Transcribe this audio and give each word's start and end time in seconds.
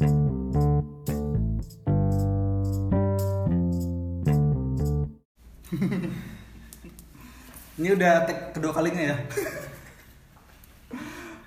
Ini 0.00 0.08
udah 7.96 8.24
tag 8.24 8.56
kedua 8.56 8.72
kalinya 8.72 9.12
ya. 9.12 9.16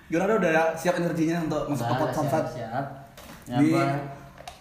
Gimana 0.05 0.37
udah 0.37 0.77
siap 0.77 1.01
energinya 1.01 1.41
untuk 1.49 1.65
masuk 1.73 1.85
ke 1.89 1.93
pot 1.97 2.09
siap, 2.13 2.17
Samsat? 2.21 2.45
siap. 2.53 2.85
Di 3.57 3.73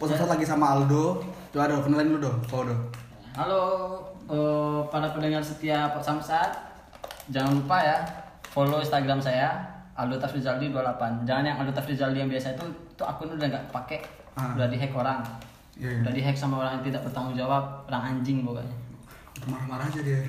Samsat 0.01 0.29
lagi 0.29 0.45
sama 0.49 0.73
Aldo. 0.73 1.21
Coba 1.53 1.69
dong, 1.69 1.85
kenalin 1.85 2.17
dulu 2.17 2.33
dong, 2.33 2.41
dong. 2.49 2.89
Halo 3.37 3.65
eh, 4.33 4.81
para 4.89 5.13
pendengar 5.13 5.45
setia 5.45 5.93
Pot 5.93 6.01
Samsat. 6.01 6.57
Jangan 7.29 7.61
lupa 7.61 7.77
ya 7.85 8.01
follow 8.57 8.81
Instagram 8.81 9.21
saya 9.21 9.72
Aldo 9.93 10.17
Tafrizaldi 10.17 10.69
28. 10.69 11.25
Jangan 11.25 11.45
yang 11.45 11.57
Aldo 11.59 11.73
Tafrizaldi 11.73 12.19
yang 12.19 12.31
biasa 12.31 12.55
itu 12.55 12.65
itu 12.89 13.03
akun 13.03 13.29
udah 13.31 13.47
nggak 13.47 13.65
pakai, 13.69 13.99
Ah. 14.33 14.57
udah 14.57 14.67
dihack 14.67 14.93
orang. 14.93 15.21
Iya, 15.77 15.89
iya. 15.89 16.01
Udah 16.01 16.13
dihack 16.13 16.37
sama 16.37 16.61
orang 16.61 16.81
yang 16.81 16.85
tidak 16.87 17.01
bertanggung 17.05 17.37
jawab, 17.37 17.65
orang 17.87 18.03
anjing 18.11 18.41
pokoknya. 18.41 18.77
Marah-marah 19.45 19.87
aja 19.87 20.01
dia. 20.01 20.21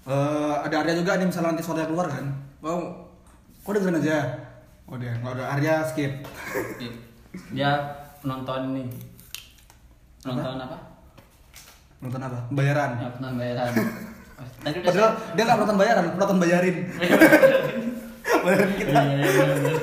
Eh, 0.00 0.54
ada 0.60 0.76
Arya 0.80 0.94
juga 0.96 1.14
nih 1.14 1.26
misalnya 1.26 1.54
nanti 1.54 1.62
sore 1.62 1.82
keluar 1.84 2.06
kan. 2.06 2.26
Oh, 2.60 2.94
kau 3.60 3.70
dengerin 3.70 3.98
aja. 3.98 4.18
Oh 4.86 4.98
dia, 4.98 5.14
nggak 5.14 5.34
ada 5.34 5.44
Arya 5.54 5.74
skip. 5.84 6.12
Dia 7.50 7.70
nonton 8.22 8.74
nih. 8.74 8.86
Nonton 10.22 10.58
apa? 10.58 10.78
Nonton 12.00 12.20
apa? 12.20 12.38
Bayaran. 12.50 12.90
Ya, 12.96 13.08
nonton 13.12 13.34
bayaran. 13.36 13.70
Tadi 14.64 14.76
udah 14.82 14.88
Padahal 14.88 15.10
dia 15.32 15.42
nggak 15.44 15.58
nonton 15.58 15.76
bayaran, 15.78 16.04
nonton 16.16 16.38
bayarin. 16.38 16.76
bayarin 18.42 18.70
kita. 18.74 18.90
Iya, 18.92 19.14
iya, 19.14 19.26
iya, 19.26 19.54
iya. 19.54 19.74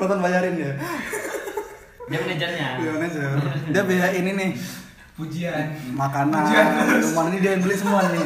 Nonton 0.00 0.20
bayarin 0.20 0.54
ya. 0.56 0.72
Dia 2.10 2.18
manajernya. 2.18 2.68
Iya 2.80 2.90
manajer. 2.96 3.28
Dia 3.70 3.82
biaya 3.86 4.08
ini 4.12 4.30
nih 4.34 4.50
Pujian. 5.14 5.66
makanan, 5.92 6.42
minuman 6.88 7.28
ini 7.28 7.38
dia 7.44 7.50
yang 7.52 7.62
beli 7.62 7.76
semua 7.76 8.00
nih. 8.08 8.24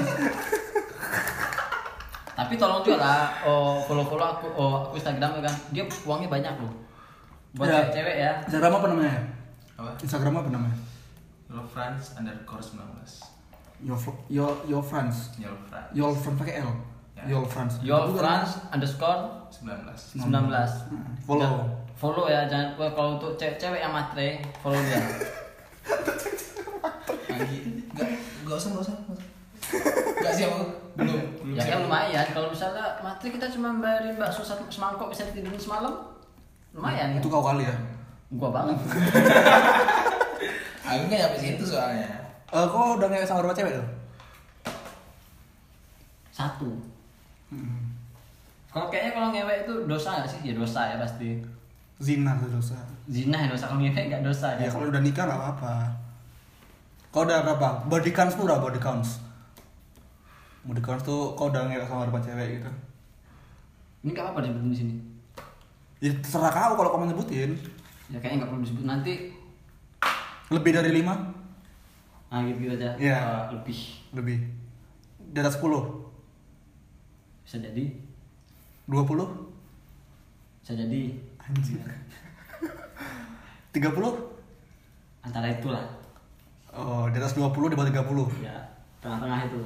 Tapi 2.34 2.54
tolong 2.58 2.82
juga 2.82 2.98
lah 2.98 3.22
oh, 3.46 3.78
follow-follow 3.86 4.26
aku 4.38 4.46
oh, 4.50 4.74
aku 4.86 4.98
Instagram 4.98 5.38
ya 5.38 5.42
kan. 5.46 5.54
Dia 5.70 5.84
uangnya 6.06 6.28
banyak 6.30 6.54
loh. 6.58 6.72
Buat 7.54 7.66
Ya. 7.66 7.74
cewek-cewek 7.78 8.16
ya. 8.18 8.32
Instagram 8.46 8.72
apa 8.78 8.86
namanya? 8.90 9.18
Apa? 9.74 9.90
Instagram 10.02 10.34
apa 10.38 10.48
namanya? 10.50 10.76
Love 11.50 11.70
France 11.70 12.14
underscore 12.18 12.62
19. 12.62 13.86
Yo 13.86 13.94
yo 14.26 14.46
yo 14.66 14.78
France. 14.82 15.34
Yol 15.38 15.54
France. 15.66 15.90
Yol 15.94 16.14
France 16.14 16.38
pakai 16.40 16.62
L. 16.62 16.70
Ya. 17.14 17.22
Yol 17.30 17.46
France. 17.46 17.78
Your 17.80 18.10
Itu 18.10 18.18
France 18.18 18.58
underscore 18.68 19.22
19. 19.48 19.86
19 20.18 20.26
Follow. 21.22 21.40
Jangan- 21.40 21.70
Follow 21.94 22.26
ya, 22.26 22.42
jangan 22.44 22.68
kalau 22.90 23.16
untuk 23.16 23.38
cewek-cewek 23.38 23.78
yang 23.78 23.94
matre, 23.94 24.42
follow 24.58 24.82
dia. 24.82 24.98
Enggak, 27.34 28.08
enggak 28.42 28.56
usah, 28.56 28.68
enggak 28.68 28.82
usah. 28.82 28.94
nggak 28.96 29.14
usah. 29.14 29.26
Enggak 30.10 30.32
siap 30.34 30.50
aku. 30.50 30.66
Belum, 30.94 31.14
belum 31.40 31.54
ya 31.54 31.62
siap. 31.62 31.70
kan 31.70 31.80
lumayan, 31.82 32.26
kalau 32.30 32.48
misalnya 32.48 32.84
matre 33.00 33.28
kita 33.28 33.46
cuma 33.48 33.70
bayarin 33.76 34.14
bakso 34.14 34.42
satu 34.42 34.66
semangkok 34.68 35.06
bisa 35.08 35.26
tidurin 35.28 35.54
semalam. 35.56 35.94
Lumayan 36.70 37.14
Itu 37.14 37.26
kan? 37.26 37.34
kau 37.34 37.44
kali 37.44 37.62
ya. 37.62 37.74
Gua 38.32 38.50
banget. 38.50 38.74
Aku 40.84 41.02
nggak 41.06 41.18
nyampe 41.20 41.38
situ 41.38 41.64
soalnya. 41.64 42.06
Eh, 42.48 42.66
kau 42.66 42.98
udah 42.98 43.06
ngewe 43.06 43.22
sama 43.22 43.40
berapa 43.40 43.54
cewek 43.56 43.72
tuh? 43.72 43.86
Satu. 46.30 46.68
Hmm. 47.54 47.78
Kalau 48.68 48.90
kayaknya 48.90 49.12
kalau 49.14 49.28
ngewek 49.30 49.56
itu 49.62 49.74
dosa 49.86 50.08
nggak 50.18 50.26
sih? 50.28 50.40
Ya 50.50 50.54
dosa 50.58 50.80
ya 50.90 50.96
pasti. 50.98 51.38
Zina 52.02 52.34
tuh 52.36 52.50
dosa. 52.50 52.74
Zina 53.06 53.38
ya 53.38 53.48
dosa, 53.48 53.70
kalau 53.70 53.80
ngewek 53.80 54.10
nggak 54.10 54.24
dosa 54.26 54.58
Ya 54.58 54.66
ya. 54.66 54.70
kalau 54.74 54.90
udah 54.90 54.98
nikah 54.98 55.24
nggak 55.24 55.38
apa-apa. 55.38 55.74
Kau 57.14 57.22
udah 57.22 57.46
berapa? 57.46 57.86
Body 57.86 58.10
counts 58.10 58.34
tuh 58.34 58.42
udah 58.42 58.58
body 58.58 58.82
counts. 58.82 59.22
Body 60.66 60.82
counts 60.82 61.06
tuh 61.06 61.38
kau 61.38 61.46
udah 61.46 61.70
ngewe 61.70 61.86
sama 61.86 62.10
berapa 62.10 62.18
cewek 62.20 62.58
gitu? 62.58 62.70
Ini 64.02 64.10
nggak 64.10 64.24
apa-apa 64.26 64.40
disebutin 64.42 64.68
di 64.68 64.78
sini. 64.82 64.94
Ya 66.02 66.10
terserah 66.18 66.50
kau 66.50 66.74
kalau 66.74 66.90
kau 66.90 66.98
mau 66.98 67.06
nyebutin. 67.06 67.54
Ya 68.10 68.18
kayaknya 68.18 68.42
nggak 68.42 68.50
perlu 68.50 68.62
disebut 68.66 68.84
nanti. 68.84 69.14
Lebih 70.50 70.70
dari 70.74 70.90
lima? 70.92 71.14
Nah 72.28 72.42
gitu, 72.42 72.66
gitu 72.66 72.74
aja. 72.74 72.98
Iya. 72.98 73.16
Eh, 73.16 73.42
lebih 73.54 73.78
Lebih. 74.10 74.38
Di 75.30 75.38
atas 75.38 75.54
10? 75.56 76.03
Bisa 77.44 77.60
jadi, 77.60 77.84
20? 78.88 79.00
bisa 80.64 80.72
jadi 80.72 81.00
Anjir. 81.44 81.80
30? 83.76 83.84
antara 85.24 85.48
itulah. 85.48 85.84
Oh, 86.74 87.08
di 87.08 87.16
atas 87.16 87.36
20 87.36 87.72
di 87.72 87.76
bawah 87.76 87.88
30. 87.88 88.44
Ya 88.44 88.74
tengah-tengah 89.04 89.38
itu. 89.52 89.60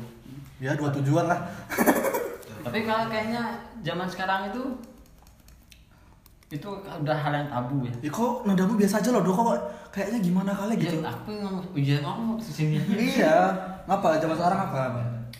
Ya, 0.58 0.74
dua 0.74 0.90
tujuan 0.90 1.30
lah. 1.30 1.38
Tapi 2.66 2.82
kalau 2.82 3.06
kayaknya 3.06 3.54
zaman 3.86 4.10
sekarang 4.10 4.50
itu 4.50 4.62
itu 6.50 6.66
udah 6.82 7.14
hal 7.14 7.32
yang 7.32 7.46
tabu 7.46 7.86
ya. 7.86 7.94
Ya 8.02 8.10
kok 8.10 8.42
nadamu 8.42 8.74
biasa 8.74 8.98
aja 8.98 9.14
loh, 9.14 9.22
Dok. 9.22 9.34
Kok 9.38 9.46
kayaknya 9.94 10.18
gimana 10.18 10.50
kali 10.50 10.74
gitu. 10.74 10.98
Ya, 10.98 11.14
aku 11.14 11.30
yang 11.30 11.44
ngomong, 11.46 11.64
iya 11.78 11.96
ngomong 12.02 12.36
sini. 12.42 12.82
iya. 12.98 13.54
Ngapa? 13.86 14.18
Zaman 14.18 14.34
sekarang 14.34 14.60
apa? 14.66 14.82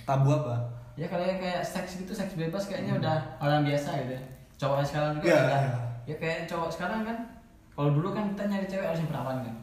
Tabu 0.07 0.29
apa? 0.31 0.55
Ya 0.99 1.07
kayak 1.07 1.39
kayak 1.39 1.61
seks 1.63 1.91
gitu, 1.97 2.11
seks 2.11 2.35
bebas 2.35 2.67
kayaknya 2.67 2.99
udah 2.99 3.17
hal 3.39 3.51
yang 3.53 3.65
biasa 3.65 3.89
gitu 4.03 4.13
ya. 4.13 4.23
Cowok 4.59 4.83
sekarang 4.83 5.11
juga 5.15 5.25
Iya, 5.25 5.39
udah. 5.41 5.61
iya. 5.63 5.73
Ya 6.05 6.15
kayak 6.17 6.39
cowok 6.45 6.69
sekarang 6.69 7.01
kan. 7.07 7.17
Kalau 7.71 7.91
dulu 7.95 8.11
kan 8.11 8.27
kita 8.29 8.43
nyari 8.45 8.67
cewek 8.67 8.83
harus 8.85 8.99
yang 8.99 9.09
perawan 9.09 9.39
kan. 9.41 9.55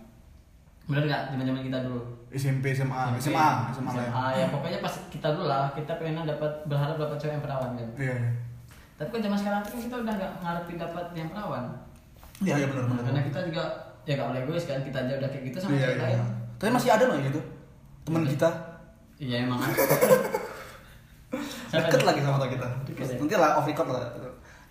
Bener 0.85 1.03
nggak 1.03 1.21
zaman-zaman 1.29 1.61
kita 1.61 1.79
dulu? 1.83 1.99
SMP, 2.31 2.71
SMA, 2.71 2.95
SMP, 3.15 3.35
SMA, 3.35 3.47
SMA 3.73 3.91
lah. 3.91 3.95
ya. 3.95 4.07
SMA, 4.07 4.25
ya 4.33 4.45
pokoknya 4.49 4.79
pas 4.79 4.93
kita 5.09 5.27
dulu 5.31 5.45
lah 5.45 5.67
kita 5.71 5.91
pengen 5.95 6.23
dapat 6.23 6.51
berharap 6.63 6.95
dapat 6.95 7.17
cewek 7.17 7.33
yang 7.33 7.43
perawan 7.43 7.71
kan. 7.75 7.89
Iya, 7.99 8.15
iya. 8.15 8.31
Tapi 8.95 9.09
kan 9.11 9.21
zaman 9.21 9.37
sekarang 9.37 9.59
tuh 9.59 9.69
kan 9.69 9.79
kita 9.83 9.95
udah 9.99 10.13
nggak 10.15 10.31
ngarepin 10.39 10.77
dapat 10.79 11.05
yang 11.11 11.27
perawan. 11.27 11.63
Iya, 12.39 12.53
iya 12.55 12.65
benar 12.69 12.83
benar. 12.87 13.03
Karena 13.03 13.21
kita 13.25 13.39
juga 13.43 13.63
ya 14.05 14.13
nggak 14.15 14.27
boleh 14.29 14.41
egois 14.45 14.63
kan 14.63 14.79
kita 14.79 14.97
aja 15.01 15.13
udah 15.17 15.29
kayak 15.29 15.43
gitu 15.45 15.57
sama 15.59 15.71
Iya, 15.73 15.81
cewek 15.83 15.97
iya. 15.97 16.03
lain. 16.07 16.19
Tapi 16.55 16.69
masih 16.71 16.89
ada 16.93 17.03
loh 17.03 17.17
gitu. 17.19 17.39
Temen 18.05 18.21
Iya. 18.23 18.31
kita 18.31 18.49
Iya 19.17 19.35
emang. 19.43 19.59
Deket 21.75 22.01
lagi 22.07 22.19
sama 22.23 22.47
kita. 22.47 22.67
Deket 22.87 23.05
ya? 23.11 23.15
Nanti 23.19 23.35
lah 23.35 23.51
off 23.59 23.67
record 23.67 23.87
lah. 23.91 24.07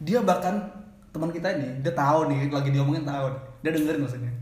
Dia 0.01 0.19
bahkan 0.25 0.55
teman 1.15 1.31
kita 1.31 1.49
ini, 1.55 1.85
dia 1.85 1.93
tahu 1.95 2.27
nih 2.33 2.51
lagi 2.51 2.71
diomongin 2.73 3.07
tahu. 3.07 3.31
Dia 3.63 3.71
dengerin 3.71 4.03
maksudnya. 4.03 4.33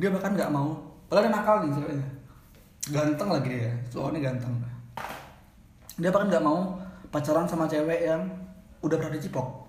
Dia 0.00 0.08
bahkan 0.14 0.32
nggak 0.32 0.50
mau. 0.54 0.76
Padahal 1.06 1.28
dia 1.28 1.32
nakal 1.36 1.56
nih 1.62 1.70
ceweknya. 1.76 2.08
Ganteng 2.86 3.28
lagi 3.30 3.50
dia, 3.50 3.72
soalnya 3.90 4.20
ganteng. 4.30 4.54
Dia 5.98 6.10
bahkan 6.14 6.28
nggak 6.32 6.44
mau 6.44 6.78
pacaran 7.12 7.46
sama 7.46 7.66
cewek 7.66 8.06
yang 8.06 8.22
udah 8.82 8.96
pernah 8.98 9.14
dicipok. 9.18 9.66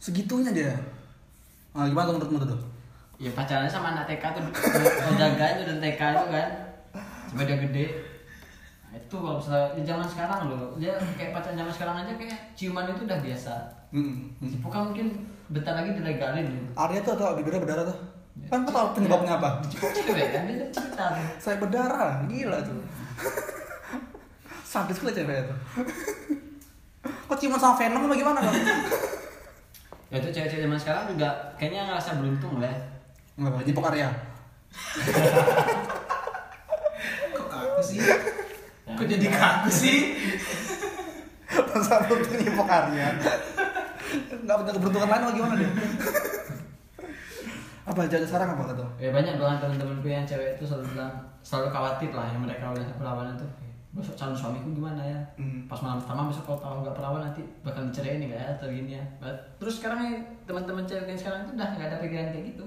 Segitunya 0.00 0.50
dia. 0.50 0.72
Nah, 1.76 1.86
gimana 1.86 2.16
tuh 2.18 2.30
menurut 2.32 2.56
tuh? 2.56 2.60
Ya 3.20 3.30
pacarannya 3.36 3.68
sama 3.68 3.92
anak 3.92 4.08
TK 4.08 4.24
tuh 4.32 4.42
jaga 5.20 5.44
itu 5.54 5.62
dan 5.68 5.78
TK 5.78 6.00
itu 6.00 6.26
kan. 6.32 6.50
Sampai 7.28 7.44
dia 7.46 7.56
gede. 7.60 7.86
Nah, 8.90 8.98
itu 8.98 9.16
kalau 9.22 9.38
misalnya 9.38 9.86
zaman 9.86 10.06
sekarang 10.10 10.40
loh, 10.50 10.74
dia 10.74 10.90
kayak 11.14 11.30
pacaran 11.30 11.54
zaman 11.54 11.70
sekarang 11.70 11.96
aja 12.02 12.12
kayak 12.18 12.38
ciuman 12.58 12.90
itu 12.90 13.06
udah 13.06 13.18
biasa. 13.22 13.54
Hmm. 13.94 14.34
hmm. 14.42 14.50
Cipukan 14.50 14.90
mungkin 14.90 15.06
bentar 15.46 15.78
lagi 15.78 15.94
dilegalin. 15.94 16.46
Arya 16.74 16.98
tuh 17.06 17.14
atau 17.14 17.38
bibirnya 17.38 17.62
berdarah 17.62 17.86
tuh? 17.86 17.98
Kan 18.50 18.66
kau 18.66 18.74
tahu 18.74 18.98
penyebabnya 18.98 19.38
apa? 19.38 19.62
Cipuk 19.70 19.94
cewek 19.94 20.34
kan 20.34 20.42
dia 20.50 20.66
cerita. 20.74 21.06
Saya 21.38 21.62
berdarah, 21.62 22.26
gila 22.26 22.58
tuh. 22.66 22.82
Sadis 24.66 24.98
kali 24.98 25.14
cewek 25.14 25.38
itu. 25.38 25.54
Kok 27.30 27.38
ciuman 27.38 27.62
sama 27.62 27.78
Venom 27.78 28.10
apa 28.10 28.14
gimana 28.18 28.42
kan? 28.42 28.54
Ya 30.10 30.18
itu 30.18 30.34
cewek-cewek 30.34 30.66
zaman 30.66 30.78
sekarang 30.82 31.04
juga 31.14 31.30
kayaknya 31.54 31.86
ngerasa 31.94 32.18
beruntung 32.18 32.58
lah. 32.58 32.66
ya. 32.66 32.74
Enggak 33.38 33.54
apa, 33.54 33.62
Jipok 33.62 33.86
Arya. 33.94 34.10
Kok 37.38 37.46
kaku 37.46 37.82
sih? 37.86 38.02
Kok 39.00 39.08
jadi 39.08 39.26
kaku 39.32 39.70
sih? 39.72 39.98
Masa 41.50 42.04
beruntung 42.04 42.36
Jipok 42.36 42.68
Arya? 42.68 43.08
Enggak 44.28 44.56
punya 44.60 44.72
keberuntungan 44.72 45.08
lain 45.08 45.22
apa 45.22 45.32
gimana 45.32 45.54
dia? 45.56 45.70
apa 47.80 48.06
jadi 48.06 48.22
sekarang 48.22 48.54
apa 48.54 48.62
kata? 48.70 48.84
Ya 49.00 49.10
banyak 49.10 49.34
doang 49.34 49.56
teman-temanku 49.56 50.06
yang 50.06 50.22
cewek 50.22 50.54
itu 50.54 50.62
selalu 50.62 50.94
bilang 50.94 51.10
selalu 51.40 51.72
khawatir 51.72 52.10
lah 52.12 52.28
yang 52.28 52.44
mereka 52.44 52.70
udah 52.70 52.84
perawan 52.94 53.34
itu. 53.34 53.46
"Eh, 53.58 53.72
Besok 53.90 54.14
calon 54.14 54.36
suamiku 54.36 54.68
gimana 54.70 55.02
ya? 55.02 55.18
Hmm. 55.34 55.66
Pas 55.66 55.80
malam 55.80 55.98
pertama 55.98 56.30
besok 56.30 56.46
kalau 56.46 56.60
tahu 56.60 56.76
nggak 56.84 56.94
perawan 56.94 57.20
nanti 57.24 57.42
bakal 57.66 57.82
dicerain 57.82 58.22
nih 58.22 58.30
ya 58.30 58.54
atau 58.54 58.70
gini 58.70 58.94
ya. 58.94 59.04
But- 59.18 59.42
Terus 59.58 59.82
sekarang 59.82 59.98
teman-teman 60.46 60.84
cewek 60.84 61.08
yang 61.08 61.18
sekarang 61.18 61.40
itu 61.42 61.58
udah 61.58 61.68
nggak 61.74 61.88
ada 61.88 61.96
pikiran 61.98 62.28
kayak 62.30 62.44
gitu. 62.54 62.64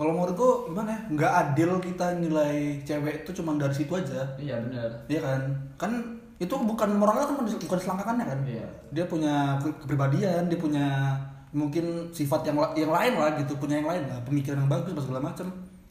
Kalau 0.00 0.10
menurutku 0.10 0.48
gimana 0.66 0.88
ya? 0.88 0.98
Nggak 1.12 1.32
adil 1.36 1.70
kita 1.78 2.06
nilai 2.16 2.80
cewek 2.80 3.20
itu 3.20 3.30
cuma 3.36 3.54
dari 3.54 3.70
situ 3.70 3.92
aja. 3.92 4.24
Iya 4.34 4.56
benar. 4.58 4.88
Iya 5.04 5.20
kan? 5.20 5.40
Kan 5.76 5.92
itu 6.40 6.54
bukan 6.56 6.96
moralnya 6.96 7.28
kan 7.28 7.36
bukan 7.36 7.78
selangkangannya 7.78 8.24
kan? 8.24 8.38
Iya. 8.48 8.66
Dia 8.90 9.04
punya 9.04 9.60
ke- 9.60 9.76
kepribadian, 9.78 10.48
dia 10.48 10.56
punya 10.56 11.12
mungkin 11.52 12.08
sifat 12.08 12.46
yang 12.46 12.56
yang 12.72 12.88
lain 12.88 13.12
lah 13.12 13.36
gitu, 13.36 13.52
punya 13.58 13.76
yang 13.76 13.90
lain 13.90 14.06
lah, 14.06 14.16
pemikiran 14.22 14.56
yang 14.56 14.70
bagus 14.70 14.96
segala 14.96 15.20
macam. 15.20 15.46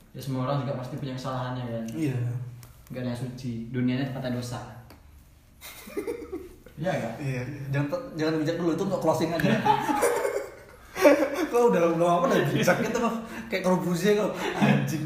ya 0.10 0.18
semua 0.18 0.42
orang 0.42 0.66
juga 0.66 0.74
pasti 0.74 0.98
punya 0.98 1.14
kesalahannya 1.14 1.70
kan 1.70 1.86
iya 1.94 2.18
nggak 2.90 2.98
ada 2.98 3.10
yang 3.14 3.22
suci 3.22 3.70
dunianya 3.70 4.10
tempatnya 4.10 4.42
dosa 4.42 4.58
Iya 6.82 6.90
enggak? 6.90 7.14
iya 7.22 7.42
jangan 7.70 7.88
jangan 8.18 8.34
bijak 8.42 8.58
dulu 8.58 8.74
itu 8.74 8.84
untuk 8.90 9.00
closing 9.00 9.30
aja 9.30 9.54
kau 11.50 11.72
udah 11.72 11.82
belum 11.96 12.10
apa 12.10 12.26
udah 12.30 12.40
bijak 12.52 12.78
gitu 12.84 12.98
kok 13.00 13.16
kayak 13.50 13.64
korbusier 13.66 14.14
kok 14.20 14.32
anjing 14.60 15.04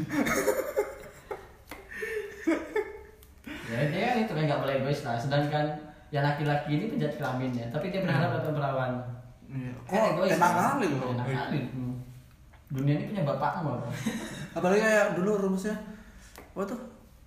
Ya 3.64 3.90
dia 3.90 4.02
kan 4.06 4.16
itu 4.22 4.32
kan 4.36 4.44
nggak 4.46 4.60
boleh 4.62 4.74
egois 4.78 5.02
lah. 5.02 5.16
Sedangkan 5.18 5.66
yang 6.14 6.22
laki-laki 6.22 6.78
ini 6.78 6.94
penjahat 6.94 7.18
kelamin 7.18 7.50
ya, 7.50 7.66
tapi 7.74 7.90
dia 7.90 8.06
berharap 8.06 8.38
dapat 8.38 8.54
perawan. 8.54 8.92
Iya. 9.50 9.72
Kan 9.88 10.14
Kok 10.14 10.30
enak 10.30 10.52
kali 10.54 10.86
loh. 10.94 11.10
Enak 11.16 11.26
kali. 11.26 11.60
Hmm. 11.74 11.94
Dunia 12.70 12.94
ini 13.02 13.04
punya 13.10 13.22
bapakmu 13.26 13.74
apa? 13.74 13.88
Apalagi 14.54 14.78
kayak 14.78 15.06
dulu 15.18 15.30
rumusnya 15.42 15.74
apa 16.54 16.62
tuh 16.70 16.78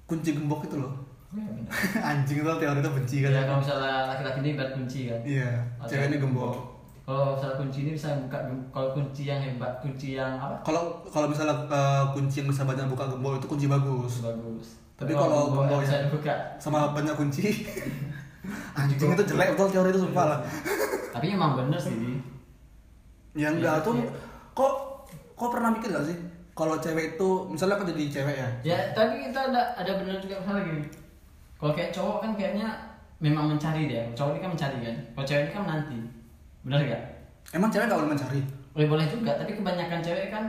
kunci 0.07 0.39
gembok 0.39 0.63
itu 0.63 0.79
loh. 0.79 0.93
Anjing 2.07 2.39
tuh 2.39 2.55
teori 2.55 2.79
itu 2.79 2.91
benci 2.95 3.17
kan. 3.27 3.31
Ya 3.35 3.41
kalau 3.43 3.59
misalnya 3.59 4.07
laki-laki 4.07 4.39
ini 4.39 4.49
ibarat 4.55 4.71
kunci 4.71 4.99
kan. 5.11 5.19
Iya, 5.27 5.51
Atau- 5.83 5.89
ceweknya 5.91 6.17
gembok. 6.23 6.76
Kalau 7.07 7.39
misalnya 7.39 7.55
kunci 7.55 7.79
ini 7.81 7.91
bisa 7.95 8.11
buka 8.19 8.35
kalau 8.67 8.91
kunci 8.91 9.23
yang 9.23 9.39
hebat, 9.39 9.79
kunci 9.79 10.19
yang 10.19 10.35
apa? 10.35 10.59
Kalau 10.59 10.99
kalau 11.07 11.31
misalnya 11.31 11.55
eh, 11.65 12.03
kunci 12.11 12.43
yang 12.43 12.51
bisa 12.51 12.67
banyak 12.67 12.83
buka 12.85 13.07
gembok 13.07 13.39
itu 13.39 13.47
kunci 13.47 13.65
bagus. 13.65 14.19
Bagus. 14.19 14.75
Tapi 14.99 15.15
kalau 15.15 15.47
gembok 15.47 15.71
yang 15.71 15.81
bisa 15.81 15.95
yang- 15.95 16.11
dibuka. 16.11 16.35
Sama 16.59 16.91
banyak 16.91 17.15
kunci. 17.15 17.47
Anjing 18.77 19.11
itu 19.11 19.23
jelek 19.23 19.55
betul 19.55 19.71
teori 19.71 19.89
itu 19.89 20.03
sumpah 20.03 20.25
lah. 20.35 20.39
Tapi 21.15 21.31
emang 21.31 21.55
bener 21.55 21.79
sih. 21.79 21.95
Di. 21.95 22.11
Ya 23.39 23.55
enggak 23.55 23.79
Iya, 23.79 23.85
tuh 23.87 23.93
iya. 23.95 24.11
kok 24.51 24.73
kok 25.31 25.49
pernah 25.53 25.69
mikir 25.71 25.93
gak 25.93 26.03
sih 26.03 26.17
kalau 26.51 26.75
cewek 26.75 27.15
itu 27.15 27.29
misalnya 27.47 27.79
kan 27.79 27.87
jadi 27.87 28.03
cewek 28.09 28.35
ya. 28.35 28.49
Ya, 28.65 28.79
tapi 28.91 29.23
kita 29.23 29.39
ada 29.47 29.63
ada 29.79 29.91
bener 29.95 30.19
juga 30.19 30.43
misalnya 30.43 30.63
gini. 30.65 30.83
Kalau 31.55 31.71
kayak 31.71 31.95
cowok 31.95 32.17
kan 32.19 32.31
kayaknya 32.35 32.67
memang 33.23 33.47
mencari 33.47 33.87
dia. 33.87 34.03
Cowok 34.11 34.35
ini 34.35 34.43
kan 34.43 34.51
mencari 34.51 34.77
kan. 34.83 34.95
Kalau 35.15 35.25
cewek 35.25 35.43
ini 35.47 35.53
kan 35.53 35.63
menanti. 35.63 35.99
Bener 36.65 36.79
gak? 36.87 37.03
Emang 37.53 37.69
cewek 37.69 37.85
gak 37.89 37.99
boleh 37.99 38.11
mencari? 38.15 38.41
Boleh 38.73 38.87
boleh 38.87 39.05
juga, 39.09 39.35
tapi 39.37 39.57
kebanyakan 39.57 39.99
cewek 40.01 40.29
kan 40.29 40.45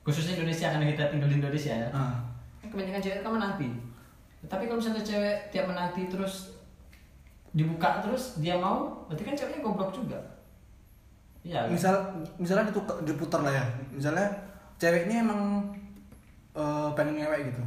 khususnya 0.00 0.40
Indonesia 0.40 0.72
karena 0.72 0.86
kita 0.92 1.02
tinggal 1.12 1.28
di 1.28 1.36
Indonesia 1.40 1.72
ya. 1.76 1.88
Kan 2.60 2.68
kebanyakan 2.68 3.02
cewek 3.02 3.18
kan 3.20 3.32
menanti. 3.32 3.68
Tapi 4.48 4.62
kalau 4.68 4.80
misalnya 4.80 5.04
cewek 5.04 5.36
tiap 5.52 5.68
menanti 5.68 6.08
terus 6.08 6.56
dibuka 7.50 8.00
terus 8.00 8.38
dia 8.38 8.56
mau, 8.56 9.04
berarti 9.10 9.22
kan 9.26 9.34
ceweknya 9.36 9.60
goblok 9.60 9.92
juga. 9.92 10.20
Iya. 11.40 11.64
kan? 11.64 11.72
misal 11.72 11.94
misalnya 12.36 12.68
ditukar, 12.68 13.00
diputar 13.00 13.40
lah 13.40 13.52
ya 13.56 13.64
misalnya 13.88 14.28
cewek 14.76 15.08
ini 15.08 15.24
emang 15.24 15.72
eh, 16.52 16.88
pengen 16.92 17.16
ngewek 17.16 17.48
gitu 17.52 17.62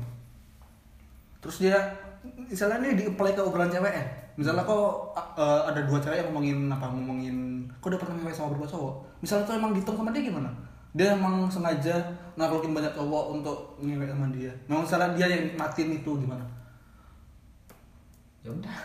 terus 1.41 1.57
dia 1.59 1.77
misalnya 2.23 2.79
ini 2.83 2.95
di 2.95 3.03
apply 3.11 3.35
ke 3.35 3.41
obrolan 3.43 3.67
cewek 3.67 3.91
ya 3.91 4.05
misalnya 4.39 4.63
kok 4.65 5.13
eh, 5.37 5.61
ada 5.69 5.81
dua 5.83 5.99
cewek 5.99 6.17
yang 6.23 6.27
ngomongin 6.31 6.71
apa 6.71 6.85
ngomongin 6.89 7.53
kok 7.83 7.91
udah 7.91 7.99
pernah 7.99 8.31
sama 8.31 8.55
berdua 8.55 8.69
cowok? 8.71 8.95
Misalnya 9.19 9.43
tuh 9.43 9.55
emang 9.59 9.75
dihitung 9.75 9.99
sama 9.99 10.15
dia 10.15 10.23
gimana? 10.23 10.47
Dia 10.95 11.19
emang 11.19 11.51
sengaja 11.51 11.99
naklukin 12.39 12.71
banyak 12.71 12.95
cowok 12.95 13.35
untuk 13.35 13.75
ngewek 13.83 14.07
sama 14.07 14.31
dia. 14.31 14.55
Memang 14.71 14.87
misalnya 14.87 15.11
dia 15.19 15.27
yang 15.27 15.43
matiin 15.59 15.99
itu 15.99 16.11
gimana? 16.15 16.47
Ya 18.39 18.55
udah. 18.55 18.75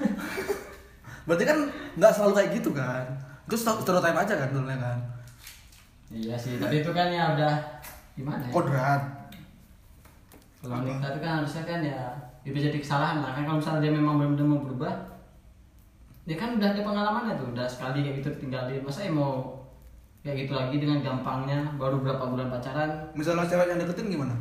berarti 1.30 1.44
kan 1.46 1.58
nggak 1.94 2.10
selalu 2.10 2.32
kayak 2.42 2.50
gitu 2.58 2.70
kan? 2.74 3.06
Itu 3.46 3.54
stereotype 3.54 4.18
aja 4.18 4.34
kan 4.34 4.50
dulunya 4.50 4.78
kan? 4.82 4.98
Iya 6.10 6.34
sih, 6.34 6.58
tapi 6.58 6.82
itu 6.82 6.90
kan 6.90 7.12
ya 7.14 7.38
udah 7.38 7.54
gimana 8.18 8.42
ya? 8.42 8.50
kodrat. 8.50 9.02
Kalau 10.58 10.82
nikah 10.82 11.14
itu 11.14 11.20
kan 11.22 11.32
harusnya 11.38 11.62
kan 11.62 11.80
ya 11.86 12.02
itu 12.48 12.56
jadi 12.56 12.78
kesalahan 12.80 13.20
lah. 13.20 13.36
Kan 13.36 13.44
kalau 13.44 13.60
misalnya 13.60 13.84
dia 13.84 13.92
memang 13.92 14.16
benar-benar 14.16 14.48
mau 14.48 14.60
berubah 14.64 14.92
dia 16.28 16.36
kan 16.36 16.56
udah 16.56 16.68
ada 16.72 16.80
pengalamannya 16.80 17.34
tuh. 17.36 17.52
Udah 17.52 17.66
sekali 17.68 18.04
kayak 18.04 18.24
gitu 18.24 18.28
ditinggalin 18.36 18.80
masa 18.80 19.04
ya 19.04 19.12
mau 19.12 19.60
kayak 20.24 20.44
gitu 20.44 20.52
lagi 20.56 20.76
dengan 20.80 21.04
gampangnya 21.04 21.60
baru 21.76 22.00
berapa 22.00 22.24
bulan 22.24 22.48
pacaran. 22.48 22.88
Misalnya 23.12 23.44
cewek 23.44 23.68
yang 23.68 23.80
deketin 23.80 24.12
gimana? 24.12 24.34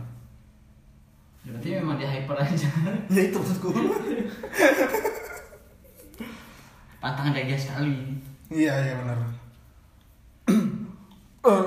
Ya 1.44 1.56
berarti 1.56 1.68
memang 1.80 1.96
dia 2.00 2.10
hyper 2.12 2.38
aja. 2.40 2.70
Ya 3.16 3.22
itu 3.28 3.38
maksudku. 3.40 3.72
Pantangan 7.04 7.32
kayak 7.36 7.48
dia 7.52 7.60
sekali. 7.60 7.96
Iya 8.48 8.74
iya 8.84 8.94
benar. 9.04 9.20
Eh, 11.48 11.64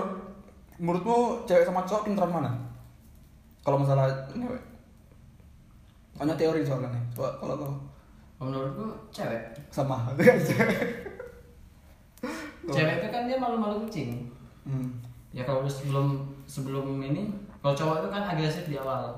menurutmu 0.76 1.48
cewek 1.48 1.64
sama 1.64 1.88
cowok 1.88 2.04
pinteran 2.04 2.28
mana? 2.28 2.52
Kalau 3.64 3.80
masalah 3.80 4.12
ngewek 4.36 4.60
hanya 6.20 6.36
teori 6.36 6.60
soalnya. 6.60 6.92
Nih 6.92 7.02
Coba 7.16 7.32
kalau 7.40 7.54
kau 7.56 7.72
menurutku 8.44 8.86
cewek. 9.08 9.56
Sama. 9.72 10.12
Cewek 12.70 12.94
itu 13.00 13.08
kan 13.08 13.24
dia 13.24 13.40
malu-malu 13.40 13.88
kucing 13.88 14.28
hmm. 14.68 14.92
ya 15.32 15.42
kalau 15.48 15.64
sebelum 15.64 16.20
sebelum 16.44 17.00
ini 17.00 17.32
kalau 17.64 17.72
cowok 17.72 18.04
itu 18.04 18.08
kan 18.12 18.22
agresif 18.24 18.64
di 18.68 18.76
awal. 18.76 19.16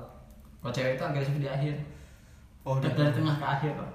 Kalau 0.63 0.71
cewek 0.71 0.95
itu 0.95 1.03
agresif 1.03 1.35
di 1.39 1.47
akhir. 1.47 1.75
Oh 2.63 2.79
dari, 2.79 2.95
dari 2.95 3.11
tengah 3.11 3.35
ke 3.35 3.45
akhir 3.45 3.71
Pak. 3.75 3.91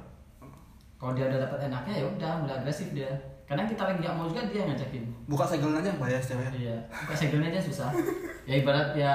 kalau 0.99 1.15
dia 1.15 1.31
udah 1.31 1.47
dapat 1.47 1.71
enaknya 1.71 1.95
ya 2.03 2.05
udah 2.05 2.33
mulai 2.45 2.55
agresif 2.61 2.93
dia. 2.93 3.09
Kadang 3.49 3.65
kita 3.65 3.81
lagi 3.89 4.05
nggak 4.05 4.17
mau 4.17 4.29
juga 4.29 4.45
dia 4.53 4.69
ngajakin. 4.69 5.05
Buka 5.25 5.45
segel 5.49 5.73
aja 5.73 5.91
mbak 5.97 6.09
ya 6.13 6.21
cewek 6.21 6.49
iya 6.61 6.77
buka 6.93 7.15
segelnya 7.17 7.49
aja 7.49 7.61
susah. 7.65 7.89
Ya 8.45 8.55
ibarat 8.61 8.93
ya 8.93 9.13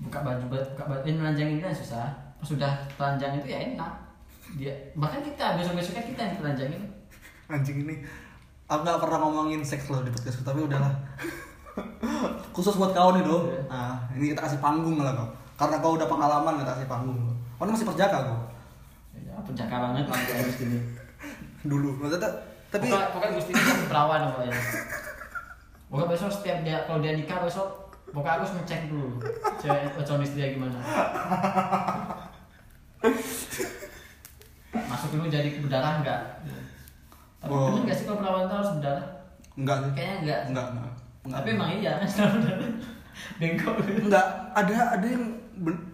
buka 0.00 0.20
baju 0.20 0.44
buka 0.52 0.84
baju 0.84 1.04
ini 1.04 1.16
nelanjangin 1.20 1.60
kan 1.60 1.72
susah 1.72 2.29
sudah 2.42 2.72
telanjang 2.98 3.40
itu 3.40 3.52
ya 3.52 3.58
enak. 3.72 3.92
Dia 4.58 4.74
bahkan 4.98 5.22
kita 5.22 5.54
besok 5.60 5.78
besoknya 5.78 6.02
kita 6.04 6.20
yang 6.20 6.36
telanjangin. 6.42 6.82
Anjing 7.46 7.86
ini. 7.86 7.94
Aku 8.70 8.86
nggak 8.86 9.02
pernah 9.02 9.18
ngomongin 9.26 9.62
seks 9.66 9.90
loh 9.90 10.02
di 10.02 10.10
podcast 10.14 10.42
tapi 10.42 10.62
udahlah. 10.62 10.90
Khusus 12.54 12.74
buat 12.76 12.90
kau 12.92 13.14
nih 13.14 13.22
doh 13.22 13.46
Iya. 13.46 13.62
nah 13.70 13.94
ini 14.18 14.34
kita 14.34 14.42
kasih 14.42 14.58
panggung 14.58 14.98
lah 15.00 15.14
kau 15.14 15.28
karena 15.54 15.76
kau 15.78 15.94
udah 15.94 16.08
pengalaman 16.10 16.58
kita 16.60 16.72
kasih 16.76 16.88
panggung 16.90 17.18
loh 17.24 17.36
kau 17.56 17.64
ini 17.64 17.72
masih 17.78 17.88
perjaka 17.88 18.18
kau 18.26 18.38
ya 19.14 19.32
penjaka 19.46 19.74
banget 19.78 20.04
lah 20.10 20.18
kayak 20.18 20.42
Gusti 20.50 20.64
ini. 20.66 20.78
Dulu. 21.70 21.88
Maksudnya 22.02 22.30
tapi 22.70 22.86
pokoknya, 22.90 23.08
pokoknya 23.14 23.32
Gusti 23.38 23.50
ini 23.54 23.62
kan 23.62 23.78
perawan 23.90 24.20
pokoknya. 24.34 24.52
Pokoknya 25.90 26.08
besok 26.10 26.30
setiap 26.30 26.58
dia 26.66 26.76
kalau 26.86 26.98
dia 27.02 27.12
nikah 27.14 27.38
besok 27.42 27.68
pokoknya 28.10 28.34
aku 28.34 28.42
harus 28.42 28.52
ngecek 28.60 28.80
dulu. 28.90 29.08
Cewek 29.62 29.82
calon 30.02 30.22
istri 30.26 30.38
dia 30.42 30.48
gimana 30.54 30.78
masuk 34.70 35.08
dulu 35.12 35.26
jadi 35.26 35.48
berdarah 35.58 36.04
enggak 36.04 36.22
tapi 37.40 37.48
Oh. 37.50 37.72
bener 37.72 37.88
nggak 37.88 37.96
sih 37.96 38.04
kalau 38.04 38.20
perawan 38.20 38.44
itu 38.44 38.52
harus 38.52 38.70
berdarah? 38.76 39.06
Enggak 39.56 39.76
sih. 39.80 39.90
Kayaknya 39.96 40.16
enggak 40.20 40.40
enggak 40.44 40.66
enggak 40.68 40.92
enggak 41.24 41.38
tapi 41.40 41.48
emang 41.56 41.70
iya 41.72 41.92
kan 42.00 42.08
berdarah. 42.36 42.70
Bengkok. 43.40 43.74
Enggak 44.04 44.26
ada 44.52 44.76
ada 44.92 45.06
yang 45.08 45.24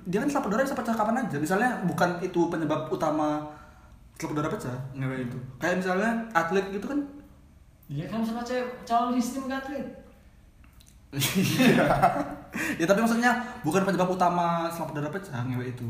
dia 0.07 0.19
kan 0.23 0.29
selap 0.31 0.51
darah 0.51 0.67
bisa 0.67 0.75
pecah 0.75 0.95
kapan 0.99 1.23
aja. 1.23 1.37
Misalnya 1.39 1.71
bukan 1.87 2.19
itu 2.19 2.41
penyebab 2.51 2.91
utama 2.91 3.47
selap 4.19 4.35
darah 4.35 4.51
pecah 4.51 4.75
ngewe 4.99 5.31
itu. 5.31 5.39
Kayak 5.63 5.87
misalnya 5.87 6.11
atlet 6.35 6.67
gitu 6.75 6.87
kan? 6.91 6.99
Iya 7.87 8.11
kan 8.11 8.19
misalnya 8.27 8.43
cewek 8.43 8.67
calon 8.83 9.15
istri 9.15 9.39
mau 9.39 9.55
atlet. 9.55 9.87
Iya. 11.17 11.87
ya 12.83 12.85
tapi 12.85 12.99
maksudnya 12.99 13.31
bukan 13.63 13.87
penyebab 13.87 14.11
utama 14.11 14.67
selap 14.67 14.91
darah 14.91 15.15
pecah 15.15 15.47
ngewe 15.47 15.71
itu 15.71 15.87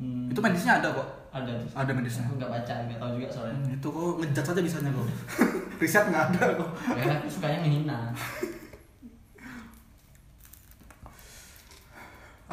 Hmm. 0.00 0.32
itu 0.32 0.40
medisnya 0.40 0.80
ada 0.80 0.96
kok. 0.96 1.04
Ada 1.28 1.52
tuh. 1.60 1.68
Ada 1.76 1.92
medisnya. 1.92 2.24
aku 2.24 2.40
nggak 2.40 2.48
baca 2.48 2.72
nggak 2.88 2.96
tahu 2.96 3.10
juga 3.20 3.28
soalnya. 3.28 3.52
Hmm, 3.52 3.76
itu 3.76 3.88
kok 3.92 4.16
ngejat 4.16 4.44
saja 4.48 4.60
bisanya 4.64 4.90
kok. 4.96 5.04
Riset 5.84 6.04
nggak 6.08 6.24
ada 6.32 6.56
kok. 6.56 6.70
Ya 6.96 7.12
aku 7.20 7.28
sukanya 7.28 7.60
menghina. 7.60 7.98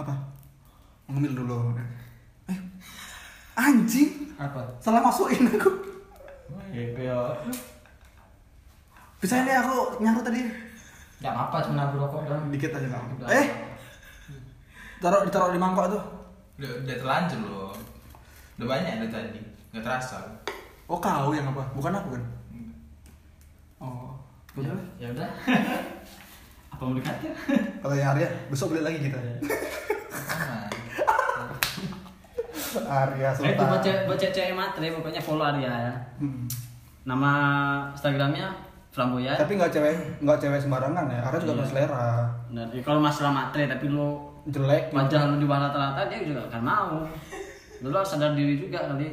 Apa? 0.04 0.14
Ngemil 1.08 1.34
dulu. 1.40 1.72
Eh 2.52 2.60
anjing. 3.56 4.36
Apa? 4.36 4.60
Salah 4.84 5.00
masukin 5.00 5.48
aku. 5.48 5.72
Ya. 6.76 6.84
Kayak 6.94 7.48
bisa 9.18 9.42
ini 9.42 9.56
aku 9.56 10.04
nyaru 10.04 10.20
tadi. 10.20 10.44
Nggak 11.24 11.32
apa-apa 11.34 11.64
cuma 11.66 11.80
nabur 11.80 12.06
rokok 12.06 12.28
doang. 12.28 12.52
Dikit 12.52 12.76
aja 12.76 12.92
nggak 12.92 13.32
eh! 13.32 13.48
taruh 14.98 15.22
ditaruh 15.30 15.54
di 15.54 15.62
mangkok 15.62 15.94
tuh 15.94 16.17
Udah, 16.58 16.72
udah 16.82 16.96
terlanjur 16.98 17.40
loh. 17.44 17.72
Udah 18.58 18.68
banyak 18.68 18.94
dari 19.00 19.10
tadi. 19.10 19.40
Nggak 19.72 19.84
terasa. 19.84 20.18
oh 20.88 20.98
kau 20.98 21.30
yang 21.30 21.46
apa? 21.46 21.64
Bukan 21.72 21.92
aku 21.92 22.10
kan? 22.16 22.24
Oh. 23.78 24.10
Ya, 24.56 24.66
udah. 24.66 24.86
ya 24.98 25.08
udah. 25.12 25.30
Apa 26.74 26.82
mau 26.84 26.94
dikatir 26.94 27.34
kalau 27.78 27.94
yang 27.94 28.14
Arya 28.14 28.30
besok 28.48 28.70
beli 28.70 28.82
lagi 28.82 29.00
kita. 29.04 29.18
Arya 32.88 33.30
nah 33.34 33.50
itu 33.50 33.64
buat 33.64 33.82
cewek 33.82 34.02
buat 34.06 34.20
cewek 34.20 34.54
matre 34.54 34.88
pokoknya 34.92 35.18
follow 35.18 35.42
Arya 35.44 35.72
ya. 35.72 35.94
Hmm. 36.22 36.46
nama 37.02 37.32
instagramnya 37.90 38.52
flamboyan 38.92 39.34
tapi 39.34 39.56
nggak 39.56 39.72
cewek 39.72 39.96
nggak 40.22 40.38
cewek 40.38 40.60
sembarangan 40.60 41.06
ya. 41.08 41.20
Arya 41.24 41.40
juga 41.40 41.54
Iya. 41.54 41.60
berselera 41.62 42.06
dan 42.48 42.68
ya, 42.70 42.82
kalau 42.82 43.00
masalah 43.02 43.32
matre 43.34 43.64
tapi 43.66 43.86
lo 43.90 44.37
jelek 44.48 44.96
wajah 44.96 45.28
lu 45.32 45.44
di 45.44 45.48
rata-rata 45.48 46.08
dia 46.08 46.24
juga 46.24 46.48
akan 46.48 46.62
mau. 46.64 46.96
Lu 47.84 47.92
harus 47.92 48.10
sadar 48.10 48.34
diri 48.34 48.56
juga 48.58 48.88
kali. 48.88 49.12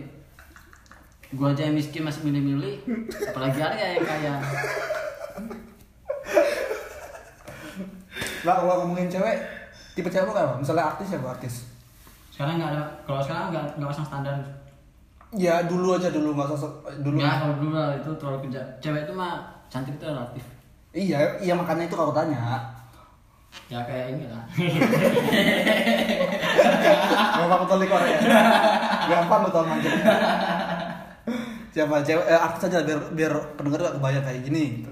Gua 1.34 1.50
aja 1.50 1.66
yang 1.66 1.74
miskin 1.74 2.06
masih 2.06 2.22
milih-milih 2.30 2.86
apalagi 3.34 3.58
ada 3.58 3.74
yang 3.74 4.06
kaya. 4.06 4.34
Lah 8.46 8.54
kalau 8.60 8.86
ngomongin 8.86 9.10
cewek 9.10 9.42
tipe 9.98 10.06
cewek 10.06 10.30
apa? 10.30 10.62
Misalnya 10.62 10.94
artis 10.94 11.10
ya 11.10 11.18
artis. 11.18 11.54
Sekarang 12.30 12.62
nggak 12.62 12.70
ada 12.70 12.82
kalau 13.02 13.18
sekarang 13.18 13.50
nggak 13.50 13.64
nggak 13.80 13.88
pasang 13.90 14.06
standar. 14.06 14.36
Ya 15.34 15.66
dulu 15.66 15.98
aja 15.98 16.14
dulu 16.14 16.38
nggak 16.38 16.54
usah 16.54 16.70
dulu. 17.02 17.18
Nggak 17.18 17.34
kalau 17.42 17.54
dulu 17.58 17.72
lah 17.74 17.98
itu 17.98 18.10
terlalu 18.14 18.38
kerja 18.46 18.60
cewek 18.78 19.02
itu 19.10 19.12
mah 19.16 19.42
cantik 19.66 19.98
itu 19.98 20.06
relatif. 20.06 20.44
Iya 20.94 21.42
iya 21.42 21.58
makanya 21.58 21.90
itu 21.90 21.98
kalau 21.98 22.14
tanya 22.14 22.70
ya 23.66 23.80
kayak 23.82 24.06
ini 24.12 24.24
lah 24.26 24.44
gampang 27.34 27.60
betul 27.60 27.78
di 27.78 27.88
Korea 27.88 28.18
gampang 29.04 29.40
betul 29.42 29.62
manjat 29.64 29.92
siapa 31.70 31.94
cewek 32.00 32.24
eh, 32.24 32.38
artis 32.38 32.62
aja 32.64 32.78
biar 32.80 33.00
biar 33.12 33.32
pendengar 33.54 33.80
gak 33.82 33.94
kebayang 33.96 34.22
kayak 34.22 34.40
gini 34.42 34.64
gitu. 34.80 34.90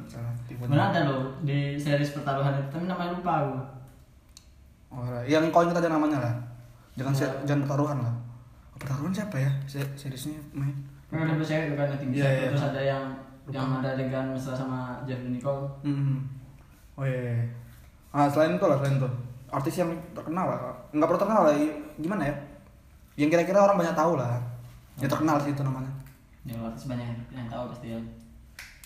Benar 0.63 0.91
ada 0.91 1.01
loh 1.05 1.23
di 1.41 1.75
series 1.75 2.11
pertaruhan 2.13 2.55
itu 2.57 2.69
tapi 2.71 2.85
namanya 2.87 3.13
lupa 3.13 3.33
aku 3.41 3.55
Oh, 4.93 5.09
yang 5.25 5.49
kau 5.49 5.65
ingat 5.65 5.81
aja 5.81 5.89
namanya 5.89 6.21
lah 6.21 6.35
jangan 6.93 7.11
Iya. 7.11 7.21
se- 7.25 7.39
jangan 7.45 7.65
pertaruhan 7.65 7.99
lah 7.99 8.15
pertaruhan 8.75 9.09
siapa 9.11 9.37
ya 9.39 9.51
Se- 9.65 9.95
seriesnya 9.97 10.37
main 10.53 10.75
kan 11.09 11.25
ada 11.27 11.41
cewek 11.41 11.67
itu 11.67 11.75
kan 11.75 11.87
yang 11.87 11.99
tinggi 11.99 12.17
Iya, 12.19 12.29
iya. 12.31 12.47
terus 12.47 12.65
ada 12.65 12.81
yang 12.81 13.05
yang 13.49 13.69
ada 13.75 13.89
adegan 13.91 14.27
mesra 14.29 14.53
sama 14.53 15.01
Jeff 15.03 15.19
Nicole 15.25 15.65
Hmm. 15.81 16.29
Oh 16.93 17.03
iya. 17.03 17.21
iya. 17.33 17.47
Ah 18.13 18.29
selain 18.29 18.61
itu 18.61 18.67
lah 18.69 18.77
selain 18.77 19.01
itu. 19.01 19.09
Artis 19.49 19.81
yang 19.81 19.91
terkenal 20.13 20.45
lah. 20.45 20.61
Nggak 20.93 21.09
perlu 21.09 21.21
terkenal 21.25 21.43
lah 21.49 21.55
gimana 21.97 22.29
ya? 22.29 22.35
Yang 23.17 23.37
kira-kira 23.37 23.65
orang 23.65 23.81
banyak 23.81 23.97
tahu 23.97 24.21
lah. 24.21 24.37
Yang 25.01 25.17
terkenal 25.17 25.37
sih 25.41 25.57
itu 25.57 25.65
namanya. 25.65 25.89
Ya 26.45 26.57
artis 26.61 26.85
banyak 26.85 27.07
yang, 27.33 27.49
tahu 27.49 27.73
pasti 27.73 27.97
ya. 27.97 27.99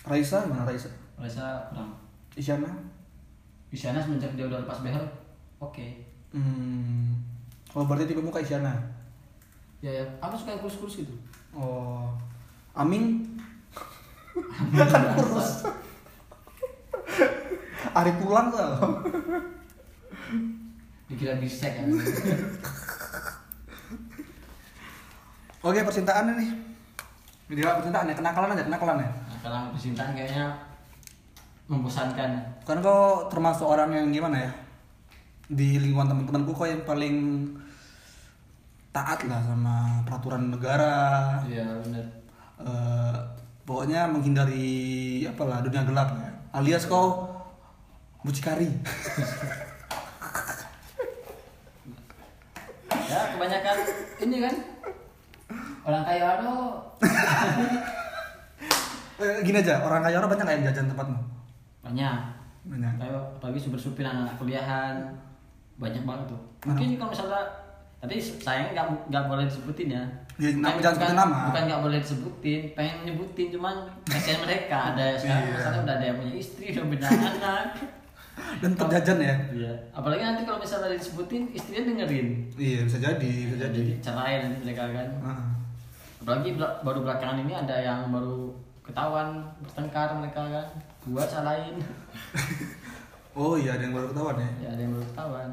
Raisa 0.07 0.47
gimana 0.47 0.63
Raisa? 0.63 0.87
Raisa 1.19 1.67
kurang. 1.67 1.91
Isyana? 2.39 2.71
Isyana 3.67 3.99
semenjak 3.99 4.31
dia 4.39 4.47
udah 4.47 4.63
lepas 4.63 4.79
behel 4.79 5.03
oke. 5.59 5.87
Hmm. 6.31 7.15
oh 7.75 7.83
berarti 7.83 8.07
tipe 8.07 8.23
muka 8.23 8.39
Isyana? 8.39 8.71
Ya 9.83 9.91
ya. 9.91 10.05
Aku 10.23 10.39
suka 10.39 10.55
yang 10.55 10.63
kurus-kurus 10.63 11.03
gitu. 11.03 11.11
Oh. 11.51 12.15
Aming 12.71 13.27
kan 14.77 15.03
kurus. 15.19 15.67
Ari 17.93 18.11
pulang 18.17 18.49
tuh. 18.49 18.73
Dikira 21.07 21.39
bisek 21.39 21.77
kan. 21.77 21.87
Oke 25.63 25.79
percintaan 25.83 26.35
nih. 26.35 26.51
Video 27.47 27.71
percintaan 27.79 28.11
ya 28.11 28.15
kenakalan 28.15 28.53
aja 28.55 28.67
kenakalan 28.67 29.03
ya? 29.03 29.11
Kalau 29.39 29.71
percintaan 29.71 30.11
kayaknya 30.11 30.45
membosankan. 31.67 32.31
Kan 32.67 32.79
kau 32.83 33.31
termasuk 33.31 33.67
orang 33.67 33.91
yang 33.95 34.07
gimana 34.11 34.47
ya? 34.47 34.51
Di 35.47 35.79
lingkungan 35.79 36.11
teman-temanku 36.11 36.51
kok 36.51 36.67
yang 36.67 36.83
paling 36.83 37.15
taat 38.91 39.23
lah 39.29 39.39
sama 39.45 40.03
peraturan 40.03 40.51
negara. 40.51 41.39
Iya 41.47 41.79
benar 41.85 42.05
Eh, 42.57 43.17
pokoknya 43.69 44.09
menghindari 44.09 45.21
apalah 45.29 45.61
dunia 45.61 45.85
gelap 45.85 46.09
ya. 46.17 46.29
Alias 46.57 46.89
kau 46.89 47.29
mucikari. 48.27 48.67
Ya 53.07 53.19
kebanyakan 53.31 53.77
ini 54.21 54.37
kan. 54.41 54.55
Orang 55.81 56.03
kaya 56.03 56.25
ada 56.35 56.51
Eh, 59.17 59.41
gini 59.41 59.57
aja 59.57 59.81
orang 59.81 60.03
kaya 60.03 60.19
orang 60.19 60.29
banyak 60.29 60.43
nggak 60.45 60.57
yang 60.57 60.67
jajan 60.67 60.87
tempatmu? 60.87 61.17
Banyak. 61.81 62.19
Banyak. 62.67 62.91
Kayak 62.97 63.17
apalagi 63.33 63.59
supir-supir 63.59 64.05
anak 64.05 64.35
kuliahan. 64.37 64.93
Banyak 65.77 66.03
banget 66.03 66.25
tuh. 66.27 66.41
Mungkin 66.63 66.99
kalau 66.99 67.09
misalnya 67.09 67.41
tapi 67.97 68.21
sayang 68.21 68.75
nggak 68.75 68.85
nggak 69.09 69.23
boleh 69.25 69.47
disebutin 69.47 69.89
ya. 69.89 70.03
Ya, 70.37 70.53
nama- 70.53 70.77
jangan 70.77 70.95
sebutin 71.01 71.17
nama. 71.17 71.37
bukan 71.49 71.63
nggak 71.65 71.81
boleh 71.81 71.97
disebutin 71.97 72.61
pengen 72.75 72.97
nyebutin 73.07 73.47
cuman 73.49 73.75
kasihan 74.05 74.37
mereka. 74.39 74.77
Ada 74.93 75.05
sekarang 75.17 75.43
Iya. 75.49 75.81
udah 75.81 75.95
ada 75.97 76.05
yang 76.05 76.17
punya 76.19 76.33
istri 76.35 76.65
udah 76.69 76.85
punya 76.85 77.07
anak 77.33 77.65
dan 78.37 78.71
terjajan 78.77 79.17
ya. 79.21 79.35
Iya. 79.53 79.73
Apalagi 79.93 80.21
nanti 80.21 80.41
kalau 80.45 80.59
misalnya 80.61 80.93
disebutin 80.93 81.49
istrinya 81.53 81.93
dengerin. 81.93 82.27
Iya 82.53 82.79
bisa 82.85 82.97
jadi 83.01 83.31
bisa 83.49 83.57
jadi. 83.57 83.79
jadi 83.81 83.93
cerai 84.01 84.33
nanti 84.45 84.57
mereka 84.65 84.83
kan. 84.93 85.09
Heeh. 85.09 85.49
apalagi 86.17 86.59
baru 86.59 86.99
belakangan 87.07 87.39
ini 87.45 87.53
ada 87.55 87.75
yang 87.79 88.11
baru 88.11 88.51
ketahuan 88.83 89.41
bertengkar 89.63 90.17
mereka 90.17 90.41
kan. 90.43 90.67
Gua 91.07 91.23
salahin 91.23 91.79
oh 93.37 93.55
iya 93.55 93.79
ada 93.79 93.83
yang 93.87 93.95
baru 93.95 94.11
ketahuan 94.11 94.37
ya? 94.41 94.49
Ya 94.65 94.69
ada 94.75 94.81
yang 94.81 94.91
baru 94.97 95.05
ketahuan. 95.13 95.49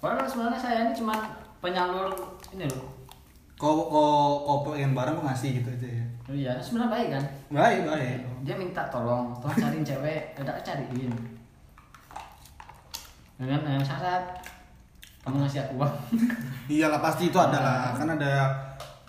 Padahal 0.00 0.28
sebenarnya 0.28 0.60
saya 0.60 0.78
ini 0.88 0.92
cuma 0.96 1.16
penyalur 1.60 2.10
ini 2.54 2.64
loh. 2.70 2.90
Kau 3.54 3.86
kau 3.86 4.42
kau 4.42 4.58
pengen 4.72 4.96
barang 4.98 5.14
kau 5.20 5.26
ngasih 5.26 5.62
gitu 5.62 5.68
aja 5.70 5.88
ya? 5.88 6.06
Oh 6.24 6.34
iya 6.34 6.52
sebenarnya 6.58 6.90
baik 6.90 7.08
kan? 7.18 7.24
Baik 7.52 7.80
baik. 7.86 8.18
Dia 8.42 8.54
minta 8.56 8.82
tolong 8.88 9.36
tolong 9.38 9.58
cariin 9.58 9.84
cewek. 9.84 10.34
Udah 10.40 10.56
cariin 10.64 11.33
dengan 13.38 13.60
yang 13.66 13.84
syarat. 13.84 14.42
Kamu 15.24 15.40
ngasih 15.40 15.60
aku 15.64 15.80
uang. 15.80 15.94
Iyalah 16.74 17.00
pasti 17.00 17.32
itu 17.32 17.38
ada 17.40 17.58
lah. 17.58 17.96
Kan 17.96 18.08
ada 18.12 18.52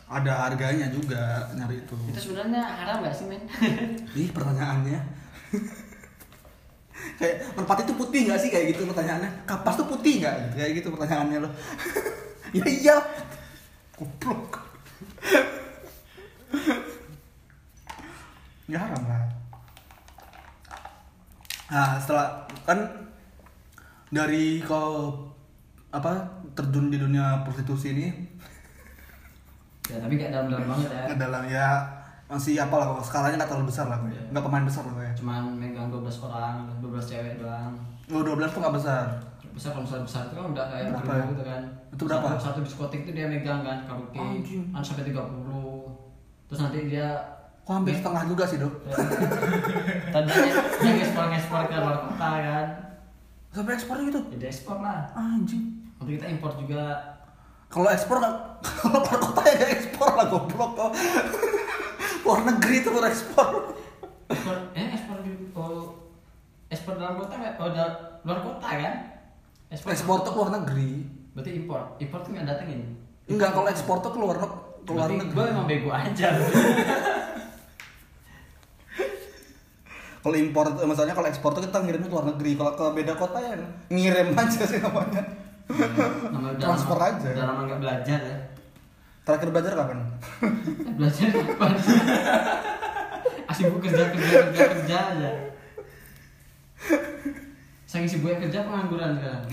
ada 0.05 0.33
harganya 0.47 0.87
juga 0.87 1.49
nyari 1.51 1.83
itu. 1.83 1.97
Itu 2.07 2.31
sebenarnya 2.31 2.61
haram 2.63 3.03
gak 3.03 3.15
sih 3.15 3.25
men? 3.27 3.43
Ih 4.21 4.31
pertanyaannya. 4.31 5.01
Kayak 7.19 7.35
merpati 7.53 7.85
itu 7.85 7.93
putih 7.93 8.19
nggak 8.25 8.39
sih? 8.39 8.49
Kayak 8.49 8.65
gitu 8.73 8.87
pertanyaannya. 8.89 9.29
Kapas 9.45 9.77
tuh 9.77 9.87
putih 9.87 10.23
nggak? 10.23 10.57
Kayak 10.57 10.71
gitu 10.81 10.87
pertanyaannya 10.95 11.37
lo 11.43 11.49
ya 12.55 12.65
iya. 12.71 12.95
Goblok 13.99 14.63
ya 18.65 18.81
haram 18.81 19.03
lah. 19.05 19.23
Nah 21.69 21.89
setelah 22.01 22.27
kan 22.65 22.79
dari 24.15 24.63
kau 24.63 25.11
apa 25.91 26.11
terjun 26.53 26.87
di 26.87 26.95
dunia 26.95 27.43
prostitusi 27.43 27.91
ini? 27.91 28.07
Ya 29.85 29.99
tapi 29.99 30.15
gak 30.15 30.31
dalam-dalam 30.31 30.65
banget 30.65 30.89
ya. 30.89 31.03
dalam 31.19 31.43
ya 31.45 31.67
masih 32.25 32.57
apalah 32.57 32.89
kalau 32.89 33.03
skalanya 33.03 33.37
nggak 33.37 33.51
terlalu 33.51 33.67
besar 33.69 33.85
lah. 33.85 33.99
Gue 33.99 34.09
Iya. 34.09 34.23
nggak 34.31 34.43
pemain 34.43 34.65
besar 34.65 34.81
lah 34.81 34.93
gue 34.95 35.09
cuman 35.15 35.41
megang 35.53 35.87
12 35.91 36.25
orang 36.25 36.55
12 36.79 37.05
cewek 37.05 37.33
doang. 37.37 37.75
Oh 38.07 38.21
12 38.23 38.49
tuh 38.49 38.59
nggak 38.59 38.75
besar? 38.75 39.05
Besar 39.51 39.69
kalau 39.71 39.85
besar 39.85 39.99
besar 40.01 40.21
itu 40.25 40.33
kan 40.33 40.45
udah 40.49 40.65
kayak 40.65 40.85
Berapa 40.89 41.11
ya? 41.13 41.25
gitu 41.29 41.43
kan. 41.43 41.61
Itu 41.91 42.01
berapa? 42.03 42.27
satu, 42.29 42.41
satu 42.41 42.59
diskotik 42.63 42.99
itu 43.03 43.11
dia 43.11 43.27
megang 43.27 43.61
kan 43.61 43.77
karaoke. 43.83 44.17
Anjing. 44.17 44.63
kan 44.71 44.81
sampai 44.81 45.05
30 45.05 45.21
terus 46.45 46.59
nanti 46.61 46.79
dia 46.87 47.09
kok 47.61 47.73
hampir 47.73 47.93
setengah 47.93 48.23
juga 48.25 48.43
sih 48.45 48.57
dok? 48.57 48.73
Tadinya 50.13 50.49
dia 50.77 50.91
ngekspor 50.93 51.25
ngekspor 51.27 51.61
ke 51.65 51.75
luar 51.75 51.97
kota 52.05 52.29
kan 52.39 52.65
sampai 53.55 53.73
ekspor 53.73 53.95
gitu? 54.01 54.19
Jadi 54.29 54.45
ekspor 54.45 54.77
lah. 54.77 55.07
Anjing. 55.15 55.63
Nanti 55.95 56.11
kita 56.13 56.27
impor 56.27 56.51
juga. 56.53 56.99
Kalau 57.65 57.87
ekspor 57.87 58.19
nggak 58.19 58.35
kalau 58.83 58.99
keluar 58.99 59.19
kota 59.21 59.41
ya 59.41 59.53
nggak 59.55 59.71
ekspor 59.73 60.09
lah 60.11 60.25
goblok 60.27 60.71
kok. 60.75 60.91
Luar 62.25 62.41
negeri 62.43 62.75
tuh 62.81 62.91
luar 62.91 63.07
ekspor. 63.07 63.49
Ekspor 64.25 64.55
eh 64.73 64.87
ekspor 64.91 65.17
di 65.21 65.31
oh, 65.53 65.93
ekspor 66.67 66.97
dalam 66.97 67.15
kota 67.15 67.33
nggak 67.35 67.55
da- 67.71 68.19
luar 68.21 68.39
kota 68.41 68.67
kan? 68.67 68.93
Ekspor 69.69 70.17
tuh 70.21 70.31
keluar 70.33 70.49
negeri. 70.51 71.05
Berarti 71.31 71.51
impor. 71.55 71.81
Impor 71.95 72.19
tuh 72.21 72.33
nggak 72.33 72.45
datengin. 72.45 72.81
Enggak 73.25 73.53
kalau 73.53 73.67
ekspor 73.67 73.97
tuh 74.01 74.11
keluar 74.11 74.37
keluar 74.85 75.09
Berarti 75.09 75.17
negeri. 75.17 75.33
gue 75.33 75.45
emang 75.49 75.65
bego 75.65 75.89
aja 75.89 76.27
kalau 80.25 80.33
impor 80.35 80.65
tuh- 80.67 80.83
maksudnya 80.83 81.13
kalau 81.13 81.29
ekspor 81.29 81.53
tuh 81.53 81.61
kita 81.61 81.77
ngirimnya 81.79 82.09
ke 82.09 82.15
luar 82.17 82.27
negeri. 82.27 82.51
Kalau 82.55 82.73
ke 82.73 82.85
beda 82.91 83.13
kota 83.13 83.37
ya 83.37 83.53
ngirim 83.87 84.33
aja 84.41 84.63
sih 84.65 84.81
namanya. 84.81 85.21
Udah 85.69 86.57
Transfer 86.57 86.97
aja. 86.97 87.29
udah 87.29 87.45
lama 87.45 87.61
nggak 87.63 87.79
belajar 87.79 88.19
ya. 88.19 88.37
Terakhir 89.21 89.49
belajar 89.49 89.71
kapan? 89.73 89.97
Eh, 89.97 90.93
belajar 90.97 91.29
apa 91.29 91.65
asibuk 93.49 93.77
kerja 93.79 94.09
kerja 94.09 94.37
kerja 94.43 94.63
kerja 94.67 94.97
aja. 95.13 95.29
Saking 97.85 98.09
sibuknya 98.09 98.41
kerja 98.41 98.65
pengangguran 98.65 99.13
sekarang? 99.15 99.45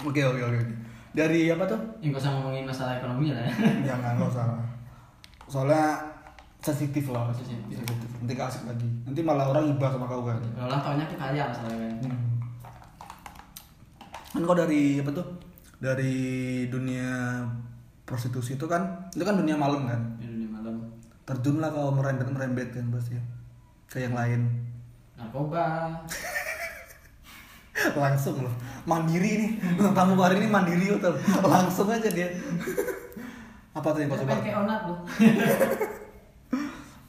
Oke 0.00 0.22
oke 0.24 0.40
oke 0.40 0.60
dari 1.10 1.50
apa 1.50 1.66
tuh? 1.66 1.78
Yang 1.98 2.16
gak 2.16 2.22
usah 2.22 2.32
ngomongin 2.34 2.64
masalah 2.64 2.96
ekonomi 2.96 3.34
lah 3.34 3.42
ya. 3.42 3.52
Jangan 3.90 4.14
nggak 4.16 4.30
usah 4.30 4.46
soalnya 5.44 6.09
sensitif 6.60 7.08
lah 7.08 7.32
Sensitif. 7.32 7.80
nanti 8.20 8.32
gak 8.36 8.52
asik 8.52 8.68
lagi. 8.68 8.84
Nanti 9.08 9.20
malah 9.24 9.48
orang 9.48 9.72
ibah 9.72 9.88
sama 9.88 10.04
kau 10.04 10.28
kan? 10.28 10.36
Kalau 10.36 10.68
ulang 10.68 10.82
tahunnya 10.84 11.04
tuh 11.08 11.16
kaya 11.16 11.42
masalahnya 11.48 11.88
kan? 11.88 11.96
Hmm. 12.04 12.20
kan 14.30 14.42
kau 14.44 14.56
dari 14.56 14.82
apa 15.00 15.10
tuh? 15.10 15.26
Dari 15.80 16.14
dunia 16.68 17.08
prostitusi 18.04 18.60
itu 18.60 18.66
kan 18.68 19.08
itu 19.16 19.24
kan 19.24 19.40
dunia 19.40 19.56
malam 19.56 19.88
kan? 19.88 20.00
Di 20.20 20.28
dunia 20.28 20.48
malam. 20.52 20.76
Terjunlah 21.24 21.72
kau 21.72 21.96
merembet 21.96 22.28
merembet 22.28 22.68
kan 22.76 22.84
pasti 22.92 23.16
ke 23.88 24.04
yang 24.04 24.12
lain. 24.12 24.44
Narkoba. 25.16 25.96
Langsung 28.04 28.44
loh. 28.44 28.52
Mandiri 28.84 29.32
nih. 29.40 29.52
Tamu 29.96 30.20
hari 30.20 30.36
ini 30.44 30.52
mandiri 30.52 30.92
betul. 30.92 31.16
Langsung 31.40 31.88
aja 31.88 32.12
dia. 32.12 32.28
Apa 33.80 33.96
tuh 33.96 34.04
yang 34.04 34.12
kau 34.12 34.20
Sampai 34.20 34.44
kayak 34.44 34.60
onat 34.66 34.80
lu 34.84 34.94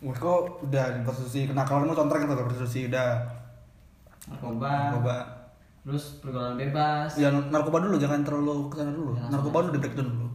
Kok 0.01 0.65
udah 0.65 1.05
prostitusi 1.05 1.45
kenakalanmu 1.45 1.93
contohnya 1.93 2.25
kan 2.25 2.41
prostitusi 2.41 2.89
udah. 2.89 3.21
Narkoba. 4.25 4.71
Narkoba. 4.89 5.17
Terus 5.81 6.17
pergaulan 6.21 6.57
bebas. 6.57 7.09
Ya 7.17 7.29
narkoba 7.29 7.85
dulu 7.85 8.01
jangan 8.01 8.25
terlalu 8.25 8.65
ke 8.69 8.81
sana 8.81 8.93
dulu. 8.93 9.13
Ya, 9.13 9.29
narkoba 9.29 9.69
dulu 9.69 9.77
dedek 9.77 9.93
dulu. 9.93 10.25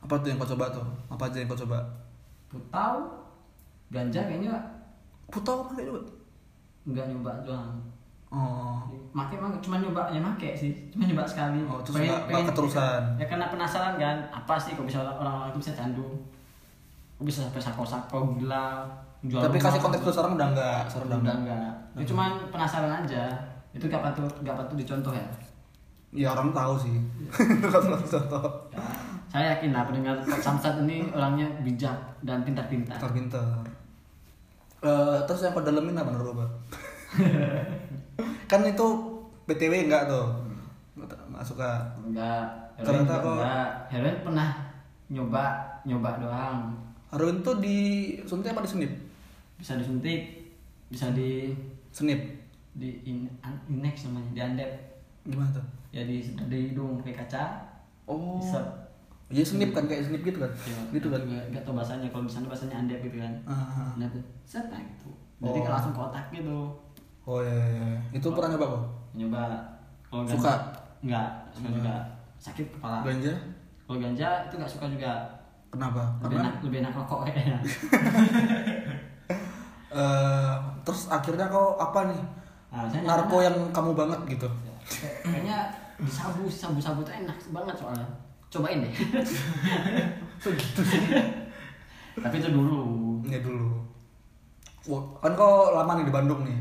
Apa 0.00 0.16
tuh 0.20 0.32
yang 0.32 0.40
kau 0.40 0.48
coba 0.56 0.72
tuh? 0.72 0.84
Apa 1.12 1.28
aja 1.28 1.36
yang 1.44 1.48
kau 1.52 1.60
coba? 1.60 1.78
Putau 2.48 2.92
ganja 3.92 4.20
kayaknya. 4.24 4.56
Putau 5.28 5.68
apa 5.68 5.76
kayak 5.76 5.92
juga? 5.92 6.00
Nggak 6.88 7.04
nyoba 7.12 7.32
doang. 7.44 7.76
Oh. 8.30 8.78
Make 9.10 9.36
emang 9.36 9.58
cuma 9.60 9.82
nyoba 9.82 10.08
ya 10.08 10.20
make 10.22 10.56
sih. 10.56 10.72
Cuma 10.88 11.04
nyoba 11.04 11.28
sekali. 11.28 11.60
Oh, 11.68 11.82
terus 11.84 12.00
nggak- 12.00 12.24
nggak 12.30 12.44
keterusan. 12.54 13.02
ya 13.20 13.26
karena 13.28 13.46
penasaran 13.52 14.00
kan 14.00 14.16
apa 14.32 14.54
sih 14.56 14.72
kok 14.72 14.88
bisa 14.88 15.02
orang-orang 15.04 15.52
itu 15.52 15.60
bisa 15.60 15.72
candu 15.76 16.08
bisa 17.20 17.44
sampai 17.44 17.60
sako-sako 17.60 18.34
gila 18.34 18.80
jual 19.20 19.38
tapi 19.38 19.56
rumah. 19.56 19.66
kasih 19.68 19.80
konteks 19.80 20.02
tuh 20.02 20.12
sekarang 20.12 20.32
udah 20.34 20.48
enggak 20.50 20.80
sekarang 20.88 21.06
udah 21.06 21.18
udah 21.20 21.34
enggak. 21.36 21.56
enggak. 21.60 22.00
Ya 22.00 22.04
cuma 22.08 22.22
penasaran 22.48 22.92
aja. 22.98 23.24
Itu 23.70 23.84
gak 23.86 24.02
patut 24.02 24.32
gak 24.40 24.56
patut 24.56 24.74
dicontoh 24.74 25.12
ya? 25.12 25.26
Ya 26.10 26.28
orang 26.32 26.50
tahu 26.50 26.74
sih. 26.74 26.96
Iya. 26.96 28.00
contoh 28.12 28.44
Ya, 28.72 28.82
saya 29.30 29.44
yakin 29.54 29.70
lah 29.70 29.86
pendengar 29.86 30.16
Samsat 30.18 30.82
ini 30.82 31.06
orangnya 31.06 31.46
bijak 31.62 31.94
dan 32.20 32.42
pintar-pintar. 32.42 32.98
Pintar 33.06 33.62
Eh, 34.80 35.18
terus 35.22 35.44
yang 35.44 35.52
kau 35.52 35.60
dalemin 35.60 35.92
apa 35.92 36.08
narkoba 36.08 36.48
kan 38.50 38.64
itu 38.64 38.86
btw 39.44 39.86
enggak 39.86 40.08
tuh? 40.08 40.26
Nggak 40.96 41.44
suka. 41.44 41.84
Enggak. 42.00 42.48
Ternyata 42.80 43.20
kok- 43.20 43.44
heroin 43.92 44.16
pernah 44.24 44.48
nyoba 45.12 45.44
nyoba 45.84 46.10
doang 46.16 46.58
heroin 47.10 47.42
tuh 47.42 47.58
disuntik 47.58 48.54
apa 48.54 48.62
disenip 48.62 48.90
bisa 49.58 49.76
disuntik 49.76 50.20
bisa 50.88 51.10
di 51.12 51.54
senip. 51.90 52.18
di 52.70 53.02
in, 53.02 53.26
inex 53.66 54.06
namanya 54.06 54.30
di 54.30 54.40
andep. 54.40 54.70
Gimana 55.26 55.50
tuh? 55.50 55.64
Ya 55.90 56.06
di 56.06 56.22
di 56.22 56.58
hidung 56.70 57.02
pakai 57.02 57.18
kaca. 57.18 57.44
Oh. 58.06 58.38
Disep. 58.38 58.62
iya 59.26 59.42
senip 59.42 59.70
kan 59.70 59.86
kayak 59.86 60.06
senip 60.06 60.22
gitu 60.22 60.38
kan? 60.38 60.50
Ya, 60.66 60.78
gitu 60.94 61.10
kan? 61.10 61.18
Gak, 61.22 61.44
gak 61.50 61.62
tau 61.62 61.74
bahasanya 61.74 62.06
kalau 62.10 62.26
di 62.26 62.32
sana 62.34 62.46
bahasanya 62.46 62.82
andep 62.82 62.98
gitu 63.02 63.18
kan. 63.18 63.34
Ah. 63.42 63.90
nah 63.98 64.06
tuh 64.06 64.22
set 64.42 64.66
nah 64.70 64.78
gitu. 64.78 65.10
Jadi 65.42 65.58
Oh. 65.62 65.70
langsung 65.70 65.94
ke 65.94 66.00
otak 66.00 66.24
gitu. 66.30 66.58
Oh 67.22 67.38
iya, 67.42 67.58
iya, 67.70 67.84
iya. 67.94 68.00
itu 68.14 68.26
pernah 68.30 68.54
nyoba 68.54 68.66
kok 68.70 68.82
nyoba. 69.14 69.42
Kalau 70.06 70.22
Suka? 70.26 70.54
enggak 71.02 71.26
suka. 71.50 71.68
juga. 71.74 71.94
Sakit 72.38 72.66
kepala. 72.74 73.02
Ganja? 73.02 73.34
Kalau 73.86 73.98
ganja 73.98 74.28
itu 74.46 74.54
nggak 74.58 74.70
suka 74.70 74.86
juga 74.90 75.12
kenapa? 75.70 76.02
Lebih 76.18 76.26
karena 76.28 76.42
enak 76.42 76.54
lebih 76.62 76.78
enak 76.82 76.92
rokok 76.94 77.18
kayaknya 77.24 77.58
eh, 79.90 80.52
terus 80.82 81.00
akhirnya 81.08 81.46
kau 81.46 81.74
apa 81.76 82.10
nih? 82.10 82.20
Nah, 82.70 82.86
narko 83.02 83.42
yang 83.42 83.56
kamu 83.74 83.90
banget 83.94 84.20
gitu. 84.28 84.48
Kayak- 84.86 85.18
kayaknya 85.26 85.56
di 85.98 86.10
sabu 86.10 86.46
sabu 86.46 86.78
sabu 86.78 87.02
tuh 87.02 87.10
enak 87.12 87.34
banget 87.50 87.74
soalnya. 87.74 88.06
Cobain 88.50 88.82
deh. 88.82 88.90
Segitu 90.42 90.82
sih? 90.82 91.02
Tapi 92.18 92.34
itu 92.38 92.50
dulu. 92.50 92.82
Ya 93.26 93.38
dulu. 93.42 93.78
Wah, 94.88 95.02
kan 95.22 95.34
kau 95.34 95.70
lama 95.70 95.98
nih 95.98 96.06
di 96.08 96.14
Bandung 96.14 96.40
nih? 96.42 96.58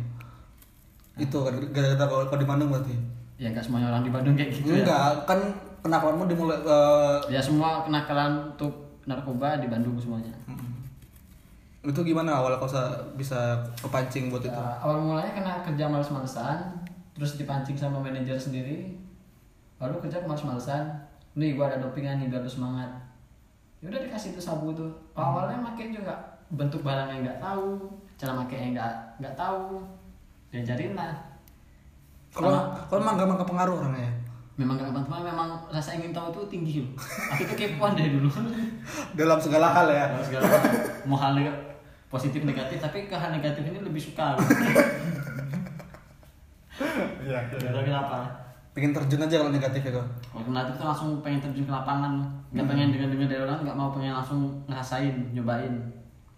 Itu 1.17 1.41
kan 1.45 1.55
gara-gara 1.71 2.05
kau, 2.05 2.25
kau 2.29 2.37
di 2.37 2.45
Bandung 2.45 2.69
berarti? 2.69 2.93
Ya 3.39 3.49
nggak 3.49 3.63
semuanya 3.63 3.89
orang 3.89 4.03
di 4.03 4.11
Bandung 4.11 4.35
kayak 4.35 4.51
gitu 4.53 4.69
ya. 4.75 4.83
Enggak 4.83 5.25
kan 5.25 5.39
kenakalanmu 5.79 6.27
dimulai 6.27 6.59
eh, 6.59 7.17
ya 7.31 7.39
semua 7.39 7.81
kenakalan 7.87 8.51
untuk 8.53 8.88
narkoba 9.05 9.59
di 9.59 9.67
Bandung 9.67 9.95
semuanya. 9.99 10.33
Mm. 10.47 10.77
itu 11.79 12.01
gimana 12.03 12.35
awal 12.35 12.59
kau 12.59 12.67
sa- 12.67 12.99
bisa 13.15 13.55
kepancing 13.79 14.27
buat 14.27 14.43
itu? 14.43 14.51
Ya, 14.51 14.75
awal 14.83 14.99
mulanya 14.99 15.31
karena 15.31 15.53
kerja 15.63 15.87
males-malesan 15.87 16.75
terus 17.15 17.39
dipancing 17.39 17.79
sama 17.79 18.03
manajer 18.03 18.35
sendiri 18.35 18.99
baru 19.79 19.95
kerja 20.03 20.19
males-malesan. 20.27 20.91
Nih 21.39 21.55
gua 21.55 21.71
ada 21.71 21.79
dopingan 21.79 22.19
nih 22.19 22.27
biar 22.27 22.43
lu 22.43 22.51
semangat. 22.51 22.91
Ya 23.79 23.87
udah 23.87 24.01
dikasih 24.03 24.35
tuh 24.35 24.43
sabu 24.43 24.75
tuh. 24.75 24.91
Awalnya 25.15 25.55
makin 25.55 25.95
juga 25.95 26.11
bentuk 26.51 26.83
barangnya 26.83 27.23
nggak 27.23 27.39
tahu 27.39 27.87
cara 28.19 28.35
makainya 28.35 28.69
nggak 28.75 28.93
nggak 29.23 29.35
tahu. 29.39 29.79
Diajarin 30.51 30.99
lah. 30.99 31.15
Kalau 32.35 32.75
kalau 32.91 32.99
emang 33.07 33.15
gampang 33.15 33.39
kepengaruh 33.39 33.75
orangnya? 33.79 34.03
ya? 34.03 34.11
Memang 34.59 34.75
gak 34.75 34.91
gampang 34.91 35.03
cuma 35.07 35.23
memang 35.23 35.49
rasa 35.71 35.95
ingin 35.95 36.11
tahu 36.11 36.35
tuh 36.35 36.43
tinggi 36.51 36.83
loh 36.83 36.91
aku 37.31 37.47
tuh 37.47 37.55
kepoan 37.55 37.95
dari 37.95 38.11
dulu. 38.11 38.27
Dalam 39.19 39.39
segala 39.39 39.71
hal 39.71 39.87
ya. 39.87 40.11
Kalau 40.11 40.25
segala 40.27 40.45
mau 41.07 41.15
hal 41.15 41.39
positif 42.11 42.43
negatif 42.43 42.83
tapi 42.83 43.07
ke 43.07 43.15
hal 43.15 43.31
negatif 43.31 43.63
ini 43.63 43.79
lebih 43.79 44.03
suka. 44.03 44.35
Iya. 47.23 47.39
Tahu 47.55 47.83
kenapa. 47.87 48.27
Pengen 48.75 48.91
terjun 48.91 49.23
aja 49.23 49.35
kalau 49.39 49.51
negatif 49.55 49.81
ya 49.81 49.91
kau 49.95 50.05
kalau 50.35 50.51
negatif 50.51 50.75
tuh 50.75 50.87
langsung 50.91 51.09
pengen 51.23 51.39
terjun 51.39 51.63
ke 51.63 51.71
lapangan. 51.71 52.19
Nggak 52.51 52.67
pengen 52.67 52.87
dengar 52.91 53.07
dengar 53.15 53.27
dari 53.31 53.41
orang 53.47 53.59
nggak 53.63 53.77
mau 53.79 53.89
pengen 53.95 54.11
langsung 54.11 54.41
ngerasain 54.67 55.15
nyobain. 55.31 55.73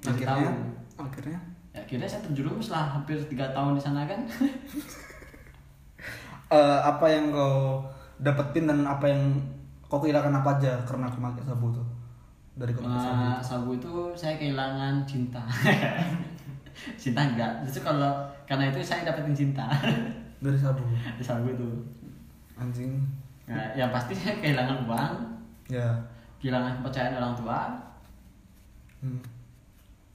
Ngasih 0.06 0.26
tahu. 0.30 0.46
Akhirnya 0.46 1.10
akhirnya? 1.10 1.40
Ya 1.74 1.80
akhirnya 1.82 2.06
saya 2.06 2.22
terjerumus 2.30 2.70
lah 2.70 3.00
hampir 3.00 3.18
tiga 3.26 3.50
tahun 3.50 3.74
di 3.74 3.82
sana 3.82 4.06
kan. 4.06 4.22
Eh, 6.52 6.80
apa 6.84 7.08
yang 7.08 7.32
kau 7.32 7.80
dapetin 8.22 8.70
dan 8.70 8.86
apa 8.86 9.10
yang 9.10 9.42
kau 9.90 10.00
kehilangan 10.00 10.32
apa 10.32 10.62
aja 10.62 10.78
karena 10.86 11.10
aku 11.10 11.20
pakai 11.20 11.44
sabu 11.44 11.68
tuh? 11.74 11.88
Dari 12.56 12.72
kau 12.72 12.86
pakai 12.86 13.02
sabu. 13.02 13.22
Nah, 13.26 13.42
sabu 13.42 13.70
itu 13.76 13.92
saya 14.14 14.38
kehilangan 14.38 15.04
cinta. 15.10 15.42
Cinta 17.02 17.22
enggak. 17.28 17.52
Justru 17.68 17.84
kalau 17.84 18.24
karena 18.48 18.72
itu 18.72 18.80
saya 18.80 19.04
dapetin 19.04 19.36
cinta. 19.36 19.68
Dari 20.44 20.58
sabu. 20.58 20.82
Di 21.18 21.24
sabu 21.26 21.52
itu. 21.52 21.68
Anjing. 22.56 23.02
Nah, 23.50 23.76
yang 23.76 23.92
pasti 23.92 24.16
saya 24.16 24.40
kehilangan 24.40 24.88
uang. 24.88 25.14
Ya. 25.68 25.90
Kehilangan 26.40 26.80
kepercayaan 26.80 27.18
orang 27.18 27.36
tua. 27.36 27.60
Hmm. 29.02 29.18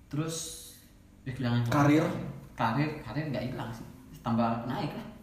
terus 0.06 0.70
ya 1.26 1.34
kehilangan 1.34 1.66
Karir? 1.66 2.06
karir 2.54 3.02
karir 3.02 3.24
nggak 3.34 3.50
hilang 3.50 3.70
sih. 3.74 3.82
Tambah 4.22 4.62
naik 4.70 4.94
lah 4.94 5.15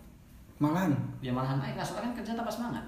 malahan? 0.62 0.92
Ya 1.22 1.32
malahan. 1.34 1.58
Naik 1.62 1.76
lah 1.78 1.86
soalnya 1.86 2.12
kan 2.12 2.13
kerja 2.22 2.32
tanpa 2.38 2.52
semangat. 2.52 2.86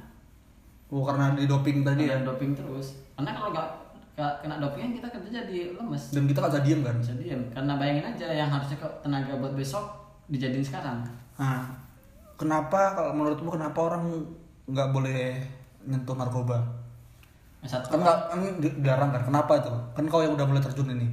Oh 0.93 1.01
karena 1.01 1.33
di 1.33 1.49
doping 1.49 1.81
tadi 1.81 2.05
ya? 2.05 2.21
Dan 2.21 2.29
doping 2.29 2.51
terus. 2.53 3.01
Karena 3.17 3.31
kalau 3.33 3.49
nggak 3.53 3.69
nggak 4.15 4.33
kena 4.45 4.55
doping 4.61 4.81
kan 4.81 4.91
kita 4.95 5.07
kerja 5.17 5.29
jadi 5.43 5.57
lemes. 5.75 6.03
Dan 6.13 6.23
kita 6.29 6.37
gak 6.45 6.51
bisa 6.55 6.63
diem 6.63 6.81
kan? 6.85 6.95
Bisa 7.01 7.15
diem. 7.17 7.41
Karena 7.51 7.73
bayangin 7.75 8.05
aja 8.15 8.27
yang 8.31 8.49
harusnya 8.53 8.77
ke 8.79 8.87
tenaga 9.01 9.33
buat 9.41 9.53
besok 9.57 9.83
dijadiin 10.29 10.65
sekarang. 10.65 11.03
Nah 11.35 11.65
kenapa 12.37 12.95
kalau 12.95 13.11
menurutmu 13.11 13.49
kenapa 13.53 13.79
orang 13.91 14.03
nggak 14.69 14.89
boleh 14.93 15.41
nyentuh 15.85 16.15
narkoba? 16.15 16.57
Satu 17.65 17.97
kan 17.97 17.99
nggak 18.05 18.17
kan 18.29 18.39
di- 18.61 18.77
dilarang 18.79 19.09
kan? 19.09 19.23
Kenapa 19.25 19.51
itu? 19.57 19.73
Kan 19.97 20.05
kau 20.05 20.21
yang 20.21 20.37
udah 20.37 20.45
mulai 20.45 20.61
terjun 20.61 20.93
ini? 20.93 21.07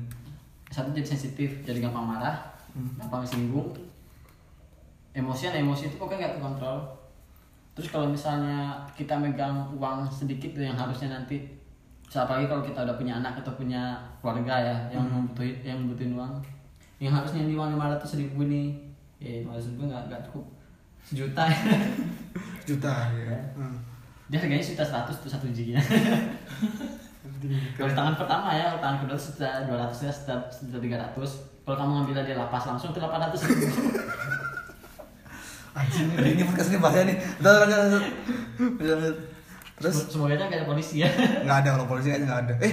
Satu 0.68 0.92
jadi 0.92 1.04
sensitif 1.04 1.64
jadi 1.64 1.84
gampang 1.84 2.06
marah 2.06 2.52
gampang 2.72 3.20
singgung 3.20 3.68
emosian 5.12 5.52
emosi 5.52 5.92
itu 5.92 5.96
pokoknya 6.00 6.28
nggak 6.28 6.34
terkontrol. 6.40 6.78
Terus 7.72 7.88
kalau 7.88 8.08
misalnya 8.08 8.84
kita 8.92 9.16
megang 9.16 9.72
uang 9.76 10.04
sedikit 10.12 10.52
yang 10.60 10.76
harusnya 10.76 11.08
nanti 11.08 11.40
apalagi 12.12 12.44
kalau 12.44 12.60
kita 12.60 12.84
udah 12.84 12.96
punya 13.00 13.24
anak 13.24 13.40
atau 13.40 13.56
punya 13.56 13.96
keluarga 14.20 14.52
ya 14.60 14.76
yang 14.92 15.08
membutuhin 15.08 15.56
yang 15.64 15.80
membutuhin 15.80 16.12
uang 16.12 16.32
yang 17.00 17.08
harusnya 17.08 17.48
di 17.48 17.56
uang 17.56 17.72
lima 17.72 17.88
ratus 17.88 18.20
ribu 18.20 18.44
nih 18.44 18.76
ya 19.16 19.40
lima 19.40 19.56
ratus 19.56 19.72
ribu 19.72 19.88
nggak 19.88 20.12
nggak 20.12 20.22
cukup. 20.28 20.44
Sejuta. 21.02 21.48
Juta 22.68 22.94
ya. 23.16 23.36
Hmm. 23.58 23.76
dia 24.30 24.40
harganya 24.40 24.64
sejuta 24.64 24.86
seratus 24.86 25.16
tuh 25.20 25.28
satu 25.28 25.44
giginya. 25.52 25.82
Kalau 27.76 27.92
tangan 27.92 28.16
pertama 28.16 28.54
ya 28.54 28.76
tangan 28.80 29.04
kedua 29.04 29.18
sejuta 29.18 29.68
dua 29.68 29.76
ratus 29.82 30.08
ya 30.08 30.12
sejuta 30.12 30.34
sejuta 30.52 30.78
tiga 30.80 30.96
ratus. 31.00 31.30
Kalau 31.64 31.76
kamu 31.78 31.90
ngambil 32.00 32.24
dia 32.24 32.36
lapas 32.36 32.64
langsung 32.68 32.92
itu 32.92 32.98
delapan 33.00 33.28
ratus 33.28 33.40
anjing 35.72 36.08
ini 36.20 36.42
podcast 36.44 36.68
ini 36.68 36.78
bahaya 36.78 37.02
nih. 37.08 37.16
Lanjut, 37.40 37.68
lanjut. 37.68 39.16
terus? 39.80 39.96
Semoga 40.12 40.36
aja 40.36 40.46
ada 40.46 40.66
polisi 40.68 41.02
ya. 41.02 41.08
Nggak 41.42 41.56
ada 41.64 41.68
kalau 41.74 41.86
polisi 41.88 42.06
kayaknya 42.12 42.26
nggak 42.28 42.42
ada. 42.46 42.54
Eh 42.60 42.72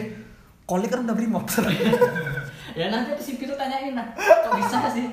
koli 0.70 0.86
kan 0.86 1.02
udah 1.02 1.16
brimob 1.18 1.46
ya 2.80 2.94
nanti 2.94 3.18
di 3.18 3.24
sipir 3.24 3.50
tuh 3.50 3.58
tanyain 3.58 3.98
lah. 3.98 4.08
Kok 4.14 4.54
bisa 4.62 4.92
sih? 4.94 5.08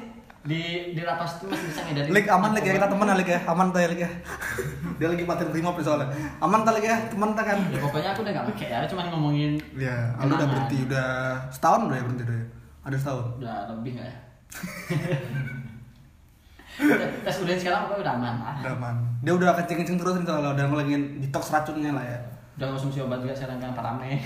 Di 0.46 0.94
di 0.94 1.02
lapas 1.02 1.42
itu 1.42 1.50
masih 1.50 1.66
bisa 1.74 1.80
ngedarin 1.88 2.12
Lik 2.12 2.26
aman 2.30 2.54
lik 2.54 2.64
ya 2.68 2.72
kita 2.78 2.88
teman 2.92 3.08
lik 3.16 3.28
ya. 3.30 3.40
Aman 3.48 3.66
tuh 3.72 3.80
ya 3.80 3.88
lik 3.88 4.00
ya. 4.04 4.10
Dia 5.00 5.08
lagi 5.10 5.24
paten 5.24 5.48
primo 5.50 5.70
soalnya. 5.80 6.12
Aman 6.42 6.60
tuh 6.62 6.72
lik 6.76 6.84
ya 6.84 6.96
teman 7.08 7.32
tuh 7.34 7.44
kan. 7.46 7.58
Ya 7.72 7.78
pokoknya 7.80 8.08
aku 8.12 8.20
udah 8.22 8.32
gak 8.36 8.46
pakai 8.52 8.68
ya 8.70 8.78
cuma 8.86 9.02
ngomongin 9.10 9.58
ya 9.74 10.12
Aldo 10.20 10.36
udah 10.36 10.48
berhenti 10.50 10.76
udah 10.86 11.08
setahun 11.48 11.88
udah 11.88 11.96
ya 11.96 12.04
berhenti 12.04 12.24
udah 12.28 12.36
ya. 12.36 12.46
Ada 12.86 12.96
setahun? 13.00 13.26
Udah 13.42 13.56
lebih 13.74 13.90
gak 13.98 14.06
ya 14.06 14.16
tes 16.76 17.36
udah 17.40 17.54
sekarang 17.56 17.80
pokoknya 17.88 18.02
udah 18.04 18.14
aman 18.20 18.34
lah. 18.44 18.56
Udah 18.60 18.74
aman. 18.76 18.96
Dia 19.24 19.32
udah 19.32 19.56
kencing 19.56 19.78
kencing 19.80 19.96
terus 19.96 20.14
nih 20.20 20.26
soalnya 20.28 20.50
udah 20.52 20.64
ngulangin 20.68 21.02
detox 21.24 21.48
racunnya 21.48 21.96
lah 21.96 22.04
ya. 22.04 22.18
Udah 22.60 22.66
konsumsi 22.76 23.00
obat 23.00 23.24
juga 23.24 23.32
sekarang 23.32 23.58
kan 23.60 23.72
paramek 23.72 24.20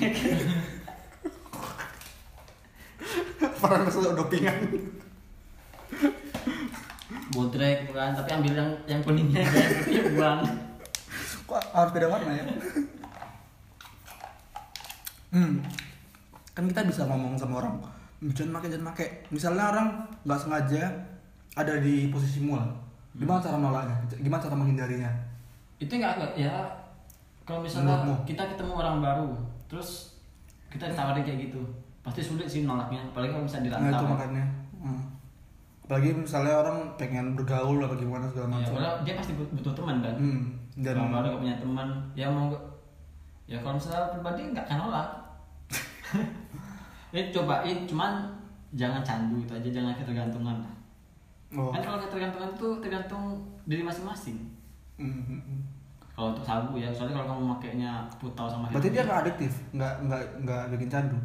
Padahal 3.63 3.87
udah 3.87 4.15
dopingan. 4.19 4.59
Bodrek 7.31 7.87
gitu 7.87 7.93
kan. 7.95 8.11
Tapi 8.19 8.31
ambil 8.35 8.53
yang 8.59 8.71
yang 8.91 9.01
kuningnya 9.07 9.47
aja 9.47 9.63
putihnya 9.79 10.03
buang. 10.19 10.41
Kok 11.47 11.63
harus 11.75 11.93
beda 11.95 12.07
warna 12.11 12.33
ya? 12.35 12.45
Hmm. 15.31 15.63
Kan 16.51 16.67
kita 16.67 16.83
bisa 16.83 17.07
ngomong 17.07 17.39
sama 17.39 17.63
orang, 17.63 17.79
jangan 18.35 18.59
make 18.59 18.67
jangan 18.67 18.91
make. 18.91 19.07
Misalnya 19.31 19.71
orang 19.71 19.89
nggak 20.27 20.41
sengaja 20.43 20.83
ada 21.53 21.75
di 21.77 22.09
posisimu 22.09 22.55
lah. 22.55 22.69
Gimana 23.13 23.39
cara 23.39 23.57
nolaknya? 23.57 23.97
Gimana 24.17 24.41
cara 24.41 24.55
menghindarinya? 24.55 25.11
itu 25.81 25.97
nggak 25.97 26.37
ya 26.37 26.53
kalau 27.43 27.65
misalnya 27.65 27.97
Menurutmu? 27.97 28.29
kita 28.29 28.45
ketemu 28.47 28.73
orang 28.77 29.01
baru 29.01 29.33
terus 29.65 30.21
kita 30.69 30.93
ditawarin 30.93 31.25
kayak 31.25 31.49
gitu 31.49 31.57
pasti 32.01 32.21
sulit 32.21 32.45
sih 32.45 32.69
nolaknya 32.69 33.01
apalagi 33.03 33.33
kalau 33.33 33.49
misalnya 33.49 33.81
Nah 33.81 33.89
itu 33.91 34.05
makanya. 34.05 34.45
Hmm. 34.77 35.03
Apalagi 35.81 36.13
misalnya 36.15 36.53
orang 36.55 36.85
pengen 36.95 37.33
bergaul 37.33 37.81
atau 37.81 37.97
gimana 37.97 38.29
segala 38.29 38.47
ya, 38.47 38.53
macam. 38.61 38.73
padahal 38.77 38.97
dia 39.03 39.15
pasti 39.17 39.33
but- 39.35 39.49
butuh 39.51 39.73
teman 39.73 40.05
kan 40.05 40.15
Hmm. 40.15 40.43
Dan 40.77 40.95
kalau 40.95 41.09
baru 41.11 41.27
nggak 41.27 41.41
punya 41.41 41.57
teman 41.57 41.89
ya 42.13 42.27
mau 42.29 42.53
ya 43.49 43.57
kalau 43.59 43.75
misalnya 43.81 44.13
pribadi 44.13 44.41
nggak 44.47 44.65
akan 44.69 44.79
nolak 44.79 45.09
ini 47.11 47.21
cobain 47.31 47.79
cuman 47.85 48.13
jangan 48.71 49.01
candu 49.01 49.41
itu 49.41 49.51
aja 49.51 49.69
jangan 49.73 49.97
ketergantungan 49.97 50.57
oh. 51.53 51.71
kan 51.71 51.81
kalau 51.81 51.99
ketergantungan 52.03 52.51
tuh 52.55 52.73
tergantung 52.79 53.25
diri 53.65 53.83
masing-masing 53.83 54.39
Hmm, 55.01 55.09
hmm, 55.25 55.41
hmm. 55.41 55.61
kalau 56.13 56.37
untuk 56.37 56.45
sabu 56.45 56.77
ya 56.77 56.93
soalnya 56.93 57.17
kalau 57.17 57.33
kamu 57.33 57.45
makainya 57.57 57.91
putau 58.21 58.45
sama 58.45 58.69
Berarti 58.69 58.93
dia 58.93 59.01
heroin, 59.01 59.09
nggak 59.09 59.21
adiktif, 59.25 59.53
nggak 59.73 59.95
nggak 60.05 60.23
nggak 60.45 60.63
bikin 60.77 60.89
candu. 60.93 61.17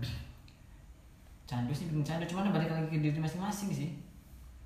candu 1.45 1.69
sih 1.69 1.85
bikin 1.91 2.01
candu 2.01 2.23
cuman 2.25 2.49
balik 2.49 2.71
lagi 2.71 2.88
ke 2.88 3.03
diri 3.03 3.19
masing-masing 3.19 3.69
sih 3.69 3.89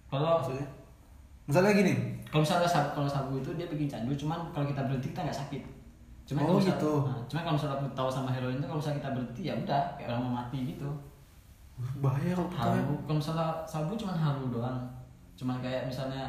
kalau 0.08 0.40
Maksudnya? 0.40 0.68
Misalnya 1.50 1.74
gini, 1.74 1.94
kalau 2.30 2.46
misalnya 2.46 2.70
sabu 2.70 2.90
kalau 2.94 3.10
sabu 3.10 3.34
itu 3.42 3.50
dia 3.58 3.66
bikin 3.66 3.90
candu 3.90 4.14
cuman 4.14 4.38
kalau 4.54 4.70
kita 4.70 4.86
berhenti 4.86 5.10
kita 5.10 5.26
nggak 5.26 5.40
sakit 5.42 5.62
cuman 6.30 6.40
Oh, 6.40 6.46
kalau 6.46 6.60
misalnya, 6.62 6.78
gitu. 6.78 6.94
nah, 7.10 7.22
cuman 7.26 7.42
kalau 7.42 7.56
misalnya 7.58 7.78
putau 7.82 8.08
sama 8.14 8.30
heroin 8.30 8.58
itu 8.62 8.66
kalau 8.70 8.78
misalnya 8.78 8.98
kita 9.02 9.10
berhenti 9.18 9.42
ya 9.42 9.54
udah 9.58 9.82
kayak 9.98 10.08
orang 10.14 10.22
mau 10.22 10.34
mati 10.46 10.58
gitu 10.70 10.90
bahaya 11.98 12.32
kalau 12.38 12.50
kita 12.54 12.62
ya. 12.62 12.74
haru 12.78 12.96
kalau 13.10 13.18
misalnya 13.18 13.48
sabu 13.66 13.92
cuman 13.98 14.14
haru 14.14 14.44
doang 14.54 14.78
cuman 15.40 15.58
kayak 15.58 15.88
misalnya 15.88 16.28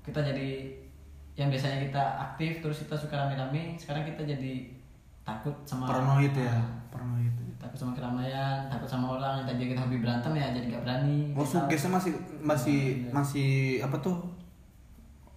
kita 0.00 0.20
jadi 0.20 0.68
yang 1.34 1.48
biasanya 1.48 1.80
kita 1.82 2.02
aktif 2.22 2.60
terus 2.60 2.84
kita 2.84 2.94
suka 2.94 3.16
rame-rame 3.16 3.74
sekarang 3.74 4.04
kita 4.04 4.22
jadi 4.22 4.68
takut 5.24 5.56
sama 5.64 5.88
paranoid 5.88 6.30
ya, 6.30 6.52
Ah, 6.52 6.68
paranoid. 6.92 7.32
takut 7.56 7.74
sama 7.74 7.92
keramaian 7.92 8.68
takut 8.68 8.84
sama 8.86 9.16
orang 9.16 9.40
yang 9.40 9.46
tadi 9.48 9.62
kita 9.66 9.80
hobi 9.80 9.98
berantem 9.98 10.32
ya 10.32 10.52
jadi 10.52 10.66
gak 10.70 10.84
berani 10.84 11.32
Oh, 11.32 11.40
sugesnya 11.42 11.90
masih 11.90 12.12
masih 12.38 12.78
Iya. 13.00 13.10
masih 13.10 13.50
apa 13.80 13.96
tuh? 13.98 14.16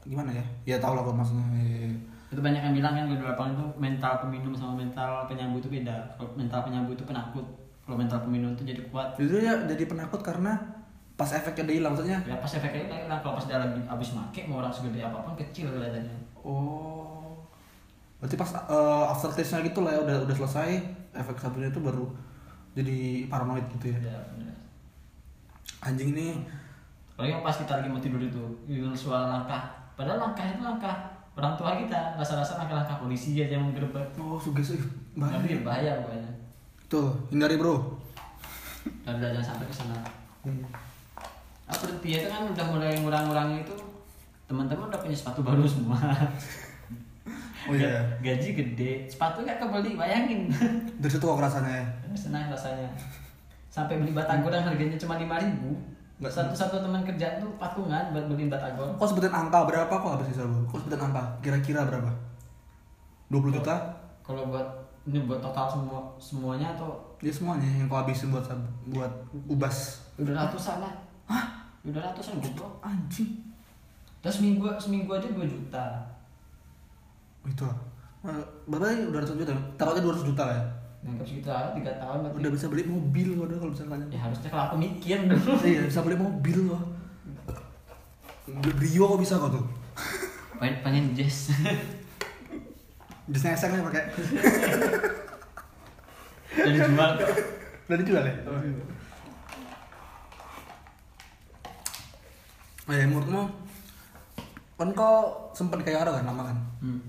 Gimana 0.03 0.31
ya? 0.31 0.43
Ya 0.65 0.75
tahu 0.77 0.93
lah 0.93 1.03
kok 1.03 1.15
maksudnya. 1.15 1.47
Itu 2.27 2.39
banyak 2.39 2.59
yang 2.61 2.75
bilang 2.75 2.91
kan 2.91 3.07
di 3.07 3.15
lapangan 3.17 3.51
itu 3.53 3.65
mental 3.77 4.13
peminum 4.19 4.51
sama 4.51 4.75
mental 4.77 5.23
penyambu 5.25 5.57
itu 5.57 5.69
beda 5.69 5.95
kalau 6.13 6.27
mental 6.35 6.59
penyambu 6.61 6.91
itu 6.91 7.03
penakut 7.03 7.43
kalau 7.81 7.95
mental 7.95 8.19
peminum 8.19 8.51
itu 8.51 8.67
jadi 8.67 8.81
kuat 8.85 9.15
Itu 9.15 9.39
ya 9.39 9.55
jadi 9.63 9.83
penakut 9.83 10.19
karena 10.19 10.59
pas 11.17 11.29
efeknya 11.33 11.65
udah 11.65 11.75
hilang 11.81 11.91
maksudnya. 11.97 12.19
ya 12.29 12.35
pas 12.37 12.51
efeknya 12.53 12.81
hilang 12.85 13.01
hilang. 13.09 13.19
kalau 13.25 13.33
pas 13.33 13.45
dia 13.49 13.57
lagi 13.57 13.81
abis 13.89 14.09
make 14.13 14.41
mau 14.45 14.61
orang 14.61 14.69
segede 14.69 15.01
apa 15.01 15.17
pun 15.25 15.33
kecil 15.33 15.73
kelihatannya 15.73 16.27
Oh. 16.47 17.35
Berarti 18.23 18.39
pas 18.39 18.49
uh, 18.71 19.11
after 19.11 19.29
taste-nya 19.35 19.67
gitu 19.67 19.83
lah 19.83 19.91
ya 19.91 19.99
udah 19.99 20.17
udah 20.23 20.35
selesai 20.39 20.79
efek 21.11 21.35
sabunya 21.37 21.67
itu 21.67 21.83
baru 21.83 22.07
jadi 22.71 23.27
paranoid 23.27 23.65
gitu 23.77 23.91
ya. 23.91 23.99
ya 23.99 24.17
bener. 24.31 24.55
Anjing 25.83 26.15
nih. 26.15 26.39
Apalagi 27.17 27.41
pas 27.41 27.57
kita 27.57 27.73
lagi 27.81 27.89
mau 27.89 27.97
tidur 27.97 28.21
itu, 28.21 28.45
dengar 28.69 28.93
suara 28.93 29.25
langkah. 29.25 29.65
Padahal 29.97 30.29
langkah 30.29 30.45
itu 30.45 30.61
langkah 30.61 30.95
orang 31.33 31.57
tua 31.57 31.73
kita. 31.73 32.13
Rasa-rasa 32.13 32.61
langkah-langkah 32.61 33.01
polisi 33.01 33.33
aja 33.41 33.57
yang 33.57 33.69
menggerbek. 33.69 34.05
Oh, 34.21 34.37
suges 34.37 34.77
ih, 34.77 34.81
bahaya. 35.17 35.41
Tapi 35.41 35.65
bahaya 35.65 35.91
pokoknya. 36.05 36.31
Tuh, 36.85 37.09
hindari, 37.33 37.57
Bro. 37.57 37.97
Dan 39.01 39.17
udah 39.17 39.29
jangan 39.33 39.57
sampai 39.57 39.65
ke 39.65 39.73
sana. 39.73 39.97
Hmm. 40.45 40.61
Nah, 41.67 41.75
berhenti 41.75 42.09
itu 42.15 42.27
kan 42.31 42.47
udah 42.47 42.65
mulai 42.71 42.95
ngurang-ngurangin 42.97 43.67
itu. 43.67 43.75
Teman-teman 44.47 44.87
udah 44.87 44.99
punya 45.03 45.11
sepatu 45.15 45.43
baru 45.43 45.67
semua. 45.67 45.99
Oh 47.67 47.75
iya. 47.75 47.99
Gaji 48.23 48.55
gede, 48.55 49.03
sepatu 49.11 49.43
nggak 49.43 49.59
kebeli, 49.59 49.99
bayangin. 49.99 50.47
Dari 51.03 51.11
situ 51.11 51.19
kok 51.27 51.43
rasanya 51.43 51.83
ya. 51.83 51.85
Senang 52.15 52.47
rasanya. 52.47 52.87
Sampai 53.67 53.99
beli 53.99 54.15
batagor 54.15 54.55
yang 54.55 54.63
harganya 54.63 54.95
cuma 54.95 55.19
lima 55.19 55.35
ribu. 55.35 55.75
Satu-satu 56.17 56.79
teman 56.81 57.03
kerja 57.03 57.37
tuh 57.37 57.51
patungan 57.59 58.15
buat 58.15 58.25
beli 58.31 58.47
batagor. 58.47 58.95
Kok 58.95 59.07
sebutin 59.11 59.35
angka 59.35 59.67
berapa 59.67 59.91
kok 59.91 60.11
habis 60.15 60.39
Bro? 60.39 60.63
Kok 60.71 60.77
sebutin 60.87 61.01
angka? 61.03 61.23
Kira-kira 61.43 61.83
berapa? 61.83 62.09
20 63.27 63.59
juta? 63.59 63.75
Kalau 64.23 64.47
buat 64.47 64.87
ini 65.03 65.23
buat 65.27 65.39
total 65.39 65.67
semua 65.67 65.99
semuanya 66.19 66.71
atau 66.75 66.99
Ya 67.19 67.31
semuanya 67.33 67.65
yang 67.65 67.89
kau 67.89 67.97
habisin 67.97 68.29
buat 68.29 68.45
buat 68.87 69.09
ubas. 69.49 70.05
udah 70.17 70.33
ratusan 70.33 70.81
lah 70.81 70.93
hah 71.29 71.45
udah 71.87 72.01
ratusan 72.03 72.37
goblok 72.37 72.73
Anjing. 72.81 73.31
terus 74.19 74.37
seminggu 74.37 74.67
seminggu 74.75 75.09
aja 75.09 75.27
2 75.29 75.39
juta 75.45 75.85
Itu. 77.43 77.63
Ya? 77.63 78.35
Udah 78.67 78.91
200 78.91 79.39
juta. 79.39 79.55
Taruhnya 79.79 80.03
200 80.03 80.27
juta 80.27 80.43
lah 80.43 80.55
ya. 80.55 80.63
segitu 81.23 81.47
aja 81.47 81.71
tiga 81.71 81.95
tahun 81.95 82.27
berarti 82.27 82.37
Udah 82.43 82.51
bisa 82.51 82.65
beli 82.67 82.83
mobil 82.83 83.27
kok 83.31 83.45
udah 83.47 83.57
kalau 83.57 83.71
misalnya. 83.71 84.07
ya 84.11 84.19
harusnya 84.19 84.49
kalau 84.51 84.63
aku 84.67 84.75
mikir 84.75 85.17
dulu 85.23 85.51
Iya, 85.71 85.81
bisa 85.87 85.99
beli 86.03 86.17
mobil 86.19 86.57
loh. 86.67 86.83
Beli 88.43 88.73
Brio 88.75 89.03
kok 89.07 89.19
bisa 89.23 89.39
kok 89.39 89.51
tuh. 89.55 89.63
pengen 90.57 90.75
pengen 90.81 91.05
jazz 91.15 91.55
Just 93.27 93.43
neseng 93.43 93.71
aja 93.71 93.83
pakai. 93.85 94.03
dan 96.49 96.71
dijual 96.73 97.11
Udah 97.87 97.97
dijual 97.99 98.23
ya? 98.23 98.33
Ya, 102.89 103.05
menurutmu 103.05 103.43
kan 104.77 104.89
kau 104.93 105.17
sempat 105.51 105.81
kayak 105.81 106.03
orang 106.03 106.21
kan 106.21 106.25
lama 106.27 106.43
kan? 106.45 106.57
hmm. 106.81 107.01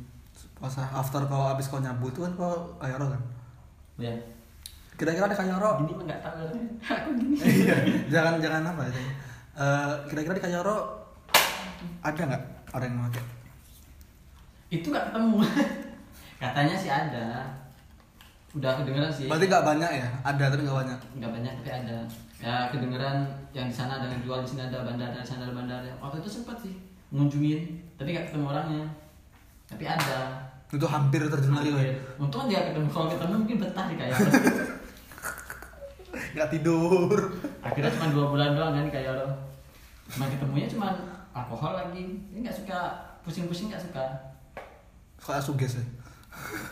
Pas 0.57 0.75
after 0.75 1.23
kau 1.23 1.45
habis 1.45 1.67
kau 1.67 1.79
nyabu 1.79 2.09
itu 2.09 2.21
kan 2.21 2.33
kau 2.35 2.51
kayak 2.77 2.97
orang 2.97 3.11
kan? 3.13 3.23
ya 4.01 4.15
Kira-kira 4.95 5.27
ada 5.27 5.37
kayak 5.37 5.55
orang? 5.55 5.77
gini 5.81 5.93
mah 5.95 6.05
nggak 6.07 6.21
tahu 6.21 6.43
aku 6.91 7.09
gini 7.15 7.37
Iya, 7.63 7.77
jangan 8.09 8.35
jangan 8.39 8.63
apa 8.67 8.83
itu. 8.85 9.01
Eh, 9.55 9.93
kira-kira 10.07 10.35
di 10.35 10.43
Kayoro 10.43 10.77
ada 12.01 12.21
nggak 12.21 12.43
orang 12.73 12.89
yang 12.89 13.03
pakai? 13.07 13.25
itu 14.69 14.87
nggak 14.87 15.05
ketemu 15.09 15.39
katanya 16.43 16.75
sih 16.77 16.91
ada 16.91 17.25
udah 18.53 18.73
kedengeran 18.77 19.09
sih 19.09 19.25
Berarti 19.27 19.45
nggak 19.47 19.65
banyak 19.65 19.91
ya? 19.95 20.09
Ada 20.23 20.45
tapi 20.49 20.63
nggak 20.63 20.79
banyak. 20.79 20.99
nggak 21.17 21.31
banyak 21.33 21.53
tapi 21.55 21.71
ada 21.71 21.97
ya 22.39 22.71
kedengeran 22.71 23.27
yang 23.51 23.67
di 23.67 23.75
sana 23.75 23.99
ada 23.99 24.07
yang 24.07 24.23
jual 24.23 24.39
di 24.39 24.49
sini 24.49 24.63
ada 24.63 24.83
bandara 24.83 25.11
di 25.13 25.27
sana 25.27 25.43
ada 25.43 25.55
bandara 25.55 25.83
waktu 25.99 26.23
itu 26.23 26.31
sempat 26.33 26.57
sih 26.59 26.75
ngunjungin 27.11 27.67
tapi 27.95 28.15
nggak 28.15 28.31
ketemu 28.31 28.47
orangnya 28.47 28.85
tapi 29.67 29.85
ada 29.85 30.47
Itu 30.69 30.85
hampir 30.85 31.25
terjun 31.25 31.57
lagi 31.57 31.73
loh. 31.73 31.81
ya. 31.81 31.97
untung 32.17 32.45
dia 32.45 32.61
ketemu 32.63 32.87
kalau 32.87 33.09
ketemu 33.09 33.35
mungkin 33.39 33.57
betah 33.59 33.85
di 33.85 33.97
kayak 33.97 34.17
Nggak 36.29 36.49
tidur. 36.51 37.19
akhirnya 37.61 37.91
cuma 37.91 38.07
dua 38.13 38.27
bulan 38.29 38.51
doang 38.53 38.73
kan 38.75 38.87
kayak 38.89 39.17
cuma 40.09 40.25
ketemunya 40.27 40.69
cuma 40.69 40.89
alkohol 41.33 41.73
lagi 41.75 42.01
ini 42.29 42.39
nggak 42.41 42.55
suka 42.55 42.79
pusing-pusing 43.21 43.69
nggak 43.69 43.83
suka 43.83 44.05
Soalnya 45.19 45.43
suges 45.43 45.73
ya. 45.77 45.85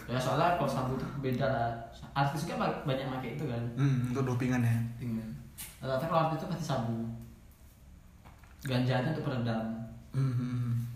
ya 0.14 0.18
soalnya 0.20 0.54
kalau 0.56 0.70
sabu 0.70 0.94
itu 0.94 1.06
beda 1.20 1.46
lah 1.46 1.68
artis 2.14 2.46
kan 2.46 2.56
banyak 2.86 3.06
pakai 3.10 3.30
itu 3.34 3.44
kan 3.44 3.62
Hmm, 3.74 4.08
untuk 4.08 4.24
dopingan 4.24 4.62
ya. 4.62 4.76
Tinggal. 4.96 5.26
Rata-rata 5.78 6.04
kalau 6.04 6.20
artis 6.24 6.38
itu 6.38 6.46
pasti 6.48 6.64
sabu 6.64 6.96
ganjanya 8.62 9.12
untuk 9.12 9.24
peredam 9.24 9.62
Hmm. 10.10 10.88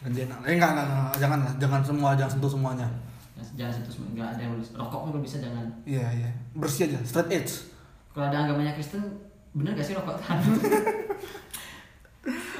Ganti 0.00 0.24
enak. 0.24 0.38
Eh 0.42 0.56
enggak, 0.56 0.72
enggak, 0.72 0.86
enggak, 0.88 1.12
jangan 1.18 1.38
jangan 1.60 1.80
semua, 1.82 2.10
jangan 2.16 2.32
sentuh 2.32 2.48
semuanya. 2.48 2.88
Ya, 3.36 3.44
jangan 3.54 3.72
situ 3.76 3.90
semua 3.92 4.08
nggak 4.14 4.28
ada 4.32 4.40
yang 4.40 4.52
nulis 4.56 4.72
rokok 4.72 5.00
pun 5.04 5.20
bisa 5.20 5.36
jangan 5.36 5.68
Iya, 5.84 6.08
iya. 6.16 6.30
Bersih 6.54 6.88
aja, 6.88 6.96
straight 7.04 7.28
edge. 7.30 7.68
kalau 8.16 8.32
ada 8.32 8.48
agamanya 8.48 8.72
Kristen 8.72 9.04
bener 9.52 9.76
gak 9.76 9.84
sih 9.84 9.92
rokok 9.92 10.16
tahan 10.16 10.40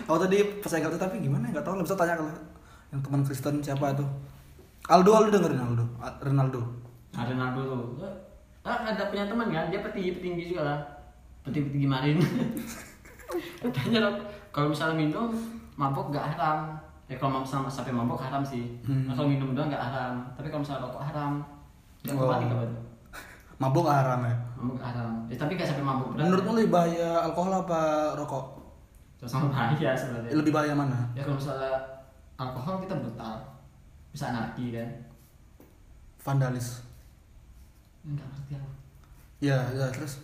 Oh 0.07 0.21
tadi 0.21 0.39
pesan 0.61 0.85
kartu 0.85 1.01
tapi 1.01 1.19
gimana? 1.19 1.49
Gak 1.49 1.65
tahu. 1.65 1.81
Bisa 1.81 1.97
tanya 1.97 2.15
kalau 2.15 2.29
yang 2.93 3.01
teman 3.01 3.25
Kristen 3.25 3.59
siapa 3.59 3.91
itu? 3.91 4.05
Aldo, 4.87 5.11
Aldo 5.11 5.29
dengerin 5.33 5.59
Aldo, 5.59 5.85
Ronaldo. 6.21 6.61
Nah, 7.11 7.25
Ronaldo 7.25 7.61
tuh. 7.65 7.83
Ah, 8.67 8.83
ada 8.83 9.07
punya 9.07 9.31
teman 9.31 9.47
kan, 9.55 9.71
dia 9.71 9.79
petinggi 9.79 10.19
petinggi 10.19 10.43
juga 10.51 10.63
lah. 10.67 10.79
Petinggi 11.47 11.71
petinggi 11.71 11.87
marin. 11.87 12.19
Katanya 13.63 14.11
kalau 14.51 14.75
misalnya 14.75 14.99
minum 14.99 15.31
mabok 15.79 16.11
gak 16.11 16.35
haram. 16.35 16.75
Ya 17.07 17.15
kalau 17.15 17.47
misalnya 17.47 17.71
sampai 17.71 17.95
mabok 17.95 18.19
haram 18.19 18.43
sih. 18.43 18.83
Hmm. 18.83 19.07
Nah, 19.07 19.15
kalau 19.15 19.31
minum 19.31 19.55
doang 19.55 19.71
gak 19.71 19.79
haram. 19.79 20.27
Tapi 20.35 20.51
kalau 20.51 20.67
misalnya 20.67 20.91
rokok 20.91 21.03
haram. 21.07 21.33
Ya 22.03 22.11
Oh. 22.15 22.27
mati 22.27 22.47
apa 22.51 22.65
tuh? 22.67 22.83
Mabuk 23.63 23.87
haram 23.87 24.21
ya. 24.27 24.35
Mabok 24.59 24.83
haram. 24.83 25.13
Ya, 25.31 25.37
tapi 25.39 25.55
gak 25.55 25.71
sampai 25.71 25.87
mabok 25.87 26.15
berat. 26.15 26.27
Menurutmu 26.27 26.53
lebih 26.59 26.71
bahaya 26.75 27.11
alkohol 27.23 27.55
apa 27.63 27.81
rokok? 28.19 28.47
sama 29.27 29.51
bahaya 29.51 29.91
sebenarnya. 29.97 30.39
Lebih 30.39 30.53
bahaya 30.55 30.75
mana? 30.77 31.11
Ya 31.19 31.27
kalau 31.27 31.35
misalnya 31.35 31.75
alkohol 32.39 32.79
kita 32.87 32.95
brutal. 32.95 33.35
Bisa 34.15 34.31
anarki 34.31 34.71
kan. 34.71 34.87
Vandalis. 36.23 36.86
Enggak 38.07 38.27
ngerti 38.31 38.53
aku. 38.57 38.71
Ya, 39.43 39.59
ya 39.75 39.87
terus. 39.91 40.23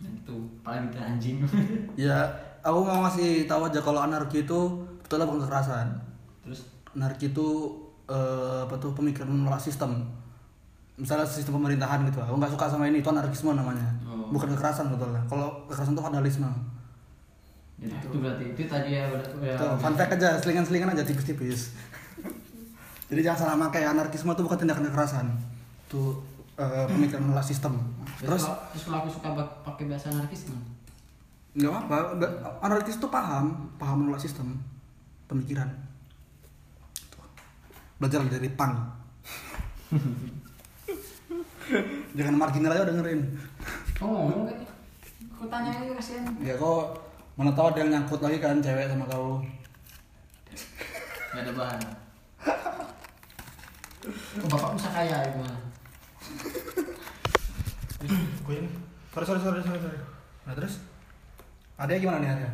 Itu 0.00 0.34
paling 0.64 0.90
anjing. 0.96 1.44
Ya, 1.98 2.24
aku 2.64 2.82
mau 2.82 3.04
ngasih 3.06 3.44
tahu 3.50 3.68
aja 3.68 3.80
kalau 3.82 4.00
anarki 4.02 4.46
itu 4.46 4.60
betulnya 5.04 5.28
bukan 5.28 5.44
kekerasan. 5.46 5.88
Terus 6.44 6.60
Anarki 6.96 7.30
itu 7.30 7.48
eh, 8.10 8.58
apa 8.64 8.74
tuh 8.80 8.90
pemikiran 8.96 9.30
menolak 9.30 9.60
sistem. 9.60 10.02
Misalnya 10.98 11.22
sistem 11.22 11.62
pemerintahan 11.62 12.02
gitu. 12.10 12.18
Aku 12.18 12.34
nggak 12.40 12.50
suka 12.50 12.66
sama 12.66 12.90
ini 12.90 12.98
itu 12.98 13.08
anarkisme 13.08 13.54
namanya. 13.54 13.86
Oh. 14.02 14.34
Bukan 14.34 14.50
kekerasan 14.56 14.90
betulnya. 14.90 15.22
Kalau 15.30 15.62
kekerasan 15.70 15.94
itu 15.94 16.02
vandalisme. 16.02 16.50
ya, 17.78 17.94
itu 17.94 18.18
berarti 18.18 18.42
itu 18.58 18.66
tadi 18.66 18.90
ya 18.98 19.06
ya, 19.38 19.54
Tuh, 19.54 19.78
fun 19.78 19.94
fact 19.94 20.18
aja, 20.18 20.34
selingan-selingan 20.42 20.98
aja 20.98 21.06
tipis-tipis. 21.06 21.78
Jadi 23.08 23.20
jangan 23.22 23.54
salah 23.54 23.70
pakai 23.70 23.86
anarkisme 23.86 24.34
itu 24.34 24.42
bukan 24.42 24.58
tindakan 24.58 24.90
kekerasan. 24.90 25.26
Itu 25.86 26.18
eh, 26.58 26.84
pemikiran 26.86 27.22
menolak 27.22 27.46
sistem. 27.46 27.78
Terus, 28.18 28.42
Terus 28.42 28.42
kalau, 28.44 28.58
terus 28.68 28.82
kalau 28.84 28.98
aku 29.00 29.10
suka 29.10 29.28
pakai 29.62 29.84
bahasa 29.86 30.10
anarkis 30.10 30.50
kan? 30.50 30.58
nggak 31.54 31.72
apa, 31.74 31.96
nggak- 32.14 32.34
anarkis 32.60 32.98
itu 32.98 33.08
paham, 33.08 33.46
paham 33.78 33.96
menolak 34.04 34.20
sistem, 34.20 34.58
pemikiran. 35.26 35.66
Tuh. 37.08 37.24
Belajar 37.96 38.22
dari 38.26 38.50
pang. 38.52 38.74
jangan 42.16 42.34
marginal 42.36 42.72
aja 42.72 42.84
dengerin. 42.84 43.20
Oh 43.98 44.06
ngomong 44.08 44.46
kan? 44.46 44.58
Aku 45.34 45.44
tanya 45.46 45.70
aja 45.70 45.92
kasihan. 45.94 46.24
Ya 46.42 46.54
kok 46.54 46.98
mana 47.38 47.54
tahu 47.54 47.70
ada 47.70 47.78
yang 47.82 47.90
nyangkut 47.94 48.18
lagi 48.18 48.38
kan 48.38 48.58
cewek 48.58 48.90
sama 48.90 49.06
kau. 49.06 49.38
Gak 51.28 51.42
ada 51.44 51.52
bahan. 51.52 51.80
Oh, 54.40 54.48
bapak 54.48 54.70
bisa 54.80 54.88
kaya 54.88 55.16
ya 55.20 55.28
gimana? 55.28 55.58
Gue 57.98 58.54
ini. 58.62 58.70
Sorry, 59.10 59.26
sorry, 59.26 59.40
sorry, 59.42 59.58
sorry, 59.58 59.80
sorry. 59.82 59.98
Nah 60.46 60.54
terus? 60.54 60.78
Ada 61.74 61.98
gimana 61.98 62.22
nih 62.22 62.30
Arya? 62.30 62.50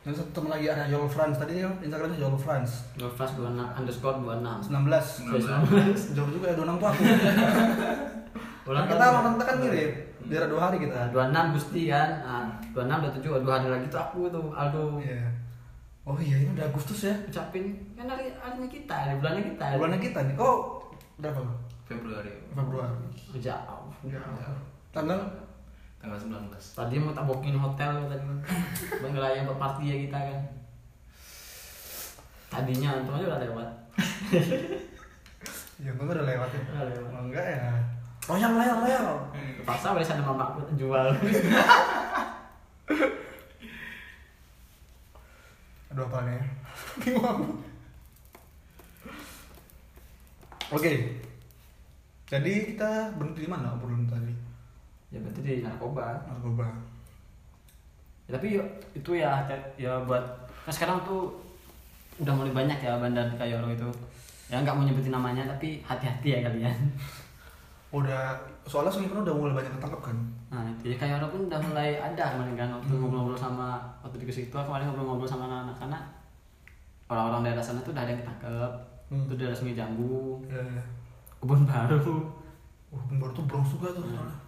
Dan 0.00 0.16
satu 0.16 0.32
teman 0.32 0.56
lagi 0.56 0.66
ada 0.66 0.88
Yol 0.90 1.06
France 1.06 1.36
tadi 1.38 1.60
ya, 1.60 1.70
Instagramnya 1.78 2.18
Yol 2.18 2.34
France. 2.34 2.88
Dua 2.98 3.06
flash 3.12 3.36
dua 3.38 3.52
enam 3.54 3.68
underscore 3.78 4.18
dua 4.18 4.42
enam. 4.42 4.58
19 4.58 6.16
Jauh 6.16 6.30
juga 6.34 6.46
ya, 6.50 6.54
26 6.56 6.80
tuh 6.80 6.88
aku 6.88 7.02
Ulang 8.70 8.86
Kita 8.86 8.96
tahun. 8.96 9.14
orang 9.18 9.32
kita 9.36 9.44
kan 9.44 9.56
mirip 9.60 9.90
Daerah 10.30 10.48
dua 10.48 10.60
hari 10.70 10.76
kita 10.80 11.00
Dua 11.10 11.22
enam 11.28 11.44
Gusti 11.52 11.82
kan? 11.90 12.10
Nah, 12.24 12.46
dua 12.72 12.82
enam 12.88 12.98
dua 13.06 13.12
tujuh 13.18 13.30
dua 13.44 13.54
hari 13.60 13.68
lagi 13.70 13.86
tuh 13.92 14.00
aku 14.00 14.20
tuh 14.32 14.50
Aldo. 14.56 14.98
Iya 14.98 15.30
Oh 16.08 16.16
iya 16.16 16.42
ini 16.42 16.50
udah 16.56 16.66
Agustus 16.66 17.06
ya 17.06 17.14
Ucapin 17.28 17.76
kan 17.94 18.08
hari 18.08 18.32
harinya 18.32 18.66
kita, 18.72 18.94
hari 18.96 19.14
bulannya 19.20 19.42
kita. 19.52 19.64
Bulannya 19.76 20.00
kita 20.00 20.18
nih, 20.26 20.34
kok 20.34 20.56
berapa? 21.20 21.40
Februari 21.90 22.30
Februari 22.54 22.94
Jauh. 23.42 23.90
Ya. 24.06 24.22
Tanggal? 24.94 25.18
tanggal 25.98 26.16
19 26.16 26.54
Tadi 26.54 26.96
mau 27.02 27.10
tak 27.12 27.26
booking 27.26 27.58
hotel 27.58 27.92
tadi. 28.10 28.22
Bang 29.02 29.10
ngelayang 29.10 29.50
buat 29.50 29.58
party 29.58 29.82
ya 29.90 29.96
kita 30.06 30.18
kan. 30.22 30.40
Tadinya 32.46 33.02
untung 33.02 33.18
aja 33.18 33.26
udah 33.34 33.42
lewat. 33.42 33.68
Ya 35.80 35.96
enggak 35.96 36.12
udah 36.12 36.28
lewat 36.28 36.52
ya 36.52 36.60
Udah 36.60 36.92
lewat. 36.92 37.08
Oh, 37.08 37.24
enggak 37.24 37.40
ya 37.40 37.72
Royal, 38.28 38.52
royal, 38.52 38.84
royal 38.84 39.32
Terpaksa 39.32 39.96
boleh 39.96 40.04
sana 40.04 40.20
mamaku 40.20 40.60
jual. 40.76 41.08
Aduh 45.90 46.04
apa 46.04 46.18
nih? 46.28 46.36
Bingung. 47.00 47.64
Oke. 50.68 50.92
Jadi 52.30 52.52
kita 52.72 53.10
berhenti 53.18 53.42
di 53.44 53.50
mana 53.50 53.74
obrolan 53.74 54.06
tadi? 54.06 54.30
ya 55.10 55.18
berarti 55.18 55.42
di 55.42 55.66
narkoba. 55.66 56.22
Narkoba. 56.30 56.70
Ya, 58.30 58.38
tapi 58.38 58.54
yuk, 58.54 58.66
itu 58.94 59.18
ya 59.18 59.42
hati- 59.42 59.74
ya 59.74 59.98
buat 60.06 60.22
kan 60.62 60.70
sekarang 60.70 61.02
tuh 61.02 61.34
udah 62.22 62.30
mulai 62.30 62.54
banyak 62.54 62.78
ya 62.78 62.94
bandar 62.94 63.26
kayak 63.34 63.58
orang 63.58 63.74
itu. 63.74 63.90
Ya 64.46 64.62
nggak 64.62 64.70
mau 64.70 64.86
nyebutin 64.86 65.10
namanya 65.10 65.42
tapi 65.50 65.82
hati-hati 65.82 66.28
ya 66.30 66.46
kalian. 66.46 66.74
Udah 67.90 68.38
soalnya 68.70 68.86
Sony 68.86 69.10
udah 69.10 69.34
mulai 69.34 69.50
banyak 69.50 69.74
ketangkep 69.74 69.98
kan? 69.98 70.14
Nah, 70.46 70.62
itu 70.78 70.94
ya 70.94 70.96
kayak 70.96 71.18
orang 71.18 71.30
pun 71.34 71.42
udah 71.50 71.58
mulai 71.58 71.98
ada 71.98 72.22
kemarin 72.38 72.54
kan 72.54 72.70
waktu 72.70 72.94
ngobrol-ngobrol 72.94 73.34
sama 73.34 73.82
waktu 74.06 74.22
di 74.22 74.30
situ 74.30 74.54
kemarin 74.54 74.86
ngobrol-ngobrol 74.86 75.26
sama 75.26 75.50
anak-anak 75.50 75.74
karena 75.74 75.98
orang-orang 77.10 77.50
daerah 77.50 77.58
sana 77.58 77.82
tuh 77.82 77.90
udah 77.90 78.06
ada 78.06 78.14
yang 78.14 78.22
ketangkep. 78.22 78.72
Hmm. 79.10 79.26
Itu 79.26 79.34
daerah 79.34 79.56
Sungai 79.58 79.74
Jambu, 79.74 80.38
Ya, 80.46 80.62
ya. 80.62 80.82
Kebun 81.40 81.64
baru. 81.64 82.16
Wah, 82.90 83.02
baru 83.08 83.32
tuh 83.32 83.44
bronze 83.48 83.72
juga 83.74 83.88
tuh 83.96 84.04
soalnya. 84.04 84.38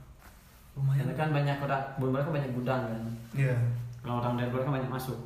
Lumayan. 0.77 1.05
Karena 1.05 1.15
kan 1.17 1.29
banyak 1.33 1.57
orang 1.65 1.83
kebun 1.97 2.11
baru 2.13 2.23
kan 2.29 2.35
banyak 2.37 2.53
gudang 2.53 2.83
kan. 2.89 3.03
Iya. 3.33 3.57
Kalau 4.03 4.21
orang 4.21 4.35
daerah 4.37 4.51
luar 4.53 4.63
kan 4.67 4.75
banyak 4.81 4.93
masuk. 4.93 5.19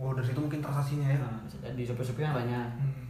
Oh, 0.00 0.16
dari 0.16 0.24
situ 0.24 0.40
mungkin 0.40 0.64
transaksinya 0.64 1.06
ya. 1.12 1.18
Nah, 1.20 1.44
bisa 1.44 1.60
jadi 1.60 1.82
sopir-sopirnya 1.92 2.32
banyak. 2.32 2.66
Hmm. 2.80 3.06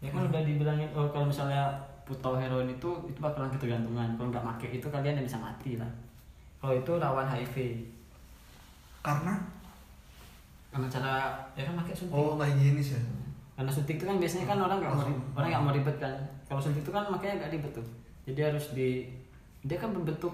Ya 0.00 0.08
kan 0.14 0.30
udah 0.30 0.42
dibilangin 0.46 0.88
oh, 0.96 1.10
kalau 1.12 1.28
misalnya 1.28 1.66
putau 2.06 2.38
heroin 2.38 2.70
itu 2.70 2.90
itu 3.10 3.18
bakalan 3.18 3.50
ketergantungan. 3.52 4.14
Kalau 4.14 4.30
nggak 4.30 4.46
make 4.46 4.68
itu 4.70 4.86
kalian 4.86 5.18
yang 5.18 5.26
bisa 5.26 5.36
mati 5.42 5.76
lah. 5.76 5.90
Kalau 6.62 6.78
itu 6.78 6.92
rawan 6.96 7.26
HIV. 7.26 7.56
Karena 9.02 9.34
Karena 10.70 10.86
cara 10.86 11.34
ya 11.58 11.66
kan 11.66 11.74
pakai 11.82 11.94
suntik. 11.98 12.14
oh 12.14 12.38
nggak 12.38 12.54
higienis 12.54 12.94
ya. 12.94 13.02
Karena 13.60 13.68
suntik 13.68 14.00
itu 14.00 14.08
kan 14.08 14.16
biasanya 14.16 14.46
kan 14.48 14.56
orang 14.56 14.80
nggak 14.80 14.88
mau 14.88 15.04
Langsung. 15.04 15.20
ri- 15.20 15.28
orang 15.36 15.48
nggak 15.52 15.64
mau 15.68 15.72
ribet 15.76 15.96
kan. 16.00 16.16
Kalau 16.48 16.60
suntik 16.64 16.80
itu 16.80 16.88
kan 16.88 17.04
makanya 17.12 17.44
nggak 17.44 17.52
ribet 17.52 17.72
tuh. 17.76 17.86
Jadi 18.24 18.40
harus 18.40 18.64
di 18.72 18.88
dia 19.60 19.76
kan 19.76 19.92
berbentuk 19.92 20.32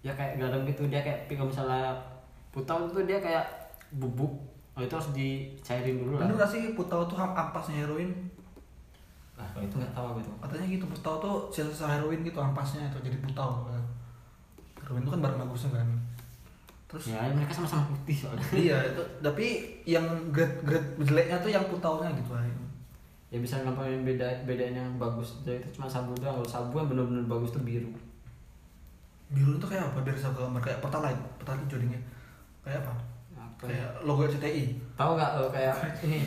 ya 0.00 0.16
kayak 0.16 0.40
garam 0.40 0.64
gitu 0.64 0.88
dia 0.88 1.04
kayak 1.04 1.28
kalau 1.28 1.52
misalnya 1.52 1.92
putau 2.48 2.88
itu 2.88 3.04
dia 3.04 3.20
kayak 3.20 3.44
bubuk. 4.00 4.32
Oh 4.72 4.80
itu 4.80 4.96
harus 4.96 5.12
dicairin 5.12 6.00
dulu 6.00 6.16
lah. 6.16 6.24
Bener 6.24 6.40
gak 6.40 6.48
sih 6.48 6.72
putau 6.72 7.04
tuh 7.04 7.20
ampasnya 7.20 7.84
heroin? 7.84 8.10
Nah, 9.36 9.44
kalau 9.52 9.68
itu 9.68 9.76
nggak 9.76 9.92
tahu 9.92 10.08
gitu. 10.24 10.30
Katanya 10.40 10.66
gitu 10.66 10.84
putau 10.88 11.14
tuh 11.20 11.34
sisa 11.52 11.84
heroin 11.86 12.24
gitu 12.24 12.40
ampasnya 12.40 12.88
itu 12.88 12.98
jadi 13.04 13.20
putau. 13.20 13.68
Heroin 14.80 15.04
itu 15.04 15.10
kan 15.12 15.20
barang 15.20 15.38
bagusnya 15.44 15.70
kan. 15.76 15.88
Terus 16.94 17.10
Ya 17.10 17.26
mereka 17.28 17.50
sama-sama 17.52 17.82
putih 17.86 18.14
soalnya. 18.16 18.46
iya 18.54 18.76
itu 18.86 19.02
tapi 19.18 19.46
yang 19.84 20.06
grade 20.30 20.62
grade 20.62 20.88
jeleknya 21.00 21.36
tuh 21.36 21.50
yang 21.50 21.64
putaunya 21.64 22.06
gitu 22.14 22.32
aja. 22.32 22.54
ya 23.28 23.36
bisa 23.36 23.58
ngapain 23.58 23.98
beda 24.00 24.22
bedanya 24.44 24.78
yang 24.80 24.94
bagus 24.94 25.42
jadi 25.42 25.58
itu 25.58 25.74
cuma 25.74 25.86
sabu 25.86 26.14
doang 26.14 26.38
kalau 26.38 26.46
sabu 26.46 26.78
yang 26.78 26.86
benar-benar 26.86 27.26
bagus 27.28 27.50
tuh 27.50 27.60
biru 27.60 27.90
Biru 29.26 29.58
itu 29.58 29.66
kayak 29.66 29.90
apa? 29.90 29.98
Biar 30.00 30.14
saya 30.14 30.30
gambar 30.30 30.62
kayak 30.62 30.78
pertalite, 30.78 31.18
pertalite 31.36 31.66
jadinya. 31.66 31.98
Kayak 32.62 32.86
apa? 32.86 32.94
apa 33.34 33.62
ya? 33.64 33.74
Kayak 33.74 33.90
logo 34.04 34.22
CTI. 34.24 34.64
tahu 34.94 35.10
nggak 35.18 35.30
eh, 35.34 35.50
kayak 35.50 35.74
ini 36.06 36.18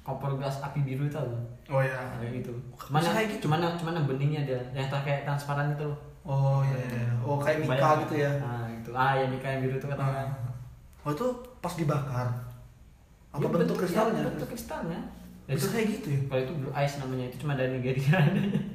kompor 0.00 0.34
gas 0.34 0.58
api 0.60 0.80
biru 0.82 1.04
itu 1.04 1.14
loh 1.14 1.36
Oh 1.68 1.78
iya. 1.78 1.94
kayak 2.16 2.42
gitu 2.42 2.50
cuman 2.80 2.98
yang, 2.98 3.14
kayak 3.14 3.28
gitu? 3.30 3.40
cuman 3.46 3.58
yang- 3.60 3.76
cuman 3.76 4.02
beningnya 4.02 4.42
dia 4.42 4.58
yang 4.72 4.88
kayak 4.88 5.22
transparan 5.22 5.70
itu 5.70 5.84
loh 5.84 5.98
Oh 6.22 6.58
iya, 6.64 6.78
iya. 6.80 7.02
iya. 7.02 7.12
Oh 7.20 7.36
kayak 7.36 7.62
Mika 7.62 7.90
gitu 8.02 8.14
ya. 8.18 8.30
nah 8.40 8.66
itu 8.82 8.90
ah 8.92 9.14
ya 9.14 9.24
yang 9.24 9.60
biru 9.60 9.74
itu 9.74 9.86
kata 9.86 10.02
Ah. 10.02 10.28
Oh 11.02 11.10
itu 11.10 11.26
pas 11.58 11.72
dibakar. 11.72 12.28
Apa 13.28 13.40
Ya, 13.40 13.48
bentuk 13.48 13.76
kristalnya? 13.76 14.22
bentuk 14.24 14.46
kristalnya 14.46 15.00
Ya, 15.42 15.56
Bisa 15.56 15.66
itu 15.66 15.74
kayak 15.74 15.86
gitu 15.90 16.08
ya? 16.08 16.20
kalau 16.28 16.40
itu 16.40 16.52
blue 16.54 16.74
ice 16.76 16.94
namanya 16.98 17.24
itu 17.26 17.36
cuma 17.38 17.52
dari 17.52 17.74
Nigeria 17.74 18.14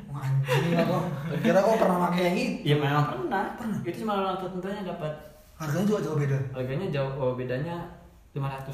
Wah, 0.08 0.20
anjing 0.20 0.76
aku. 0.76 0.98
Kira 1.40 1.60
kau 1.62 1.78
pernah 1.78 1.98
pakai 2.04 2.24
yang 2.26 2.36
itu. 2.36 2.60
ya 2.66 2.76
memang 2.76 3.06
pernah 3.08 3.46
Pernah? 3.56 3.80
itu 3.82 3.98
cuma 4.02 4.14
orang 4.18 4.36
tertentu 4.36 4.68
yang 4.68 4.84
dapat 4.86 5.14
Harganya 5.56 5.86
juga 5.86 6.00
jauh 6.04 6.18
beda. 6.18 6.38
harganya 6.52 6.88
jauh 6.92 7.14
oh, 7.16 7.34
bedanya 7.34 7.76
500 8.32 8.68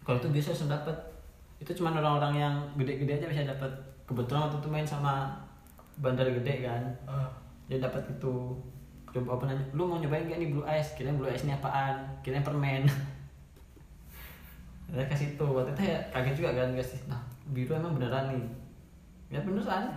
kalau 0.00 0.16
itu 0.16 0.28
biasa 0.30 0.48
bisa 0.52 0.66
dapat 0.68 0.96
itu 1.58 1.70
cuma 1.74 1.90
orang-orang 1.90 2.34
yang 2.34 2.54
gede-gede 2.74 3.12
aja 3.14 3.26
bisa 3.26 3.42
dapat 3.48 3.70
kebetulan 4.04 4.44
waktu 4.44 4.56
itu 4.56 4.68
main 4.68 4.86
sama 4.86 5.32
bandar 5.96 6.28
gede 6.30 6.62
kan 6.62 6.82
Ah. 7.04 7.28
dia 7.66 7.76
dapat 7.78 8.04
itu 8.08 8.32
coba 9.14 9.38
apa 9.38 9.46
nanya 9.46 9.62
lu 9.70 9.86
mau 9.86 10.02
nyobain 10.02 10.26
gak 10.26 10.42
nih 10.42 10.50
blue 10.50 10.66
ice? 10.66 10.98
Kirain 10.98 11.14
blue 11.14 11.30
ice 11.30 11.46
ini 11.46 11.54
apaan? 11.54 11.94
Kirain 12.26 12.42
permen. 12.42 12.82
Saya 14.90 15.06
kasih 15.06 15.38
tuh 15.38 15.54
waktu 15.54 15.70
itu 15.78 15.94
ya 15.94 15.98
kaget 16.10 16.34
juga 16.34 16.50
kan 16.58 16.74
kasih 16.74 16.98
nah 17.06 17.22
biru 17.54 17.78
emang 17.78 17.94
beneran 17.94 18.34
nih. 18.34 18.42
Ya 19.30 19.38
beneran 19.46 19.94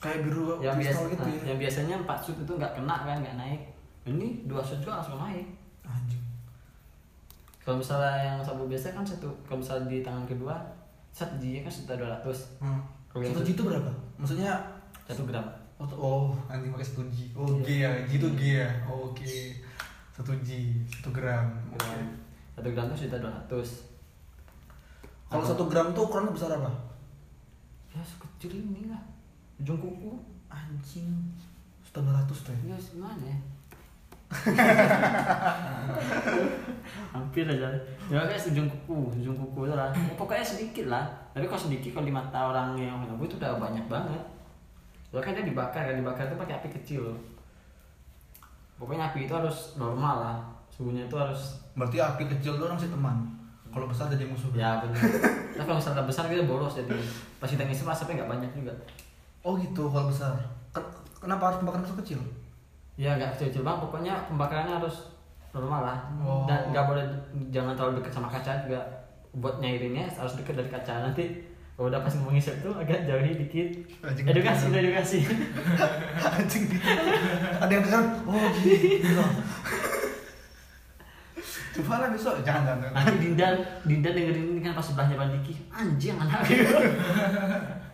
kayak 0.00 0.24
biru 0.24 0.56
yang 0.64 0.78
biasa 0.78 1.10
gitu 1.10 1.26
nah, 1.26 1.34
ya. 1.34 1.42
yang 1.52 1.58
biasanya 1.58 1.94
empat 2.06 2.18
shoot 2.22 2.38
itu 2.38 2.52
nggak 2.56 2.72
kena 2.72 2.96
kan 3.04 3.20
nggak 3.20 3.36
naik. 3.36 3.60
Ini 4.08 4.48
dua 4.48 4.64
shoot 4.64 4.80
juga 4.80 4.96
langsung 4.96 5.20
naik. 5.20 5.44
Anjing. 5.84 6.24
Kalau 7.60 7.76
misalnya 7.76 8.16
yang 8.24 8.40
sabu 8.40 8.64
biasa 8.64 8.96
kan 8.96 9.04
satu 9.04 9.28
kalau 9.44 9.60
misalnya 9.60 9.92
di 9.92 10.00
tangan 10.00 10.24
kedua 10.24 10.56
satu 11.12 11.36
G 11.36 11.60
kan 11.60 11.68
sekitar 11.68 12.00
dua 12.00 12.16
ratus. 12.16 12.56
Hmm. 12.62 12.80
Satu 13.12 13.44
itu- 13.44 13.66
berapa? 13.66 13.90
Maksudnya 14.16 14.54
satu 15.04 15.26
gram 15.26 15.57
oh, 15.78 15.86
oh 15.94 16.24
anjing 16.50 16.74
pakai 16.74 16.86
satu 16.86 17.02
G. 17.14 17.30
Oh 17.38 17.46
G 17.62 17.86
ya 17.86 17.90
G 18.06 18.18
itu 18.18 18.28
G 18.34 18.42
ya. 18.62 18.68
Oh, 18.90 19.14
oke. 19.14 19.26
Satu 20.10 20.34
G 20.42 20.74
satu 20.90 21.14
gram. 21.14 21.46
Oke. 21.74 21.86
Gram 21.86 22.10
satu 22.58 22.68
gram 22.74 22.90
tuh 22.90 22.98
sekitar 22.98 23.22
dua 23.22 23.30
ratus. 23.30 23.86
Kalau 25.30 25.44
satu 25.46 25.70
gram 25.70 25.94
tuh 25.94 26.10
ukurannya 26.10 26.34
besar 26.34 26.50
apa? 26.58 26.72
Ya 27.94 28.02
sekecil 28.02 28.58
ini 28.58 28.90
lah 28.90 29.02
ujung 29.62 29.78
kuku. 29.78 30.18
Anjing. 30.50 31.06
Setengah 31.86 32.18
ratus 32.18 32.42
tuh 32.42 32.52
ya? 32.66 32.74
Gimana 32.74 33.22
ya. 33.22 33.38
Hampir 37.14 37.46
aja. 37.46 37.70
Ya 38.10 38.20
guys 38.26 38.50
ujung 38.50 38.66
kuku 38.66 39.14
ujung 39.22 39.38
kuku 39.38 39.70
itu 39.70 39.74
lah. 39.78 39.94
Ya, 39.94 40.14
pokoknya 40.18 40.42
sedikit 40.42 40.90
lah. 40.90 41.06
Tapi 41.30 41.46
kalau 41.46 41.62
sedikit 41.62 41.94
kalau 41.94 42.06
di 42.08 42.12
mata 42.12 42.50
orang 42.50 42.74
yang 42.74 42.98
itu 43.06 43.38
udah 43.38 43.54
banyak 43.60 43.86
banget 43.86 44.37
Soalnya 45.08 45.24
kan 45.24 45.32
dia 45.40 45.46
dibakar 45.48 45.82
kan 45.88 45.96
dibakar 45.96 46.24
itu 46.28 46.36
pakai 46.36 46.54
api 46.60 46.68
kecil. 46.80 47.04
Pokoknya 48.76 49.10
api 49.10 49.24
itu 49.24 49.32
harus 49.32 49.74
normal 49.80 50.16
lah. 50.20 50.38
Suhunya 50.68 51.08
itu 51.08 51.16
harus 51.16 51.58
berarti 51.74 51.98
api 51.98 52.24
kecil 52.28 52.60
tuh 52.60 52.68
masih 52.68 52.92
teman. 52.92 53.16
Kalau 53.72 53.88
besar 53.88 54.08
jadi 54.12 54.28
musuh. 54.28 54.52
Ya 54.52 54.80
benar 54.80 55.00
nah 55.58 55.66
kalau 55.66 55.82
misalnya 55.82 56.06
besar 56.06 56.30
kita 56.30 56.46
boros 56.46 56.78
jadi 56.78 56.94
pas 57.42 57.50
kita 57.50 57.66
ngisi 57.66 57.82
asapnya 57.82 58.22
nggak 58.22 58.30
banyak 58.30 58.50
juga. 58.54 58.72
Oh 59.42 59.58
gitu 59.58 59.90
kalau 59.90 60.06
besar. 60.06 60.38
Ken- 60.70 60.94
kenapa 61.18 61.50
harus 61.50 61.58
pembakaran 61.58 61.98
kecil? 62.04 62.22
Ya 62.94 63.18
nggak 63.18 63.34
kecil-kecil 63.34 63.66
bang 63.66 63.78
pokoknya 63.82 64.14
pembakarannya 64.30 64.78
harus 64.78 65.10
normal 65.50 65.82
lah. 65.82 65.98
Oh. 66.22 66.46
dan 66.46 66.70
nggak 66.70 66.84
boleh 66.86 67.04
jangan 67.50 67.74
terlalu 67.74 67.98
dekat 67.98 68.12
sama 68.14 68.28
kaca 68.30 68.52
juga. 68.68 68.80
Buat 69.34 69.58
nyairinnya 69.58 70.06
harus 70.06 70.38
dekat 70.38 70.54
dari 70.54 70.70
kaca. 70.70 71.10
Nanti 71.10 71.24
kalau 71.78 71.94
udah 71.94 72.02
pas 72.02 72.10
mau 72.18 72.34
ngisep 72.34 72.58
tuh 72.58 72.74
agak 72.74 73.06
jauhi 73.06 73.38
dikit. 73.38 73.70
Anjing. 74.02 74.26
edukasi 74.26 74.66
udah 74.66 74.82
edukasi. 74.82 75.18
Anjing. 76.34 76.74
Ada 77.62 77.70
yang 77.70 77.84
dengar? 77.86 78.02
Oh 78.26 78.46
gitu. 78.58 79.22
Coba 81.78 82.02
lah 82.02 82.10
besok. 82.10 82.42
Jangan 82.42 82.82
jangan 82.82 82.90
nanti 82.90 83.22
Dinda 83.22 83.48
Dinda 83.86 84.10
dengerin 84.10 84.58
ini 84.58 84.60
kan 84.66 84.74
pas 84.74 84.82
sebelahnya 84.82 85.22
Bang 85.22 85.30
Diki. 85.38 85.54
Anjing 85.70 86.18
anak. 86.18 86.50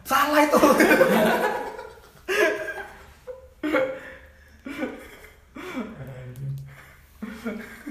Salah 0.08 0.40
itu. 0.48 0.60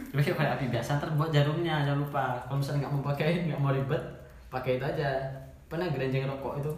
Tapi 0.10 0.22
kalau 0.26 0.58
api 0.58 0.66
biasa 0.74 0.98
ntar 0.98 1.14
buat 1.14 1.30
jarumnya 1.30 1.86
jangan 1.86 2.02
lupa. 2.02 2.42
Kalau 2.50 2.58
misalnya 2.58 2.90
nggak 2.90 2.94
mau 2.98 3.06
pakai 3.14 3.46
nggak 3.46 3.62
mau 3.62 3.70
ribet 3.70 4.02
pakai 4.50 4.82
itu 4.82 4.86
aja 4.90 5.44
pernah 5.74 5.90
gerenjeng 5.90 6.30
rokok 6.30 6.62
itu? 6.62 6.74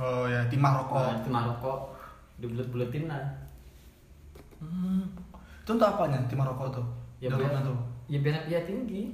Oh 0.00 0.24
ya 0.24 0.40
timah 0.48 0.80
rokok. 0.80 0.96
Oh. 0.96 1.12
timah 1.20 1.44
rokok. 1.52 1.80
Dibulet-buletin 2.40 3.04
lah. 3.04 3.28
Hmm. 4.58 5.04
itu 5.60 5.76
untuk 5.76 5.84
apanya 5.84 6.16
timah 6.32 6.48
rokok 6.48 6.80
tuh? 6.80 6.86
Ya 7.20 7.28
biar 7.28 7.60
tuh? 7.60 7.76
ya 8.08 8.18
biar 8.24 8.48
dia 8.48 8.64
tinggi. 8.64 9.12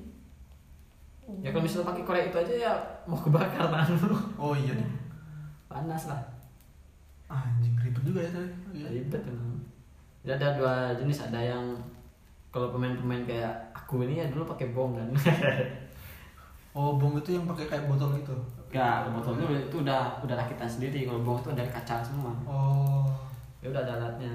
Ya 1.43 1.51
kalau 1.51 1.67
misalnya 1.67 1.91
pakai 1.91 2.07
korek 2.07 2.25
itu 2.31 2.39
aja 2.39 2.55
ya 2.71 2.73
mau 3.11 3.19
kebakar 3.19 3.67
tangan 3.67 3.99
lu 4.07 4.15
oh 4.39 4.55
iya 4.55 4.79
nih. 4.79 4.87
Panas 5.67 6.07
lah. 6.07 6.23
Anjing 7.27 7.75
ribet 7.83 8.07
juga 8.07 8.23
ya 8.23 8.31
tadi 8.31 8.55
Iya. 8.71 9.03
ribet 9.03 9.23
emang. 9.27 9.59
Jadi 10.23 10.31
ada 10.39 10.49
dua 10.55 10.75
jenis. 10.95 11.27
Ada 11.27 11.41
yang 11.43 11.65
kalau 12.55 12.71
pemain-pemain 12.71 13.27
kayak 13.27 13.51
aku 13.75 14.07
ini 14.07 14.23
ya 14.23 14.31
dulu 14.31 14.47
pakai 14.47 14.71
bong 14.71 14.95
kan. 14.95 15.11
Oh 16.75 16.95
bong 16.99 17.19
itu 17.19 17.35
yang 17.35 17.47
pakai 17.51 17.67
kayak 17.67 17.87
botol 17.91 18.15
gitu 18.15 18.35
Enggak, 18.75 19.07
botol 19.15 19.39
itu, 19.39 19.71
itu 19.71 19.77
udah 19.87 20.19
udah 20.27 20.35
rakitan 20.35 20.67
sendiri. 20.67 21.07
Kalau 21.07 21.23
bong 21.23 21.39
itu 21.39 21.55
dari 21.55 21.71
kaca 21.71 22.03
semua. 22.03 22.35
Oh. 22.43 23.07
Ya 23.63 23.71
udah 23.71 23.87
ada 23.87 24.03
alatnya. 24.03 24.35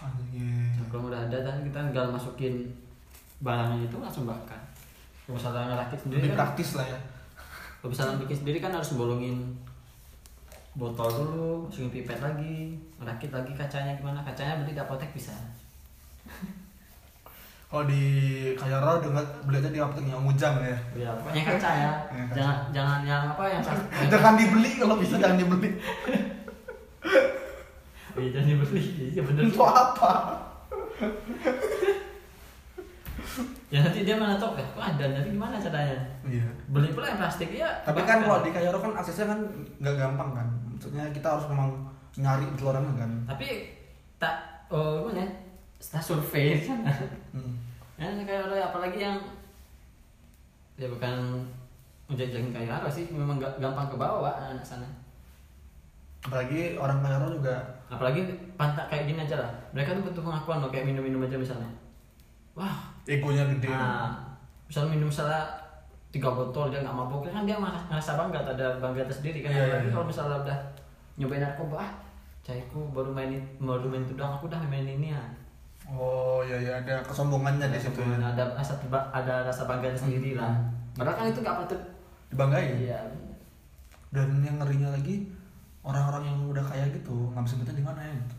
Nah, 0.00 0.86
kalau 0.88 1.12
udah 1.12 1.28
ada 1.28 1.36
kan 1.44 1.60
kita 1.60 1.78
tinggal 1.92 2.08
masukin 2.08 2.64
barangnya 3.44 3.84
itu 3.84 3.96
langsung 4.00 4.24
bakar. 4.24 4.56
Kalau 5.28 5.36
misalnya 5.36 5.68
ngerakit 5.68 6.00
sendiri 6.00 6.24
lebih 6.24 6.32
kan. 6.32 6.40
praktis 6.48 6.80
lah 6.80 6.86
ya. 6.88 6.98
Kalau 7.84 7.92
misalnya 7.92 8.16
bikin 8.24 8.36
sendiri 8.40 8.58
kan 8.64 8.72
harus 8.72 8.96
bolongin 8.96 9.52
botol 10.72 11.12
dulu 11.12 11.68
masukin 11.68 11.92
pipet 11.92 12.24
lagi 12.24 12.72
ngerakit 12.96 13.28
lagi 13.28 13.52
kacanya 13.52 13.92
gimana. 14.00 14.24
Kacanya 14.24 14.64
beli 14.64 14.72
di 14.72 14.80
apotek 14.80 15.12
bisa 15.12 15.36
kalau 17.72 17.88
di 17.88 18.04
Kayara 18.52 19.00
dengar 19.00 19.24
belinya 19.48 19.72
di 19.72 19.80
apotek 19.80 20.04
yang 20.04 20.20
mujang 20.20 20.60
ya? 20.60 20.76
Ya 20.92 21.08
pokoknya 21.16 21.56
kaca 21.56 21.70
ya. 21.72 21.92
Iya, 22.12 22.24
kaca. 22.28 22.34
jangan 22.36 22.58
jangan 22.68 23.00
yang 23.08 23.22
apa 23.32 23.44
yang 23.48 23.62
jangan 24.12 24.34
dibeli 24.36 24.70
kalau 24.76 25.00
bisa 25.00 25.16
jangan 25.16 25.40
dibeli. 25.40 25.70
Iya 28.12 28.28
jangan 28.28 28.48
dibeli. 28.52 28.82
Iya 29.16 29.20
bener. 29.24 29.42
Itu 29.48 29.64
apa? 29.64 30.12
Ya 33.72 33.80
nanti 33.80 34.04
dia 34.04 34.20
mana 34.20 34.36
tahu 34.36 34.52
eh 34.60 34.68
kok 34.68 34.84
ada? 34.84 35.04
Nanti 35.08 35.32
gimana 35.32 35.56
caranya? 35.56 35.96
Iya. 36.28 36.44
Beli 36.68 36.92
pula 36.92 37.08
yang 37.08 37.24
plastik 37.24 37.56
ya 37.56 37.72
tapi 37.88 38.04
kan 38.04 38.20
kalau 38.20 38.44
di 38.44 38.52
Kayaro 38.52 38.84
kan 38.84 38.92
aksesnya 39.00 39.32
kan 39.32 39.40
nggak 39.80 39.96
gampang 39.96 40.30
kan. 40.36 40.48
Maksudnya 40.76 41.08
kita 41.08 41.24
harus 41.24 41.48
memang 41.48 41.88
nyari 42.20 42.44
di 42.52 42.60
luaran 42.60 42.84
kan. 43.00 43.10
Tapi 43.32 43.48
tak 44.20 44.68
oh 44.68 45.08
gimana 45.08 45.24
ya 45.24 45.41
setelah 45.82 46.04
survei. 46.06 46.54
Di 46.54 46.70
sana 46.70 46.94
hmm. 47.34 47.54
ya 47.98 48.22
kayak 48.22 48.46
ada 48.46 48.70
apalagi 48.70 49.02
yang 49.02 49.18
ya 50.78 50.86
bukan 50.86 51.42
menjajang 52.06 52.54
kayak 52.54 52.78
apa 52.78 52.86
sih 52.86 53.10
memang 53.10 53.42
gampang 53.42 53.90
ke 53.90 53.96
bawah 53.98 54.30
anak 54.30 54.62
sana. 54.62 54.86
Apalagi 56.22 56.78
orang 56.78 57.02
Kayaro 57.02 57.34
juga. 57.34 57.58
Apalagi 57.90 58.22
pantak 58.54 58.86
kayak 58.86 59.10
gini 59.10 59.26
aja 59.26 59.42
lah. 59.42 59.50
Mereka 59.74 59.98
tuh 59.98 60.06
butuh 60.06 60.22
pengakuan 60.22 60.62
loh 60.62 60.70
kayak 60.70 60.86
minum-minum 60.86 61.26
aja 61.26 61.34
misalnya. 61.34 61.66
Wah. 62.54 62.94
Egonya 63.02 63.50
gede. 63.50 63.66
Nah 63.66 64.14
misalnya 64.70 64.94
minum 64.94 65.10
misalnya 65.10 65.42
tiga 66.14 66.30
botol 66.30 66.70
dia 66.70 66.84
nggak 66.84 66.94
mabuk 66.94 67.26
kan 67.26 67.42
dia 67.42 67.58
merasa 67.58 68.14
bangga 68.14 68.38
ada 68.54 68.78
bangga 68.78 69.10
tersendiri 69.10 69.42
kan. 69.42 69.50
Iya, 69.50 69.60
apalagi 69.66 69.86
iya, 69.90 69.94
kalau 69.98 70.06
misalnya 70.06 70.36
udah 70.46 70.58
nyobain 71.18 71.42
narkoba 71.42 71.76
ah 71.82 71.90
caiku 72.42 72.80
baru 72.90 73.10
main 73.14 73.36
baru 73.60 73.86
main 73.86 74.02
itu 74.02 74.14
doang 74.16 74.34
aku 74.36 74.50
udah 74.50 74.58
main 74.66 74.86
ini 74.86 75.14
ya 75.14 75.22
oh 75.88 76.40
ya 76.46 76.58
ya 76.58 76.72
ada 76.78 77.02
kesombongannya 77.02 77.70
di 77.72 77.80
situ 77.80 78.00
ya. 78.02 78.16
Ada 78.18 78.54
rasa 78.54 78.78
ada 78.90 79.34
rasa 79.46 79.66
bangga 79.66 79.90
sendiri 79.94 80.38
lah. 80.38 80.54
Padahal 80.94 81.16
kan 81.18 81.26
itu 81.32 81.40
nggak 81.42 81.58
patut 81.64 81.80
dibanggain? 82.30 82.76
Iya. 82.78 83.00
Dan 84.12 84.44
yang 84.44 84.60
ngerinya 84.60 84.92
lagi 84.92 85.26
orang-orang 85.82 86.30
yang 86.30 86.38
udah 86.46 86.64
kaya 86.64 86.86
gitu 86.94 87.32
nggak 87.34 87.42
bisa 87.42 87.54
duitnya 87.58 87.80
di 87.80 87.84
mana 87.84 88.00
ya 88.00 88.14
gitu. 88.14 88.36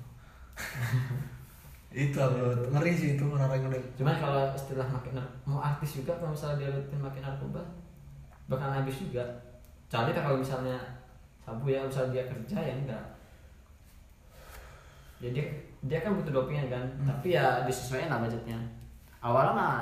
itu 2.10 2.18
loh 2.18 2.58
ngeri 2.74 2.94
sih 2.98 3.10
itu 3.14 3.22
orang-orang 3.22 3.62
yang 3.62 3.70
udah 3.70 3.82
cuman 4.02 4.16
kalau 4.18 4.44
istilah 4.58 4.88
makin 4.90 5.14
mau 5.46 5.62
artis 5.62 6.02
juga 6.02 6.18
kalau 6.18 6.34
misalnya 6.34 6.66
dia 6.66 6.70
rutin 6.74 6.98
makin 6.98 7.22
narkoba 7.22 7.62
bakal 8.48 8.70
habis 8.72 8.98
juga. 9.00 9.24
Kecuali 9.88 10.10
kalau 10.10 10.42
misalnya 10.42 10.78
sabu 11.46 11.70
ya 11.70 11.86
misalnya 11.86 12.18
dia 12.18 12.24
kerja 12.26 12.58
ya 12.58 12.74
enggak. 12.74 13.06
Ya 15.22 15.30
dia, 15.84 16.00
kan 16.00 16.16
butuh 16.16 16.32
dopingan 16.32 16.68
kan. 16.72 16.86
Hmm. 17.00 17.08
tapi 17.12 17.36
ya 17.36 17.68
disesuaikan 17.68 18.12
lah 18.12 18.20
budgetnya. 18.24 18.60
Awalnya 19.20 19.54
mah 19.56 19.76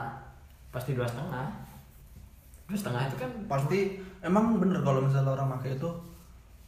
pasti 0.73 0.97
dua 0.97 1.05
setengah. 1.05 1.45
Dua 2.65 2.77
setengah 2.77 3.01
itu 3.09 3.17
kan 3.21 3.29
pasti 3.45 3.79
emang 4.21 4.57
bener 4.57 4.81
kalau 4.81 5.03
misalnya 5.03 5.33
orang 5.33 5.57
pakai 5.57 5.77
itu 5.77 5.89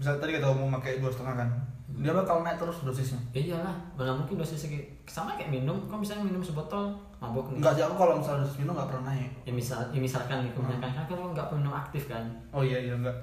misalnya 0.02 0.20
tadi 0.20 0.32
kita 0.36 0.48
mau 0.50 0.74
pakai 0.82 0.98
dua 0.98 1.12
setengah 1.14 1.36
kan 1.38 1.50
dia 1.94 2.10
bakal 2.10 2.42
naik 2.42 2.58
terus 2.58 2.82
dosisnya. 2.82 3.22
Ya 3.38 3.54
iyalah 3.54 3.78
mana 3.94 4.18
mungkin 4.18 4.42
dosis 4.42 4.66
sama 5.06 5.38
kayak 5.38 5.54
minum 5.54 5.78
kok 5.86 6.02
misalnya 6.02 6.26
minum 6.26 6.42
sebotol 6.42 6.90
mabuk 7.22 7.54
nih. 7.54 7.62
Nggak 7.62 7.78
jauh 7.78 7.94
kalau 7.94 8.18
misalnya 8.18 8.42
dosis 8.42 8.58
minum 8.58 8.74
nggak 8.74 8.90
pernah 8.90 9.14
naik. 9.14 9.30
Ya 9.46 9.54
misal 9.54 9.86
ya 9.94 10.02
misalkan 10.02 10.42
nih 10.42 10.58
kebanyakan 10.58 10.90
kan 10.90 11.06
kalau 11.06 11.30
nggak 11.38 11.54
minum 11.54 11.70
aktif 11.70 12.10
kan. 12.10 12.26
Oh 12.50 12.66
iya 12.66 12.82
iya 12.82 12.98
nggak. 12.98 13.14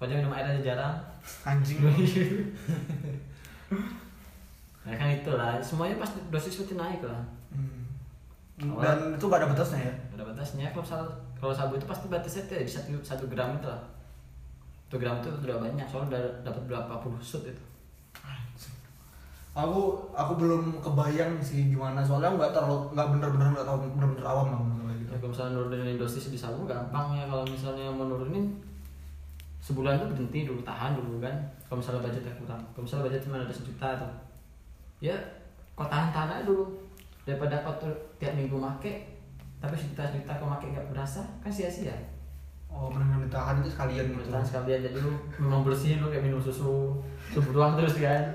Kalau 0.00 0.08
dia 0.08 0.16
minum 0.16 0.32
air 0.32 0.48
aja 0.48 0.62
jarang. 0.64 0.96
Anjing 1.44 1.84
ya 4.86 4.94
kan 4.94 5.08
itulah 5.10 5.58
semuanya 5.58 5.98
pasti 5.98 6.22
dosis 6.30 6.62
pasti 6.62 6.78
naik 6.78 7.02
lah. 7.02 7.22
Hmm. 7.50 7.82
dan 8.80 9.12
itu 9.12 9.24
nggak 9.26 9.42
ada 9.42 9.50
batasnya 9.52 9.80
ya? 9.82 9.94
Ada 10.14 10.24
batasnya 10.32 10.70
kalau 10.70 10.84
misal 10.86 11.02
kalau 11.36 11.52
sabu 11.52 11.74
itu 11.76 11.84
pasti 11.84 12.06
batasnya 12.06 12.42
tuh 12.46 12.56
di 12.62 12.70
satu 12.70 12.94
satu 13.02 13.24
gram 13.26 13.58
itu 13.58 13.66
lah. 13.66 13.82
Satu 14.86 14.96
gram 15.02 15.18
itu 15.18 15.28
udah 15.28 15.58
banyak 15.58 15.86
soalnya 15.90 16.14
udah 16.14 16.22
dapat 16.46 16.62
berapa 16.70 16.94
puluh 17.02 17.18
shoot 17.18 17.44
itu. 17.44 17.62
Aku 19.56 20.08
aku 20.12 20.32
belum 20.36 20.84
kebayang 20.84 21.40
sih 21.40 21.72
gimana 21.72 22.04
soalnya 22.04 22.32
nggak 22.32 22.52
terlalu 22.54 22.92
nggak 22.94 23.08
bener-bener 23.12 23.48
nggak 23.56 23.66
tahu 23.66 23.78
bener-bener 23.98 24.24
awam 24.24 24.46
lah 24.54 24.94
gitu. 24.94 25.10
Ya, 25.10 25.18
kalau 25.18 25.32
misalnya 25.34 25.52
nurunin 25.58 25.98
dosis 25.98 26.30
di 26.30 26.38
sabu 26.38 26.68
gampang 26.68 27.16
ya 27.16 27.24
kalau 27.26 27.44
misalnya 27.44 27.90
mau 27.90 28.06
nurunin 28.06 28.52
sebulan 29.60 29.98
tuh 29.98 30.14
berhenti 30.14 30.46
dulu 30.46 30.62
tahan 30.62 30.94
dulu 30.94 31.18
kan. 31.18 31.34
Kalau 31.66 31.82
misalnya 31.82 32.06
budgetnya 32.06 32.32
kurang 32.38 32.62
kalau 32.72 32.84
misalnya 32.86 33.04
budget 33.10 33.22
cuma 33.26 33.42
ada 33.42 33.52
sejuta 33.52 33.88
tuh 33.98 34.25
ya 35.06 35.16
kau 35.78 35.86
tahan 35.86 36.10
tahan 36.10 36.40
aja 36.40 36.42
dulu 36.48 36.64
daripada 37.22 37.62
kau 37.62 37.74
tuh 37.78 37.92
tiap 38.18 38.34
minggu 38.34 38.58
make 38.58 39.06
tapi 39.62 39.74
sejuta 39.78 40.02
sejuta 40.10 40.34
kau 40.38 40.50
make 40.50 40.66
nggak 40.72 40.88
berasa 40.90 41.22
kan 41.38 41.52
sia-sia 41.52 41.94
Oh 42.66 42.92
benar-benar 42.92 43.24
ditahan 43.24 43.62
itu 43.64 43.72
sekalian 43.72 44.04
gitu. 44.12 44.28
Tahan 44.28 44.44
sekalian 44.44 44.84
jadi 44.84 44.98
lu 45.00 45.16
memang 45.40 45.64
bersih 45.64 45.96
lu 45.96 46.12
kayak 46.12 46.28
minum 46.28 46.36
susu 46.36 46.92
susu 47.32 47.40
beruang 47.48 47.72
terus 47.78 47.96
kan 47.96 48.26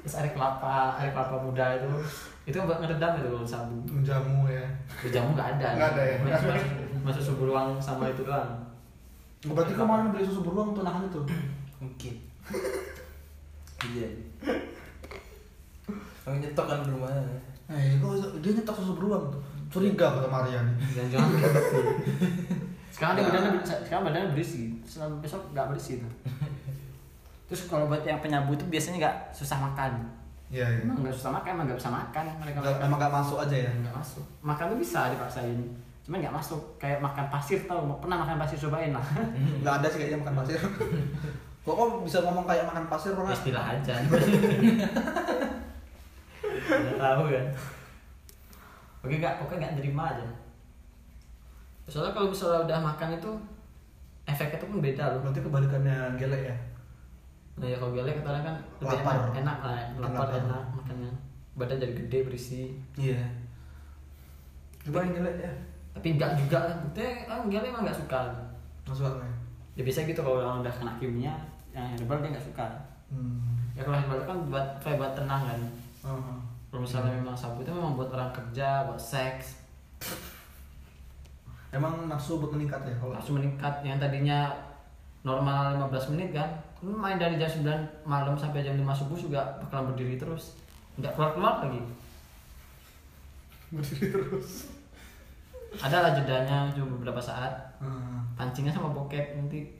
terus 0.00 0.16
air 0.16 0.32
kelapa 0.32 0.96
air 0.96 1.12
kelapa 1.12 1.44
muda 1.44 1.76
itu 1.76 1.90
itu 2.48 2.56
buat 2.56 2.80
ngeredam 2.80 3.20
itu 3.20 3.28
kalau 3.28 3.44
sabu 3.44 3.76
Menjamu 3.84 4.48
ya. 4.48 4.64
Jamu 5.12 5.36
nggak 5.36 5.60
ada. 5.60 5.68
Nggak 5.76 5.90
ada 5.92 6.02
ya? 6.02 6.16
Masuk, 6.24 6.48
masuk, 6.56 6.70
masuk 7.04 7.22
susu 7.22 7.32
beruang 7.36 7.76
sama 7.76 8.08
itu 8.08 8.24
doang. 8.24 8.48
Oh, 9.44 9.52
Berarti 9.52 9.76
kemarin 9.76 10.08
beli 10.08 10.24
susu 10.24 10.40
beruang 10.40 10.72
tuh 10.72 10.80
nahan 10.80 11.04
itu. 11.04 11.20
Mungkin. 11.84 12.14
Iya. 13.92 14.08
Kamu 16.30 16.38
nyetok 16.38 16.62
kan 16.64 16.78
di 16.80 16.90
rumah. 16.90 17.10
Eh, 17.66 17.98
kok 17.98 18.10
dia 18.38 18.50
nyetok 18.52 18.74
susu 18.76 18.94
beruang 18.94 19.26
tuh. 19.28 19.42
Curiga 19.68 20.06
kata 20.08 20.26
Maria 20.26 20.62
nih. 20.62 20.74
Jangan-jangan. 20.92 21.30
Sekarang 22.94 23.14
dia 23.16 23.24
badannya 23.24 23.62
sekarang 23.62 24.02
badannya 24.04 24.28
berisi. 24.30 24.78
Selama 24.82 25.18
besok 25.18 25.42
nggak 25.50 25.66
berisi 25.68 25.98
tuh. 25.98 26.10
Terus 27.46 27.66
kalau 27.66 27.86
buat 27.86 28.02
yang 28.02 28.18
penyabu 28.18 28.52
itu 28.52 28.66
biasanya 28.66 28.98
nggak 29.00 29.16
susah 29.32 29.58
makan. 29.58 30.06
Iya, 30.50 30.66
iya. 30.68 30.82
Emang 30.82 30.98
nggak 30.98 31.14
susah 31.14 31.30
makan, 31.32 31.50
emang 31.52 31.66
nggak 31.66 31.78
bisa 31.78 31.90
makan 31.90 32.24
mereka. 32.38 32.58
Nggak- 32.60 32.82
Emang 32.82 32.98
gak 32.98 33.10
masuk 33.12 33.38
aja 33.40 33.56
ya. 33.56 33.70
nggak 33.72 33.94
masuk. 33.96 34.24
Makan 34.40 34.64
tuh 34.68 34.78
bisa 34.78 35.00
dipaksain. 35.08 35.58
Cuman 36.02 36.18
nggak 36.18 36.34
masuk. 36.34 36.60
Kayak 36.76 36.98
makan 36.98 37.26
pasir 37.26 37.58
tau. 37.64 37.86
Pernah 37.98 38.18
makan 38.22 38.36
pasir 38.36 38.58
cobain 38.60 38.90
lah. 38.90 39.06
Nggak 39.62 39.74
ada 39.78 39.86
sih 39.86 39.98
kayaknya 39.98 40.18
makan 40.20 40.36
pasir. 40.42 40.58
Kok 41.60 41.74
kok 41.76 41.88
bisa 42.02 42.18
ngomong 42.20 42.44
kayak 42.44 42.64
makan 42.66 42.88
pasir 42.88 43.12
orang? 43.12 43.30
Istilah 43.30 43.64
aja. 43.70 43.94
Nggak 46.68 46.98
tahu 47.00 47.22
kan. 47.30 47.46
Oke 49.00 49.14
nggak, 49.16 49.34
pokoknya 49.40 49.58
nggak 49.64 49.76
terima 49.80 50.04
aja. 50.12 50.26
Soalnya 51.88 52.12
kalau 52.12 52.28
misalnya 52.28 52.60
udah 52.68 52.78
makan 52.84 53.16
itu 53.16 53.30
efeknya 54.28 54.60
tuh 54.60 54.68
pun 54.68 54.78
beda 54.84 55.04
loh. 55.16 55.18
Berarti 55.24 55.40
kebalikannya 55.40 55.96
gelek 56.20 56.42
ya. 56.52 56.56
Nah 57.60 57.66
ya 57.66 57.76
kalau 57.76 57.92
gelek 57.92 58.20
katanya 58.20 58.42
kan 58.46 58.56
lebih 58.80 58.98
Lapar. 59.00 59.14
enak, 59.16 59.32
enak 59.42 59.58
lah, 59.64 59.78
lapar 59.98 60.26
Lapar. 60.28 60.40
enak 60.44 60.64
makannya. 60.76 61.12
Badan 61.58 61.82
jadi 61.82 61.94
gede 61.96 62.18
berisi. 62.24 62.62
Iya. 62.96 63.20
Coba 64.86 65.04
yang 65.04 65.16
gelek 65.20 65.36
ya. 65.44 65.52
Tapi 65.96 66.06
enggak 66.16 66.32
juga 66.38 66.58
lah. 66.70 66.76
Buktinya 66.84 67.12
kan 67.28 67.38
gelek 67.50 67.68
emang 67.68 67.82
nggak 67.84 68.00
suka. 68.00 68.20
Masuk 68.88 69.04
akal 69.06 69.22
ya. 69.22 69.34
Ya 69.78 69.82
biasa 69.86 70.02
gitu 70.02 70.20
kalau 70.20 70.42
orang 70.42 70.66
udah 70.66 70.74
kena 70.74 70.92
kimia, 70.98 71.34
yang 71.70 71.86
herbal 71.94 72.18
dia 72.20 72.34
nggak 72.34 72.42
suka. 72.42 72.66
Hmm. 73.08 73.38
Ya 73.72 73.86
kalau 73.86 73.96
herbal 73.96 74.20
kan 74.26 74.38
buat 74.50 74.66
kayak 74.82 74.98
buat 74.98 75.12
tenang 75.14 75.42
kan. 75.46 75.60
Oh. 76.04 76.39
Kalau 76.70 76.86
misalnya 76.86 77.18
memang 77.18 77.34
sabu 77.34 77.66
itu 77.66 77.74
memang 77.74 77.98
buat 77.98 78.14
orang 78.14 78.30
kerja, 78.30 78.86
buat 78.86 79.02
seks, 79.02 79.60
Emang 81.70 82.10
nafsu 82.10 82.42
buat 82.42 82.50
meningkat 82.50 82.82
ya 82.82 82.94
kalau 82.98 83.14
langsung 83.14 83.38
meningkat. 83.38 83.86
Yang 83.86 84.02
tadinya 84.02 84.50
normal 85.22 85.78
15 85.86 86.16
menit 86.16 86.34
kan 86.34 86.50
lu 86.80 86.96
main 86.96 87.20
dari 87.20 87.36
jam 87.36 87.46
9 87.46 88.08
malam 88.08 88.32
sampai 88.32 88.64
jam 88.64 88.72
5 88.74 88.88
subuh 89.04 89.18
juga 89.18 89.40
bakalan 89.62 89.94
berdiri 89.94 90.18
terus. 90.18 90.58
Nggak 90.98 91.14
keluar 91.14 91.30
keluar 91.38 91.54
lagi. 91.62 91.80
Berdiri 93.70 94.06
terus. 94.10 94.50
ada 95.70 96.02
lah 96.02 96.10
jedanya 96.10 96.66
cuma 96.74 96.98
beberapa 96.98 97.22
saat. 97.22 97.54
Hmm. 97.78 98.26
pancingnya 98.34 98.74
sama 98.74 98.90
bokep 98.90 99.38
nanti. 99.38 99.70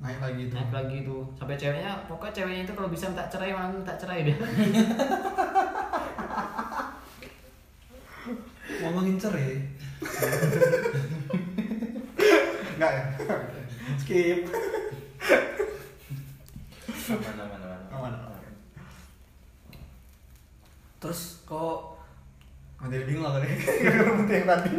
Naik 0.00 0.16
lagi 0.16 0.48
itu. 0.48 0.54
naik 0.56 0.72
lagi 0.72 0.96
tuh 1.04 1.28
sampai 1.36 1.60
ceweknya 1.60 1.92
pokoknya 2.08 2.32
ceweknya 2.32 2.62
itu 2.64 2.72
kalau 2.72 2.88
bisa 2.88 3.04
minta 3.12 3.20
cerai 3.28 3.52
malah 3.52 3.68
minta 3.68 3.92
cerai 4.00 4.24
dia 4.24 4.32
Ngomongin 8.80 9.16
cerai. 9.20 9.60
Enggak 12.76 12.92
ya? 12.96 13.04
Skip. 14.00 14.40
Aman 17.10 17.36
aman 17.36 17.60
aman. 17.60 17.80
Aman, 17.92 18.12
aman. 18.14 18.54
Terus 21.00 21.44
kok 21.48 22.00
jadi 22.80 23.04
bingung 23.04 23.24
lah 23.28 23.36
tadi 23.36 23.52
Gara-gara 23.60 24.32
yang 24.32 24.48
tadi 24.48 24.72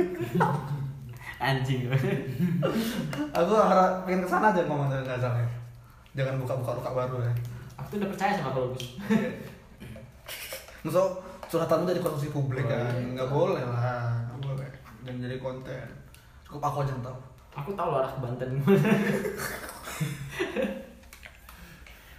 anjing 1.38 1.82
Aku 3.30 3.54
harap 3.54 4.06
pengen 4.10 4.26
ke 4.26 4.30
sana 4.30 4.50
aja 4.50 4.66
ngomong 4.66 4.90
nggak 4.90 5.22
salah 5.22 5.38
ya. 5.38 5.50
Jangan 6.18 6.42
buka-buka 6.42 6.82
luka 6.82 6.92
baru 6.98 7.18
ya 7.26 7.34
aku 7.82 7.98
tuh 7.98 7.98
udah 8.06 8.10
percaya 8.14 8.32
sama 8.38 8.54
kalau 8.54 8.68
Gus 8.78 8.86
Maksud 10.86 11.10
curhatan 11.52 11.84
udah 11.84 11.92
dikonsumsi 11.92 12.32
publik 12.32 12.64
Oh, 12.64 12.72
kan? 12.72 12.96
iya. 12.96 13.12
Nggak 13.12 13.28
boleh 13.30 13.60
lah. 13.60 14.24
Nggak 14.32 14.40
boleh. 14.42 14.72
Dan 15.04 15.20
jadi 15.20 15.36
konten. 15.36 15.84
Cukup 16.48 16.64
aku 16.64 16.80
aja 16.82 16.96
yang 16.96 17.04
tahu. 17.04 17.20
Aku 17.52 17.70
tahu 17.76 17.92
loh 17.92 18.00
arah 18.00 18.08
ke 18.10 18.20
Banten. 18.24 18.50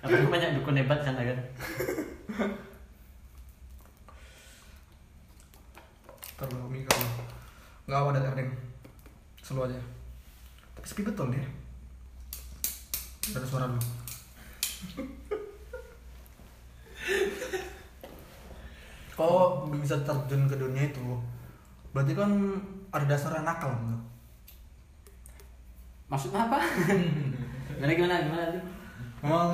Aku 0.02 0.26
banyak 0.28 0.58
dukun 0.58 0.74
hebat 0.76 0.98
di 0.98 1.06
sana 1.06 1.22
kan. 1.22 1.38
Terlalu 6.36 6.82
kamu 6.82 7.06
Nggak 7.86 7.98
apa 7.98 8.08
ada 8.10 8.20
Erding. 8.28 8.50
Selalu 9.40 9.60
aja. 9.70 9.78
Tapi 10.74 10.84
sepi 10.84 11.02
betul 11.02 11.26
nih. 11.30 11.46
Ada 13.30 13.46
suara 13.46 13.70
lu 13.70 13.78
Kok 19.12 19.68
bisa 19.76 20.00
terjun 20.02 20.48
ke 20.48 20.56
dunia 20.56 20.88
itu 20.88 21.04
Berarti 21.92 22.12
kan 22.16 22.30
ada 22.88 23.04
dasarnya 23.04 23.44
nakal 23.44 23.72
enggak? 23.72 24.02
Maksudnya 26.08 26.48
apa? 26.48 26.60
gimana 27.76 27.92
gimana 27.96 28.14
gimana 28.24 28.42
tadi? 28.48 28.60
Memang 29.24 29.48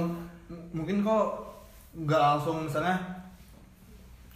mungkin 0.74 1.02
kok 1.02 1.26
nggak 1.98 2.18
langsung 2.18 2.66
misalnya 2.66 2.94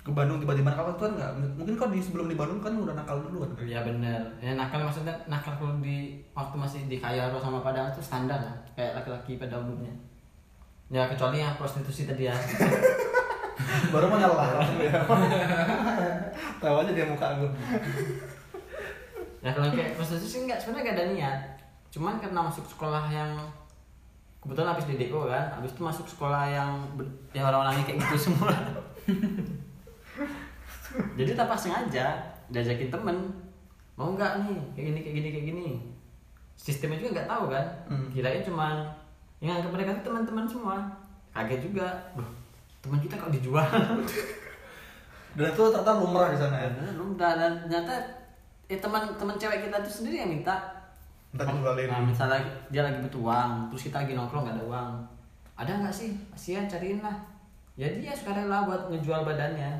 ke 0.02 0.10
Bandung 0.10 0.42
tiba-tiba 0.42 0.74
nakal 0.74 0.90
itu 0.90 1.02
kan 1.06 1.12
nggak 1.14 1.32
mungkin 1.54 1.74
kok 1.78 1.90
di 1.94 2.02
sebelum 2.02 2.26
di 2.26 2.34
Bandung 2.34 2.58
kan 2.58 2.74
udah 2.74 2.94
nakal 2.98 3.22
dulu 3.22 3.46
kan 3.46 3.50
Iya 3.62 3.86
bener. 3.86 4.22
Ya 4.42 4.58
nakal 4.58 4.82
maksudnya 4.82 5.14
nakal 5.30 5.54
kalau 5.58 5.78
di 5.78 6.18
waktu 6.34 6.56
masih 6.58 6.80
di 6.90 6.98
Kayaro 6.98 7.38
sama 7.38 7.62
Padang 7.62 7.94
itu 7.94 8.02
standar 8.02 8.42
lah, 8.42 8.56
kayak 8.74 8.98
laki-laki 8.98 9.38
pada 9.38 9.62
umumnya. 9.62 9.94
Ya 10.90 11.06
kecuali 11.06 11.38
yang 11.38 11.54
prostitusi 11.54 12.10
tadi 12.10 12.26
ya. 12.26 12.34
baru 13.92 14.06
mau 14.08 14.18
nyala 14.22 14.64
tahu 16.62 16.74
aja 16.78 16.90
dia 16.94 17.06
muka 17.10 17.26
aku. 17.34 17.46
Ya 19.42 19.50
kalau 19.50 19.68
kayak 19.74 19.98
prostitusi 19.98 20.46
enggak 20.46 20.62
sebenarnya 20.62 20.86
gak 20.86 20.96
ada 20.96 21.06
niat. 21.10 21.40
Cuman 21.90 22.22
karena 22.22 22.46
masuk 22.46 22.64
sekolah 22.64 23.10
yang 23.10 23.34
kebetulan 24.38 24.74
habis 24.74 24.86
di 24.86 24.96
DO 24.98 25.26
kan, 25.26 25.50
habis 25.58 25.74
itu 25.74 25.82
masuk 25.82 26.06
sekolah 26.06 26.46
yang 26.46 26.72
yang 27.34 27.50
orang-orangnya 27.50 27.82
kayak 27.82 27.98
gitu 28.06 28.30
semua. 28.30 28.54
Jadi 31.18 31.30
tanpa 31.34 31.58
sengaja 31.58 32.20
diajakin 32.52 32.92
temen 32.92 33.16
mau 33.98 34.14
nggak 34.14 34.46
nih? 34.46 34.58
Kayak 34.78 34.86
gini 34.86 34.98
kayak 35.02 35.16
gini 35.18 35.28
kayak 35.30 35.46
gini. 35.50 35.68
Sistemnya 36.54 37.02
juga 37.02 37.10
nggak 37.18 37.30
tahu 37.30 37.44
kan. 37.50 37.66
Hmm. 37.90 38.06
kirain 38.14 38.46
cuman 38.46 38.86
yang 39.42 39.58
anggap 39.58 39.74
mereka 39.74 39.90
tuh 39.98 40.14
teman-teman 40.14 40.46
semua. 40.46 40.76
Kaget 41.34 41.64
juga 41.64 41.88
teman 42.82 42.98
kita 42.98 43.14
kok 43.14 43.30
dijual. 43.30 43.62
Dan 45.38 45.48
itu 45.48 45.62
ternyata 45.64 45.96
lumrah 45.96 46.28
di 46.28 46.36
sana 46.36 46.60
ya? 46.60 46.68
Lu 46.92 47.16
nggak 47.16 47.32
dan 47.40 47.52
ternyata 47.64 47.94
eh, 48.68 48.76
teman-teman 48.76 49.32
cewek 49.40 49.64
kita 49.64 49.80
tuh 49.80 49.88
sendiri 49.88 50.20
yang 50.20 50.28
minta. 50.28 50.52
Minta 51.32 51.48
dijualin. 51.48 51.88
nah, 51.88 52.04
misalnya 52.04 52.36
dia 52.68 52.84
lagi 52.84 53.00
butuh 53.00 53.24
uang 53.24 53.50
terus 53.72 53.88
kita 53.88 54.04
lagi 54.04 54.12
nongkrong 54.12 54.44
nggak 54.44 54.60
ada 54.60 54.64
uang. 54.68 54.90
Ada 55.56 55.72
nggak 55.80 55.94
sih? 55.94 56.12
Kasihan 56.36 56.68
cariin 56.68 57.00
lah. 57.00 57.16
Ya 57.80 57.88
dia 57.88 58.12
sukarela 58.12 58.68
buat 58.68 58.92
ngejual 58.92 59.24
badannya. 59.24 59.72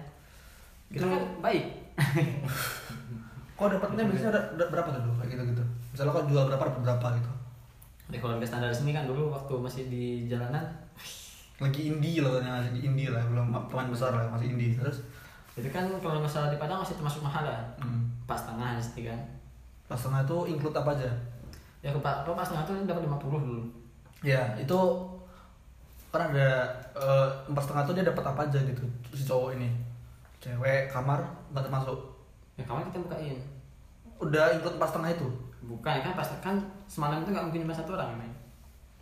Itu 0.89 1.05
Itu- 1.05 1.13
kan 1.13 1.23
baik. 1.45 1.65
Kok 3.61 3.69
dapatnya 3.77 4.09
biasanya 4.09 4.33
ada, 4.33 4.41
ada 4.57 4.65
berapa 4.73 4.89
tuh 4.89 5.03
dulu 5.05 5.15
kayak 5.21 5.37
gitu 5.37 5.43
gitu 5.53 5.65
misalnya 5.93 6.17
kok 6.17 6.27
jual 6.27 6.45
berapa 6.49 6.67
berapa 6.81 7.07
gitu? 7.21 7.31
Di 8.09 8.17
keluarga 8.17 8.49
standar 8.49 8.73
sini 8.73 8.97
kan 8.97 9.05
dulu 9.05 9.29
waktu 9.29 9.55
masih 9.61 9.83
di 9.93 10.25
jalanan 10.25 10.65
lagi 11.61 11.81
indie 11.93 12.25
loh 12.25 12.39
katanya 12.39 12.61
masih 12.61 12.73
di 12.77 12.81
indie 12.89 13.09
lah 13.13 13.23
belum 13.29 13.53
pemain 13.69 13.89
besar 13.91 14.15
lah 14.15 14.25
masih 14.33 14.55
indie. 14.55 14.77
Terus? 14.77 15.05
Itu 15.59 15.69
kan 15.69 15.89
kalau 16.01 16.23
nggak 16.23 16.33
salah 16.33 16.49
di 16.49 16.57
Padang 16.57 16.81
masih 16.81 16.97
termasuk 16.97 17.21
mahal 17.21 17.45
ya 17.45 17.61
hmm. 17.83 18.25
pas 18.25 18.41
tengah 18.41 18.81
sih 18.81 19.05
kan? 19.05 19.21
Pas 19.85 20.01
tengah 20.01 20.25
itu 20.25 20.39
include 20.57 20.77
apa 20.77 20.97
aja? 20.97 21.11
Ya 21.85 21.91
ke 21.93 22.01
pas 22.01 22.25
pas 22.25 22.49
tengah 22.49 22.65
tuh 22.65 22.75
dapat 22.89 23.05
50 23.05 23.21
dulu. 23.21 23.63
Ya 24.25 24.43
itu 24.57 24.79
kan 26.13 26.29
ada 26.29 26.69
eh, 26.93 27.29
empat 27.49 27.63
setengah 27.65 27.85
tuh 27.89 27.95
dia 27.97 28.05
dapat 28.05 28.25
apa 28.25 28.41
aja 28.49 28.59
gitu 28.63 28.85
si 29.13 29.25
cowok 29.29 29.57
ini? 29.61 29.69
Cewek 30.41 30.89
kamar 30.89 31.21
nggak 31.53 31.69
termasuk? 31.69 31.99
Ya 32.57 32.65
kamu 32.65 32.89
kita 32.91 33.01
bukain. 33.05 33.39
Udah 34.23 34.55
ikut 34.57 34.79
empat 34.81 34.89
setengah 34.95 35.11
itu? 35.15 35.29
Bukan 35.63 35.95
kan 36.03 36.13
pas 36.17 36.29
kan 36.43 36.57
semalam 36.93 37.25
itu 37.25 37.31
nggak 37.33 37.47
mungkin 37.49 37.63
cuma 37.65 37.73
satu 37.73 37.97
orang 37.97 38.19
main 38.19 38.33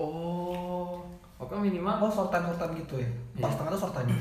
oh 0.00 1.04
pokoknya 1.40 1.72
minimal 1.72 2.04
oh 2.04 2.12
short 2.12 2.28
time 2.28 2.52
gitu 2.76 3.00
ya? 3.00 3.08
Iya. 3.34 3.48
setengah 3.48 3.72
tuh 3.72 3.80
short 3.80 3.94
time 3.96 4.12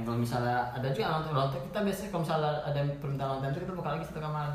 kalau 0.00 0.16
misalnya 0.16 0.56
ada 0.72 0.88
juga 0.88 1.20
nonton 1.28 1.60
kita 1.68 1.78
biasanya 1.84 2.08
kalau 2.08 2.22
misalnya 2.24 2.52
ada 2.64 2.78
yang 2.80 2.88
permintaan 2.96 3.30
nonton 3.36 3.48
itu 3.52 3.60
kita 3.68 3.72
buka 3.76 3.88
lagi 3.92 4.04
satu 4.08 4.20
kamar. 4.24 4.48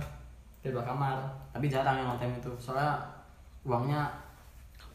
Kita 0.60 0.74
dua 0.74 0.84
kamar. 0.84 1.18
Tapi 1.54 1.66
jarang 1.70 1.96
yang 2.02 2.08
nonton 2.10 2.34
itu. 2.34 2.52
Soalnya 2.58 2.98
uangnya 3.62 4.02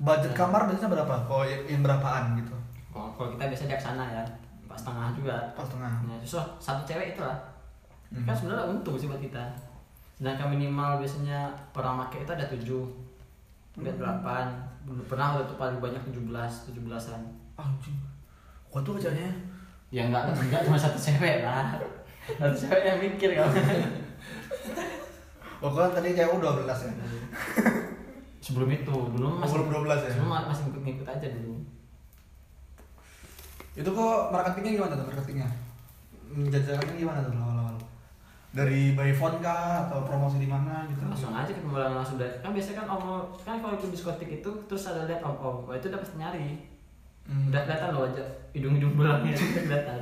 budget 0.03 0.33
Ya. 0.33 0.39
kamar 0.43 0.67
biasanya 0.67 0.91
berapa? 0.91 1.15
Kalau 1.25 1.45
yang, 1.47 1.81
berapaan 1.81 2.35
gitu? 2.41 2.57
Kalau 2.91 3.15
kalau 3.15 3.29
kita 3.31 3.45
biasa 3.47 3.63
di 3.69 3.77
sana 3.79 4.05
ya 4.11 4.23
empat 4.67 4.77
setengah 4.81 5.07
juga. 5.15 5.37
Empat 5.55 5.65
setengah 5.71 5.93
nah 6.09 6.17
justru 6.19 6.41
satu 6.59 6.83
cewek 6.83 7.15
itu 7.15 7.23
lah 7.23 7.39
Hmm. 8.11 8.23
kan 8.23 8.35
sebenarnya 8.35 8.71
untung 8.71 8.95
sih 8.95 9.07
buat 9.07 9.19
kita. 9.19 9.43
Sedangkan 10.15 10.47
minimal 10.51 11.03
biasanya 11.03 11.51
orang 11.75 11.95
make 12.01 12.23
itu 12.23 12.31
ada 12.31 12.47
tujuh 12.47 12.87
Hmm. 13.75 13.91
delapan. 13.99 14.47
Pernah 15.05 15.27
waktu 15.35 15.45
itu 15.45 15.55
paling 15.57 15.79
banyak 15.79 16.03
tujuh 16.07 16.23
belas 16.29 16.53
tujuh 16.67 16.83
belasan. 16.85 17.21
Anjing. 17.55 17.97
Gua 18.69 18.81
tuh 18.81 18.99
kerjanya 18.99 19.31
ya 19.89 20.11
enggak 20.11 20.35
enggak 20.35 20.63
cuma 20.63 20.75
satu 20.75 20.99
cewek 20.99 21.43
lah. 21.43 21.79
Satu 22.27 22.57
cewek 22.57 22.83
yang 22.83 22.99
mikir 22.99 23.31
kan 23.35 23.47
oh 25.59 25.71
kan 25.71 25.91
tadi 25.91 26.13
cewek 26.13 26.37
dua 26.37 26.53
belas 26.61 26.79
ya? 26.85 26.93
Sebelum 28.45 28.69
itu. 28.69 28.93
Dulu 28.93 29.41
masih 29.41 29.57
Sebelum 29.57 29.89
12 29.89 30.05
ya? 30.05 30.11
sebelum 30.13 30.29
ma- 30.29 30.45
masih 30.45 30.63
ngikut 30.69 30.83
ngikut 30.85 31.09
aja 31.09 31.27
dulu. 31.33 31.55
Itu 33.73 33.89
kok 33.89 34.19
marketingnya 34.29 34.71
gimana 34.77 34.95
tuh? 34.95 35.07
Marketingnya? 35.09 35.49
Hmm, 36.29 36.47
jajarannya 36.53 36.95
gimana 36.95 37.21
tuh 37.25 37.33
dari 38.55 38.95
by 38.95 39.11
phone 39.11 39.43
kah? 39.43 39.91
Atau 39.91 40.07
promosi 40.07 40.39
di 40.39 40.47
mana 40.47 40.87
gitu? 40.87 41.03
Langsung 41.03 41.35
aja 41.35 41.51
ke 41.51 41.59
pembayaran 41.59 41.99
langsung 41.99 42.17
dari 42.23 42.39
kan 42.39 42.55
biasanya 42.55 42.87
kan 42.87 42.87
om 42.95 43.27
kan 43.43 43.59
kalau 43.59 43.75
ikut 43.75 43.91
diskotik 43.91 44.31
itu 44.31 44.51
terus 44.71 44.87
ada 44.87 45.11
lihat 45.11 45.21
om 45.27 45.35
om. 45.35 45.57
Wah, 45.67 45.75
itu 45.75 45.91
udah 45.91 46.01
pasti 46.01 46.17
nyari. 46.17 46.71
Hmm. 47.25 47.49
udah 47.49 47.65
kelihatan 47.65 47.97
loh 47.97 48.05
aja 48.05 48.21
hidung 48.53 48.77
hidung 48.77 48.95
belakangnya 48.95 49.33
udah 49.35 49.63
kelihatan. 49.67 50.01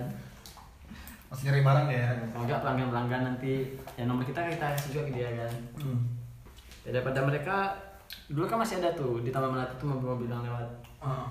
Masih 1.33 1.45
nyari 1.49 1.61
barang 1.65 1.87
ya? 1.89 2.07
Kalau 2.29 2.45
nggak 2.45 2.61
pelanggan 2.61 2.89
pelanggan 2.93 3.23
nanti 3.31 3.53
ya 3.97 4.05
nomor 4.05 4.27
kita 4.27 4.43
kita 4.53 4.67
kasih 4.77 4.91
juga 4.93 5.03
ke 5.09 5.13
dia 5.17 5.29
kan. 5.33 5.53
Hmm. 5.81 5.99
ya, 6.85 6.91
daripada 6.93 7.25
mereka 7.25 7.57
dulu 8.29 8.45
kan 8.45 8.61
masih 8.61 8.85
ada 8.85 8.93
tuh 8.93 9.25
di 9.25 9.33
taman 9.33 9.57
melati 9.57 9.75
tuh 9.81 9.89
mobil-mobil 9.89 10.29
yang 10.29 10.45
lewat. 10.45 10.69
Ah. 11.03 11.27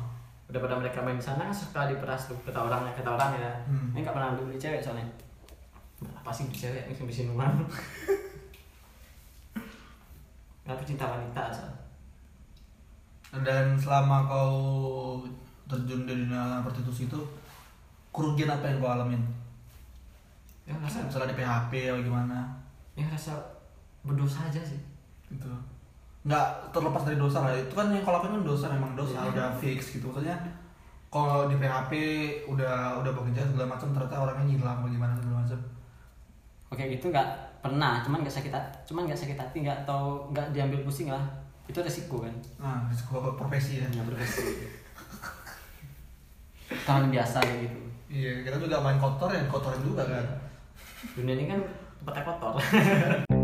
daripada 0.52 0.76
mereka 0.76 1.00
main 1.00 1.16
di 1.16 1.24
sana 1.24 1.48
kan 1.48 1.56
suka 1.56 1.88
diperas 1.88 2.28
tuh 2.28 2.36
kata 2.44 2.60
orang 2.60 2.84
kata 2.92 3.08
orang 3.08 3.32
ya. 3.40 3.52
Hmm. 3.70 3.96
ini 3.96 4.04
nggak 4.04 4.16
pernah 4.16 4.36
beli 4.36 4.60
cewek 4.60 4.84
soalnya 4.84 5.08
apa 6.02 6.30
sih 6.34 6.50
beli 6.50 6.58
cewek 6.58 6.84
ini 6.90 6.94
beli 6.98 7.14
sinuman 7.14 7.52
nggak 10.66 10.78
pecinta 10.78 11.06
wanita 11.10 11.42
asal 11.50 11.70
dan 13.32 13.80
selama 13.80 14.28
kau 14.28 14.56
terjun 15.72 16.04
di 16.04 16.14
dunia 16.28 16.60
prostitusi 16.60 17.08
itu 17.08 17.20
kerugian 18.12 18.52
apa 18.52 18.68
yang 18.68 18.84
kau 18.84 18.92
alamin? 18.92 19.24
Yang 20.68 20.84
rasa 20.84 20.98
misalnya 21.08 21.32
di 21.32 21.38
PHP 21.40 21.72
atau 21.88 22.04
gimana? 22.04 22.40
Yang 23.00 23.16
rasa 23.16 23.34
berdosa 24.04 24.52
aja 24.52 24.60
sih. 24.60 24.84
Gitu. 25.32 25.48
Nggak 26.28 26.76
terlepas 26.76 27.08
dari 27.08 27.16
dosa 27.16 27.48
lah. 27.48 27.56
Itu 27.56 27.72
kan 27.72 27.88
yang 27.88 28.04
kalau 28.04 28.20
lakuin 28.20 28.44
kan 28.44 28.44
dosa 28.44 28.66
memang 28.68 29.00
dosa 29.00 29.16
Iya. 29.24 29.32
udah 29.32 29.48
fix 29.56 29.96
gitu. 29.96 30.12
Maksudnya 30.12 30.36
kalau 31.08 31.48
di 31.48 31.56
PHP 31.56 31.92
udah 32.52 33.00
udah 33.00 33.12
bekerja 33.16 33.48
segala 33.48 33.80
macam 33.80 33.96
ternyata 33.96 34.16
orangnya 34.20 34.60
hilang 34.60 34.84
bagaimana 34.84 35.16
segala 35.16 35.40
macam 35.40 35.60
oke 36.72 36.84
gitu 36.88 37.12
nggak 37.12 37.28
pernah 37.60 38.00
cuman 38.02 38.24
nggak 38.24 38.32
sakit 38.32 38.50
hati 38.50 38.72
cuman 38.88 39.04
nggak 39.06 39.20
sakit 39.20 39.38
hati 39.38 39.58
nggak 39.68 39.84
atau 39.84 40.32
nggak 40.32 40.56
diambil 40.56 40.80
pusing 40.88 41.12
lah. 41.12 41.22
Itu 41.68 41.84
resiko 41.84 42.24
kan? 42.24 42.34
Nah 42.60 42.88
risiko 42.88 43.20
profesi 43.36 43.80
ya. 43.80 43.86
Hanya 43.86 44.08
berresiko 44.08 44.50
tangan 46.88 47.12
biasa 47.12 47.44
gitu. 47.44 47.80
Iya 48.08 48.48
kita 48.48 48.56
juga 48.56 48.80
main 48.80 48.96
kotor 48.96 49.30
ya 49.32 49.44
kotorin 49.52 49.84
juga 49.84 50.04
kan. 50.08 50.26
Dunia 51.16 51.36
ini 51.36 51.46
kan 51.52 51.60
tempatnya 52.00 52.24
kotor 52.24 52.56